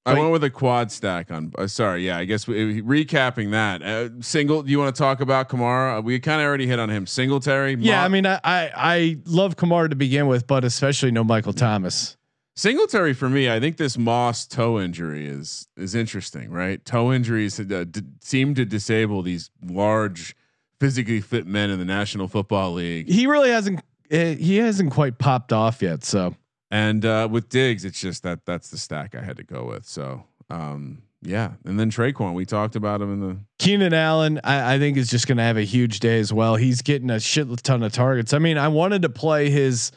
I 0.10 0.20
went 0.20 0.32
with 0.32 0.44
a 0.44 0.50
quad 0.50 0.92
stack 0.92 1.32
on. 1.32 1.52
Uh, 1.58 1.68
sorry, 1.68 2.06
yeah. 2.06 2.18
I 2.18 2.26
guess 2.26 2.48
we, 2.48 2.82
recapping 2.82 3.52
that 3.52 3.82
uh, 3.82 4.10
single. 4.22 4.64
Do 4.64 4.72
you 4.72 4.80
want 4.80 4.96
to 4.96 5.00
talk 5.00 5.22
about 5.22 5.50
Kamara? 5.50 6.00
Uh, 6.00 6.02
we 6.02 6.20
kind 6.20 6.42
of 6.42 6.48
already 6.48 6.68
hit 6.68 6.80
on 6.80 6.90
him. 6.90 7.06
Singletary. 7.08 7.76
Yeah, 7.80 8.04
I 8.04 8.08
mean, 8.08 8.26
I, 8.26 8.40
I 8.44 8.72
I 8.76 9.18
love 9.26 9.56
Kamara 9.56 9.90
to 9.90 9.96
begin 9.96 10.28
with, 10.28 10.48
but 10.48 10.64
especially 10.64 11.12
no 11.12 11.24
Michael 11.24 11.54
Thomas. 11.54 12.18
Singletary 12.56 13.14
for 13.14 13.30
me. 13.30 13.50
I 13.50 13.62
think 13.62 13.78
this 13.78 13.98
Moss 13.98 14.46
toe 14.46 14.80
injury 14.82 15.26
is 15.26 15.68
is 15.78 15.96
interesting, 15.96 16.52
right? 16.52 16.84
Toe 16.84 17.14
injuries 17.14 17.58
uh, 17.58 17.86
d- 17.90 18.02
seem 18.20 18.54
to 18.56 18.66
disable 18.66 19.22
these 19.22 19.50
large, 19.64 20.36
physically 20.78 21.22
fit 21.22 21.48
men 21.48 21.70
in 21.70 21.80
the 21.80 21.86
National 21.86 22.28
Football 22.28 22.74
League. 22.74 23.10
He 23.10 23.28
really 23.28 23.50
hasn't 23.50 23.80
uh, 24.12 24.36
he 24.36 24.58
hasn't 24.58 24.92
quite 24.92 25.20
popped 25.20 25.54
off 25.54 25.82
yet. 25.82 26.04
So 26.04 26.36
And 26.72 27.04
uh, 27.04 27.28
with 27.30 27.50
Diggs, 27.50 27.84
it's 27.84 28.00
just 28.00 28.24
that 28.24 28.46
that's 28.46 28.70
the 28.70 28.78
stack 28.78 29.16
I 29.16 29.22
had 29.22 29.38
to 29.38 29.44
go 29.44 29.66
with. 29.66 29.86
So 29.86 30.24
um, 30.50 31.02
yeah, 31.22 31.54
and 31.66 31.80
then 31.80 31.92
Tre'Quan, 31.92 32.34
we 32.34 32.46
talked 32.46 32.76
about 32.76 33.02
him 33.02 33.12
in 33.14 33.20
the 33.20 33.38
Keenan 33.58 33.94
Allen, 33.94 34.40
I, 34.44 34.76
I 34.76 34.80
think 34.80 34.98
is 34.98 35.10
just 35.10 35.28
going 35.28 35.38
to 35.38 35.44
have 35.44 35.58
a 35.58 35.64
huge 35.64 36.00
day 36.00 36.20
as 36.20 36.32
well. 36.32 36.56
He's 36.56 36.82
getting 36.82 37.10
a 37.10 37.20
shit 37.20 37.48
ton 37.64 37.84
of 37.84 37.92
targets. 37.92 38.34
I 38.34 38.40
mean, 38.40 38.58
I 38.58 38.70
wanted 38.70 39.02
to 39.02 39.10
play 39.10 39.50
his 39.50 39.92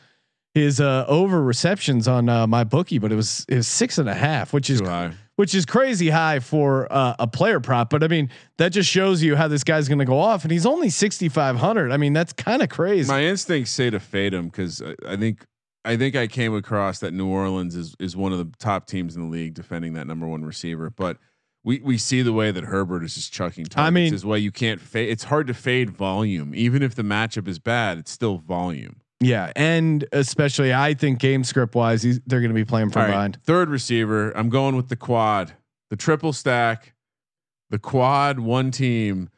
his 0.54 0.80
uh, 0.80 1.06
over 1.08 1.42
receptions 1.42 2.08
on 2.08 2.28
uh, 2.28 2.46
my 2.46 2.64
bookie, 2.64 2.98
but 2.98 3.12
it 3.12 3.16
was 3.16 3.46
it 3.48 3.56
was 3.56 3.68
six 3.68 3.98
and 3.98 4.08
a 4.08 4.14
half, 4.14 4.52
which 4.52 4.68
is 4.68 4.80
which 5.36 5.54
is 5.54 5.64
crazy 5.64 6.10
high 6.10 6.40
for 6.40 6.92
uh, 6.92 7.14
a 7.18 7.26
player 7.26 7.60
prop. 7.60 7.88
But 7.88 8.02
I 8.02 8.08
mean, 8.08 8.28
that 8.58 8.70
just 8.70 8.90
shows 8.90 9.22
you 9.22 9.36
how 9.36 9.48
this 9.48 9.64
guy's 9.64 9.88
going 9.88 10.00
to 10.00 10.04
go 10.04 10.18
off, 10.18 10.42
and 10.42 10.50
he's 10.52 10.66
only 10.66 10.90
sixty 10.90 11.28
five 11.28 11.56
hundred. 11.56 11.92
I 11.92 11.96
mean, 11.96 12.12
that's 12.12 12.32
kind 12.32 12.62
of 12.62 12.68
crazy. 12.68 13.10
My 13.10 13.22
instincts 13.22 13.70
say 13.70 13.90
to 13.90 14.00
fade 14.00 14.34
him 14.34 14.46
because 14.46 14.82
I, 14.82 14.94
I 15.06 15.16
think 15.16 15.46
I 15.84 15.96
think 15.96 16.14
I 16.16 16.26
came 16.26 16.54
across 16.54 17.00
that 17.00 17.12
New 17.12 17.26
Orleans 17.26 17.74
is 17.74 17.94
is 17.98 18.16
one 18.16 18.32
of 18.32 18.38
the 18.38 18.50
top 18.58 18.86
teams 18.86 19.16
in 19.16 19.22
the 19.22 19.28
league 19.28 19.54
defending 19.54 19.94
that 19.94 20.06
number 20.06 20.26
one 20.26 20.44
receiver, 20.44 20.90
but. 20.90 21.18
We, 21.64 21.78
we 21.78 21.96
see 21.96 22.22
the 22.22 22.32
way 22.32 22.50
that 22.50 22.64
Herbert 22.64 23.04
is 23.04 23.14
just 23.14 23.32
chucking 23.32 23.66
targets. 23.66 23.86
I 23.86 23.90
mean- 23.90 24.12
his 24.12 24.26
way 24.26 24.40
you 24.40 24.50
can't 24.50 24.80
fade. 24.80 25.10
It's 25.10 25.22
hard 25.22 25.46
to 25.46 25.54
fade 25.54 25.90
volume, 25.90 26.56
even 26.56 26.82
if 26.82 26.96
the 26.96 27.04
matchup 27.04 27.46
is 27.46 27.60
bad. 27.60 27.98
It's 27.98 28.10
still 28.10 28.38
volume. 28.38 28.96
yeah, 29.20 29.52
and 29.54 30.04
especially 30.10 30.74
I 30.74 30.94
think 30.94 31.20
game 31.20 31.44
script 31.44 31.76
wise, 31.76 32.02
they're 32.02 32.40
going 32.40 32.50
to 32.50 32.54
be 32.54 32.64
playing 32.64 32.90
from 32.90 33.02
right, 33.02 33.08
behind. 33.10 33.38
third 33.44 33.70
receiver. 33.70 34.32
I'm 34.36 34.48
going 34.48 34.74
with 34.74 34.88
the 34.88 34.96
quad, 34.96 35.52
the 35.88 35.94
triple 35.94 36.32
stack, 36.32 36.94
the 37.70 37.78
quad 37.78 38.40
one 38.40 38.72
team. 38.72 39.28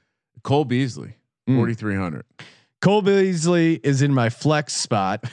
Cole 0.43 0.65
Beasley, 0.65 1.17
Mm. 1.47 1.57
4,300. 1.57 2.25
Cole 2.81 3.03
Beasley 3.03 3.81
is 3.85 4.01
in 4.01 4.15
my 4.15 4.31
flex 4.31 4.73
spot. 4.73 5.25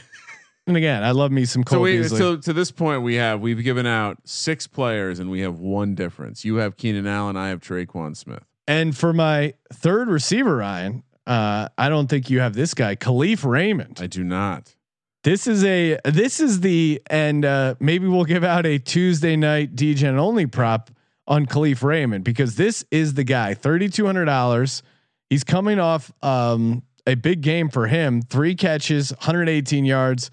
And 0.68 0.78
again, 0.78 1.04
I 1.04 1.12
love 1.12 1.32
me 1.32 1.46
some 1.46 1.64
Cole 1.64 1.80
So 1.80 1.82
we, 1.82 1.98
Beasley. 1.98 2.18
so 2.20 2.38
to 2.38 2.54
this 2.54 2.72
point, 2.72 3.02
we 3.02 3.16
have 3.16 3.42
we've 3.42 3.64
given 3.64 3.86
out 3.86 4.18
six 4.26 4.68
players 4.68 5.20
and 5.20 5.30
we 5.32 5.42
have 5.42 5.60
one 5.60 5.96
difference. 5.96 6.46
You 6.46 6.58
have 6.58 6.78
Keenan 6.78 7.08
Allen, 7.08 7.36
I 7.36 7.50
have 7.50 7.62
Tre'Quan 7.62 8.16
Smith. 8.16 8.44
and 8.68 8.96
for 8.96 9.12
my 9.12 9.54
third 9.74 10.08
receiver, 10.08 10.58
Ryan, 10.58 11.04
uh, 11.26 11.68
I 11.78 11.90
don't 11.90 12.08
think 12.08 12.30
you 12.30 12.40
have 12.42 12.54
this 12.54 12.74
guy, 12.74 12.96
Kalif 12.96 13.44
Raymond. 13.44 14.00
I 14.02 14.08
do 14.08 14.24
not. 14.24 14.76
This 15.24 15.46
is 15.48 15.64
a 15.64 15.98
this 16.06 16.40
is 16.40 16.62
the 16.62 17.02
and 17.08 17.44
uh, 17.46 17.76
maybe 17.80 18.08
we'll 18.08 18.24
give 18.26 18.44
out 18.44 18.66
a 18.66 18.78
Tuesday 18.78 19.36
night 19.36 19.76
DGen 19.76 20.18
only 20.18 20.46
prop 20.48 20.90
on 21.28 21.46
Kalif 21.48 21.84
Raymond 21.84 22.24
because 22.24 22.56
this 22.56 22.86
is 22.92 23.14
the 23.16 23.24
guy. 23.24 23.54
Thirty 23.56 23.90
two 23.90 24.06
hundred 24.06 24.26
dollars. 24.26 24.84
He's 25.30 25.44
coming 25.44 25.80
off 25.80 26.12
um, 26.24 26.84
a 27.08 27.16
big 27.16 27.42
game 27.42 27.70
for 27.70 27.88
him. 27.88 28.22
Three 28.22 28.54
catches, 28.54 29.12
118 29.12 29.86
yards. 29.86 30.30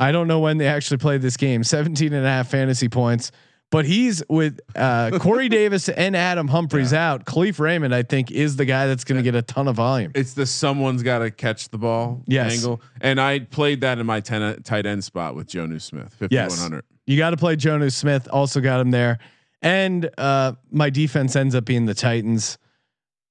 I 0.00 0.10
don't 0.12 0.26
know 0.26 0.40
when 0.40 0.58
they 0.58 0.66
actually 0.66 0.96
played 0.96 1.22
this 1.22 1.36
game. 1.36 1.62
17 1.62 2.12
and 2.12 2.26
a 2.26 2.28
half 2.28 2.48
fantasy 2.50 2.88
points. 2.88 3.30
But 3.70 3.84
he's 3.84 4.20
with 4.28 4.58
uh, 4.74 5.16
Corey 5.20 5.48
Davis 5.48 5.88
and 5.88 6.16
Adam 6.16 6.48
Humphries 6.48 6.92
out. 6.92 7.24
Kalif 7.24 7.60
Raymond, 7.60 7.94
I 7.94 8.02
think, 8.02 8.32
is 8.32 8.56
the 8.56 8.64
guy 8.64 8.88
that's 8.88 9.04
going 9.04 9.18
to 9.18 9.22
get 9.22 9.36
a 9.36 9.42
ton 9.42 9.68
of 9.68 9.76
volume. 9.76 10.10
It's 10.16 10.32
the 10.34 10.44
someone's 10.44 11.04
got 11.04 11.20
to 11.20 11.30
catch 11.30 11.68
the 11.68 11.78
ball 11.78 12.24
Yes. 12.26 12.52
angle. 12.56 12.80
And 13.00 13.20
I 13.20 13.38
played 13.38 13.82
that 13.82 14.00
in 14.00 14.06
my 14.06 14.18
ten, 14.18 14.60
tight 14.64 14.86
end 14.86 15.04
spot 15.04 15.36
with 15.36 15.46
Jonnu 15.46 15.80
Smith, 15.80 16.12
5,100. 16.14 16.82
You 17.06 17.16
got 17.16 17.30
to 17.30 17.36
play 17.36 17.54
Jonas 17.54 17.94
Smith. 17.94 18.26
Also 18.32 18.60
got 18.60 18.80
him 18.80 18.90
there. 18.90 19.18
And 19.62 20.10
uh, 20.18 20.54
my 20.72 20.90
defense 20.90 21.36
ends 21.36 21.54
up 21.54 21.64
being 21.64 21.86
the 21.86 21.94
Titans. 21.94 22.58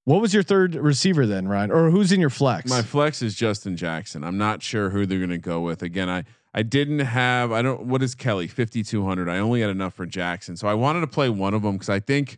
What 0.05 0.21
was 0.21 0.33
your 0.33 0.43
third 0.43 0.75
receiver 0.75 1.25
then, 1.25 1.47
Ryan? 1.47 1.71
Or 1.71 1.89
who's 1.89 2.11
in 2.11 2.19
your 2.19 2.29
flex? 2.29 2.69
My 2.69 2.81
flex 2.81 3.21
is 3.21 3.35
Justin 3.35 3.75
Jackson. 3.75 4.23
I'm 4.23 4.37
not 4.37 4.63
sure 4.63 4.89
who 4.89 5.05
they're 5.05 5.19
going 5.19 5.29
to 5.31 5.37
go 5.37 5.59
with. 5.61 5.83
Again, 5.83 6.09
I 6.09 6.23
I 6.53 6.63
didn't 6.63 6.99
have 6.99 7.51
I 7.51 7.61
don't 7.61 7.83
what 7.83 8.01
is 8.01 8.15
Kelly 8.15 8.47
5200. 8.47 9.29
I 9.29 9.37
only 9.37 9.61
had 9.61 9.69
enough 9.69 9.93
for 9.93 10.05
Jackson. 10.05 10.57
So 10.57 10.67
I 10.67 10.73
wanted 10.73 11.01
to 11.01 11.07
play 11.07 11.29
one 11.29 11.53
of 11.53 11.61
them 11.61 11.77
cuz 11.77 11.89
I 11.89 11.99
think 11.99 12.37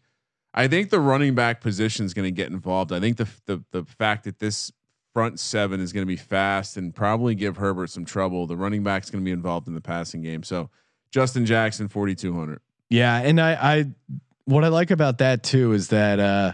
I 0.53 0.68
think 0.68 0.89
the 0.89 0.99
running 0.99 1.34
back 1.34 1.62
position 1.62 2.05
is 2.05 2.14
going 2.14 2.26
to 2.26 2.32
get 2.32 2.51
involved. 2.51 2.91
I 2.91 2.99
think 2.99 3.18
the 3.18 3.28
the 3.45 3.64
the 3.72 3.86
fact 3.86 4.26
that 4.26 4.39
this 4.39 4.72
front 5.14 5.39
seven 5.39 5.80
is 5.80 5.93
going 5.93 6.03
to 6.03 6.07
be 6.07 6.18
fast 6.18 6.78
and 6.78 6.93
probably 6.95 7.36
give 7.36 7.57
Herbert 7.57 7.89
some 7.89 8.05
trouble. 8.05 8.47
The 8.47 8.55
running 8.55 8.84
back's 8.84 9.09
going 9.09 9.24
to 9.24 9.26
be 9.26 9.32
involved 9.32 9.68
in 9.68 9.74
the 9.76 9.82
passing 9.82 10.22
game. 10.22 10.43
So 10.43 10.70
Justin 11.12 11.45
Jackson 11.45 11.89
4200. 11.89 12.62
yeah, 12.89 13.18
and 13.18 13.39
I, 13.39 13.53
I 13.53 13.86
what 14.45 14.64
I 14.64 14.70
like 14.70 14.91
about 14.91 15.20
that 15.20 15.43
too 15.43 15.74
is 15.74 15.89
that 15.89 16.20
uh, 16.20 16.53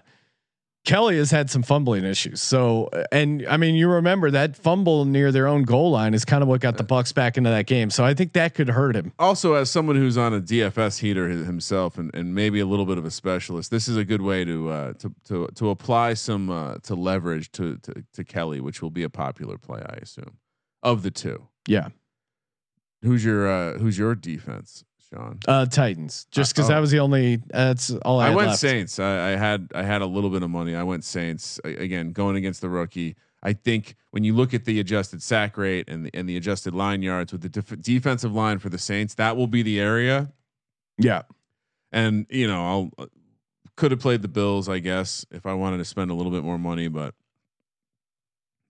Kelly 0.87 1.17
has 1.17 1.31
had 1.31 1.49
some 1.49 1.63
fumbling 1.63 2.05
issues. 2.05 2.41
So, 2.41 2.89
and 3.11 3.45
I 3.49 3.57
mean, 3.57 3.75
you 3.75 3.89
remember 3.89 4.31
that 4.31 4.55
fumble 4.55 5.03
near 5.03 5.33
their 5.33 5.45
own 5.45 5.63
goal 5.63 5.91
line 5.91 6.13
is 6.13 6.23
kind 6.23 6.41
of 6.41 6.47
what 6.47 6.61
got 6.61 6.77
the 6.77 6.83
Bucks 6.83 7.11
back 7.11 7.37
into 7.37 7.49
that 7.49 7.65
game. 7.65 7.89
So 7.89 8.05
I 8.05 8.13
think 8.13 8.31
that 8.33 8.53
could 8.53 8.69
hurt 8.69 8.95
him. 8.95 9.11
also 9.19 9.55
as 9.55 9.69
someone 9.69 9.97
who's 9.97 10.17
on 10.17 10.33
a 10.33 10.39
DFS 10.39 10.99
heater 10.99 11.27
himself 11.27 11.97
and, 11.97 12.15
and 12.15 12.33
maybe 12.33 12.61
a 12.61 12.65
little 12.65 12.85
bit 12.85 12.97
of 12.97 13.03
a 13.03 13.11
specialist, 13.11 13.69
this 13.69 13.89
is 13.89 13.97
a 13.97 14.05
good 14.05 14.21
way 14.21 14.45
to 14.45 14.69
uh, 14.69 14.93
to 14.93 15.13
to 15.25 15.47
to 15.55 15.69
apply 15.69 16.13
some 16.13 16.49
uh, 16.49 16.75
to 16.83 16.95
leverage 16.95 17.51
to, 17.51 17.75
to 17.79 18.05
to 18.13 18.23
Kelly, 18.23 18.61
which 18.61 18.81
will 18.81 18.89
be 18.89 19.03
a 19.03 19.09
popular 19.09 19.57
play, 19.57 19.81
I 19.81 19.97
assume. 20.01 20.37
Of 20.83 21.03
the 21.03 21.11
two, 21.11 21.49
Yeah, 21.67 21.89
who's 23.01 23.25
your 23.25 23.45
uh, 23.45 23.77
who's 23.77 23.97
your 23.97 24.15
defense, 24.15 24.85
Sean? 25.13 25.39
uh, 25.47 25.65
Titans. 25.65 26.27
Just 26.31 26.53
because 26.53 26.69
Uh, 26.69 26.73
oh. 26.73 26.75
that 26.75 26.79
was 26.81 26.91
the 26.91 26.99
only. 26.99 27.37
That's 27.47 27.91
all 27.91 28.19
I, 28.19 28.25
I 28.25 28.27
had 28.29 28.35
went 28.35 28.47
left. 28.49 28.59
Saints. 28.59 28.99
I, 28.99 29.33
I 29.33 29.35
had 29.37 29.69
I 29.73 29.83
had 29.83 30.01
a 30.01 30.05
little 30.05 30.29
bit 30.29 30.43
of 30.43 30.49
money. 30.49 30.75
I 30.75 30.83
went 30.83 31.03
Saints 31.03 31.59
I, 31.63 31.69
again, 31.69 32.11
going 32.11 32.35
against 32.35 32.61
the 32.61 32.69
rookie. 32.69 33.15
I 33.43 33.53
think 33.53 33.95
when 34.11 34.23
you 34.23 34.35
look 34.35 34.53
at 34.53 34.65
the 34.65 34.79
adjusted 34.79 35.21
sack 35.21 35.57
rate 35.57 35.87
and 35.87 36.05
the 36.05 36.11
and 36.13 36.27
the 36.27 36.35
adjusted 36.37 36.73
line 36.73 37.01
yards 37.01 37.31
with 37.31 37.41
the 37.41 37.49
def- 37.49 37.79
defensive 37.81 38.33
line 38.33 38.59
for 38.59 38.69
the 38.69 38.79
Saints, 38.79 39.13
that 39.15 39.37
will 39.37 39.47
be 39.47 39.61
the 39.61 39.79
area 39.79 40.33
Yeah. 40.97 41.21
and 41.91 42.25
you 42.29 42.47
know 42.47 42.91
I'll 42.97 43.07
could 43.75 43.91
have 43.91 43.99
played 43.99 44.23
the 44.23 44.27
Bills, 44.27 44.67
I 44.67 44.79
guess, 44.79 45.23
if 45.29 45.45
I 45.45 45.53
wanted 45.53 45.77
to 45.77 45.85
spend 45.85 46.09
a 46.09 46.15
little 46.15 46.31
bit 46.31 46.43
more 46.43 46.57
money, 46.57 46.87
but 46.87 47.13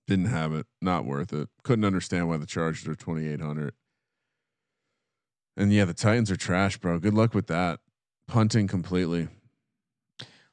didn't 0.06 0.26
have 0.26 0.54
it. 0.54 0.66
Not 0.82 1.06
worth 1.06 1.32
it. 1.34 1.48
Couldn't 1.64 1.86
understand 1.86 2.28
why 2.28 2.36
the 2.38 2.46
Chargers 2.46 2.88
are 2.88 2.96
twenty 2.96 3.26
eight 3.28 3.42
hundred. 3.42 3.74
And 5.58 5.74
yeah, 5.74 5.86
the 5.86 5.94
Titans 5.94 6.30
are 6.32 6.36
trash, 6.38 6.78
bro. 6.78 7.00
Good 7.00 7.14
luck 7.16 7.34
with 7.34 7.48
that. 7.48 7.80
Punting 8.28 8.68
completely. 8.68 9.28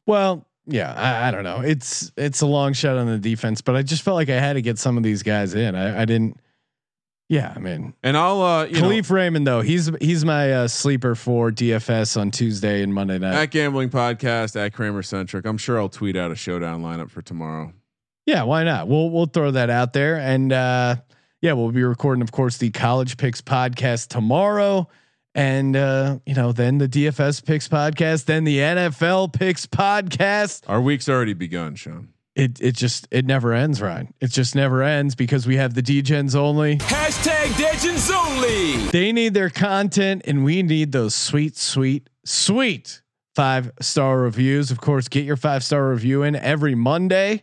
Well, 0.06 0.46
yeah, 0.66 0.92
I, 0.92 1.28
I 1.28 1.30
don't 1.30 1.44
know. 1.44 1.60
It's 1.60 2.10
it's 2.16 2.40
a 2.40 2.46
long 2.46 2.72
shot 2.72 2.96
on 2.96 3.06
the 3.06 3.18
defense, 3.18 3.60
but 3.60 3.76
I 3.76 3.82
just 3.82 4.02
felt 4.02 4.14
like 4.16 4.30
I 4.30 4.40
had 4.40 4.54
to 4.54 4.62
get 4.62 4.78
some 4.78 4.96
of 4.96 5.02
these 5.02 5.22
guys 5.22 5.54
in. 5.54 5.74
I, 5.74 6.02
I 6.02 6.04
didn't. 6.04 6.40
Yeah, 7.28 7.52
I 7.56 7.58
mean, 7.58 7.94
And 8.02 8.16
I'll 8.18 8.42
uh 8.42 8.66
Kalif 8.66 9.10
Raymond 9.10 9.46
though 9.46 9.62
he's 9.62 9.90
he's 10.00 10.24
my 10.26 10.52
uh, 10.52 10.68
sleeper 10.68 11.14
for 11.14 11.50
DFS 11.50 12.20
on 12.20 12.30
Tuesday 12.30 12.82
and 12.82 12.92
Monday 12.94 13.18
night. 13.18 13.34
at 13.34 13.50
gambling 13.50 13.88
podcast 13.88 14.56
at 14.62 14.74
Kramer 14.74 15.02
Centric. 15.02 15.46
I'm 15.46 15.56
sure 15.58 15.78
I'll 15.78 15.88
tweet 15.88 16.16
out 16.16 16.30
a 16.30 16.36
showdown 16.36 16.82
lineup 16.82 17.10
for 17.10 17.22
tomorrow. 17.22 17.72
yeah, 18.26 18.42
why 18.42 18.62
not? 18.64 18.88
We'll 18.88 19.08
we'll 19.10 19.26
throw 19.26 19.50
that 19.52 19.70
out 19.70 19.94
there, 19.94 20.16
and 20.16 20.52
uh, 20.52 20.96
yeah, 21.44 21.52
we'll 21.52 21.70
be 21.72 21.84
recording, 21.84 22.22
of 22.22 22.32
course, 22.32 22.56
the 22.56 22.70
College 22.70 23.18
Picks 23.18 23.42
podcast 23.42 24.08
tomorrow, 24.08 24.88
and 25.34 25.76
uh, 25.76 26.18
you 26.24 26.32
know, 26.34 26.52
then 26.52 26.78
the 26.78 26.88
DFS 26.88 27.44
Picks 27.44 27.68
podcast, 27.68 28.24
then 28.24 28.44
the 28.44 28.60
NFL 28.60 29.34
Picks 29.34 29.66
podcast. 29.66 30.62
Our 30.68 30.80
week's 30.80 31.06
already 31.06 31.34
begun, 31.34 31.74
Sean. 31.74 32.08
It 32.34 32.62
it 32.62 32.74
just 32.76 33.06
it 33.10 33.26
never 33.26 33.52
ends, 33.52 33.82
Ryan. 33.82 34.14
It 34.22 34.30
just 34.30 34.54
never 34.54 34.82
ends 34.82 35.14
because 35.14 35.46
we 35.46 35.56
have 35.56 35.74
the 35.74 35.82
DGens 35.82 36.34
only. 36.34 36.78
Hashtag 36.78 37.48
DGens 37.48 38.10
only. 38.10 38.88
They 38.88 39.12
need 39.12 39.34
their 39.34 39.50
content, 39.50 40.22
and 40.24 40.46
we 40.46 40.62
need 40.62 40.92
those 40.92 41.14
sweet, 41.14 41.58
sweet 41.58 42.08
sweet 42.24 43.02
five 43.34 43.70
star 43.82 44.18
reviews. 44.18 44.70
Of 44.70 44.80
course, 44.80 45.08
get 45.08 45.26
your 45.26 45.36
five 45.36 45.62
star 45.62 45.90
review 45.90 46.22
in 46.22 46.36
every 46.36 46.74
Monday, 46.74 47.42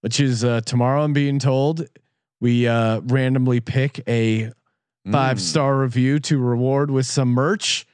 which 0.00 0.18
is 0.18 0.44
uh, 0.44 0.62
tomorrow. 0.62 1.02
I'm 1.02 1.12
being 1.12 1.38
told 1.38 1.86
we 2.40 2.66
uh, 2.66 3.00
randomly 3.04 3.60
pick 3.60 4.02
a 4.08 4.52
five 5.10 5.40
star 5.40 5.78
review 5.78 6.18
to 6.20 6.38
reward 6.38 6.90
with 6.90 7.06
some 7.06 7.28
merch. 7.28 7.86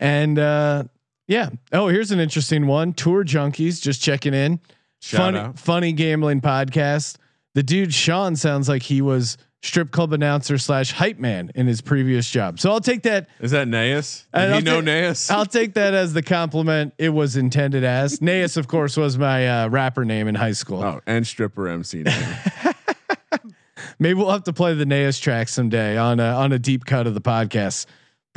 And 0.00 0.38
uh, 0.38 0.84
yeah, 1.26 1.50
oh, 1.72 1.88
here's 1.88 2.10
an 2.10 2.20
interesting 2.20 2.66
one. 2.66 2.92
Tour 2.92 3.24
junkies 3.24 3.80
just 3.80 4.00
checking 4.00 4.34
in. 4.34 4.60
Shout 5.00 5.18
funny, 5.20 5.38
out. 5.38 5.58
funny 5.58 5.92
gambling 5.92 6.40
podcast. 6.40 7.16
The 7.54 7.62
dude 7.62 7.94
Sean 7.94 8.36
sounds 8.36 8.68
like 8.68 8.82
he 8.82 9.00
was 9.00 9.38
strip 9.62 9.90
club 9.90 10.12
announcer 10.12 10.56
slash 10.56 10.92
hype 10.92 11.18
man 11.18 11.50
in 11.54 11.66
his 11.66 11.80
previous 11.80 12.30
job. 12.30 12.60
So 12.60 12.70
I'll 12.70 12.80
take 12.80 13.02
that. 13.02 13.28
Is 13.40 13.50
that 13.50 13.66
Naeus? 13.66 14.26
And 14.32 14.52
Did 14.52 14.58
he 14.58 14.64
know 14.64 14.80
ta- 14.80 14.86
Naeus? 14.86 15.30
I'll 15.30 15.46
take 15.46 15.74
that 15.74 15.94
as 15.94 16.12
the 16.12 16.22
compliment 16.22 16.94
it 16.98 17.10
was 17.10 17.36
intended 17.36 17.84
as. 17.84 18.20
Naeus, 18.20 18.56
of 18.56 18.68
course, 18.68 18.96
was 18.96 19.18
my 19.18 19.48
uh, 19.48 19.68
rapper 19.68 20.04
name 20.04 20.28
in 20.28 20.34
high 20.34 20.52
school. 20.52 20.82
Oh, 20.82 21.00
and 21.06 21.26
stripper 21.26 21.68
MC 21.68 22.02
name. 22.04 22.36
Maybe 23.98 24.14
we'll 24.14 24.30
have 24.30 24.44
to 24.44 24.52
play 24.52 24.74
the 24.74 24.84
Naeus 24.86 25.20
track 25.20 25.48
someday 25.48 25.96
on 25.96 26.20
a, 26.20 26.24
on 26.24 26.52
a 26.52 26.58
deep 26.58 26.84
cut 26.84 27.06
of 27.06 27.14
the 27.14 27.20
podcast. 27.20 27.86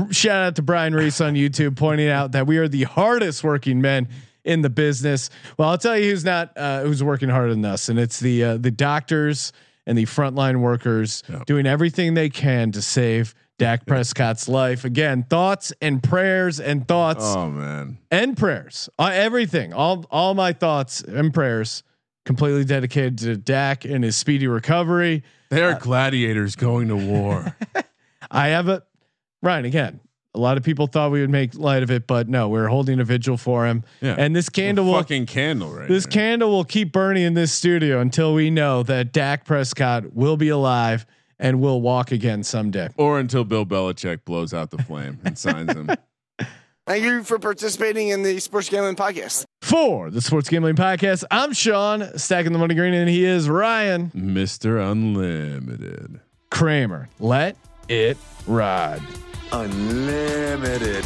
Shout 0.10 0.44
out 0.44 0.56
to 0.56 0.62
Brian 0.64 0.96
Reese 0.96 1.22
on 1.22 1.36
YouTube 1.36 1.76
pointing 1.78 2.10
out 2.10 2.32
that 2.32 2.48
we 2.48 2.58
are 2.58 2.68
the 2.68 2.84
hardest 2.84 3.44
working 3.44 3.82
men 3.82 4.08
in 4.44 4.62
the 4.64 4.70
business. 4.70 5.30
Well, 5.58 5.70
I'll 5.70 5.78
tell 5.78 5.96
you 5.98 6.10
who's 6.10 6.26
not 6.26 6.58
uh, 6.58 6.82
who's 6.82 7.04
working 7.04 7.30
harder 7.30 7.54
than 7.54 7.64
us, 7.66 7.88
and 7.90 8.00
it's 8.00 8.20
the 8.20 8.44
uh, 8.44 8.58
the 8.58 8.72
doctors 8.72 9.54
and 9.86 9.96
the 9.98 10.06
frontline 10.06 10.62
workers 10.62 11.22
Yep. 11.30 11.46
doing 11.46 11.68
everything 11.68 12.14
they 12.16 12.30
can 12.30 12.72
to 12.72 12.82
save 12.82 13.36
Dak 13.60 13.86
Prescott's 13.86 14.48
life. 14.48 14.86
Again, 14.86 15.24
thoughts 15.30 15.72
and 15.82 16.02
prayers 16.02 16.60
and 16.60 16.88
thoughts 16.88 17.24
oh 17.24 17.52
man. 17.52 18.00
and 18.10 18.36
prayers. 18.36 18.90
Uh, 18.98 19.12
everything, 19.14 19.72
all 19.74 20.06
all 20.10 20.34
my 20.34 20.54
thoughts 20.54 21.02
and 21.04 21.32
prayers, 21.32 21.84
completely 22.26 22.64
dedicated 22.66 23.20
to 23.20 23.38
Dak 23.38 23.86
and 23.86 24.04
his 24.04 24.16
speedy 24.16 24.48
recovery. 24.48 25.22
They 25.52 25.62
Uh, 25.64 25.74
are 25.76 25.80
gladiators 25.80 26.56
going 26.56 26.88
to 26.88 26.96
war. 26.96 27.56
I 28.32 28.48
have 28.48 28.68
a 28.68 28.82
Ryan 29.44 29.66
again. 29.66 30.00
A 30.34 30.40
lot 30.40 30.56
of 30.58 30.64
people 30.64 30.88
thought 30.88 31.12
we 31.12 31.20
would 31.20 31.30
make 31.30 31.56
light 31.56 31.84
of 31.84 31.92
it, 31.92 32.08
but 32.08 32.30
no, 32.30 32.48
we're 32.48 32.68
holding 32.70 33.02
a 33.02 33.04
vigil 33.04 33.36
for 33.36 33.68
him. 33.68 33.84
Yeah. 34.00 34.16
And 34.18 34.34
this 34.34 34.48
candle 34.48 34.86
will 34.86 34.94
fucking 34.94 35.26
candle 35.26 35.70
right 35.74 35.90
this 35.90 36.06
here. 36.06 36.12
candle 36.12 36.50
will 36.52 36.64
keep 36.64 36.94
burning 36.94 37.24
in 37.24 37.34
this 37.34 37.52
studio 37.52 38.00
until 38.00 38.34
we 38.34 38.50
know 38.50 38.82
that 38.84 39.12
Dak 39.12 39.44
Prescott 39.46 40.14
will 40.14 40.38
be 40.38 40.48
alive 40.48 41.06
and 41.38 41.60
will 41.60 41.82
walk 41.82 42.12
again 42.14 42.44
someday. 42.44 42.88
or 42.96 43.20
until 43.20 43.44
Bill 43.44 43.66
Belichick 43.66 44.24
blows 44.24 44.54
out 44.54 44.72
the 44.72 44.78
flame 44.84 45.20
and 45.26 45.38
signs 45.38 45.74
him. 45.74 45.90
Thank 46.88 47.04
you 47.04 47.24
for 47.24 47.38
participating 47.38 48.10
in 48.10 48.24
the 48.24 48.40
Sports 48.40 48.70
Gambling 48.70 48.96
Podcast. 48.96 49.46
For 49.62 50.10
the 50.10 50.20
Sports 50.20 50.50
Gambling 50.50 50.76
Podcast, 50.76 51.24
I'm 51.30 51.54
Sean, 51.54 52.18
stacking 52.18 52.54
the 52.54 52.60
money 52.60 52.74
green, 52.74 52.94
and 52.94 53.08
he 53.08 53.24
is 53.24 53.48
Ryan 53.48 54.10
Mr. 54.16 54.92
Unlimited. 54.92 56.20
Kramer. 56.50 57.08
Let 57.20 57.56
it 57.88 58.18
ride. 58.48 59.02
Unlimited. 59.54 61.06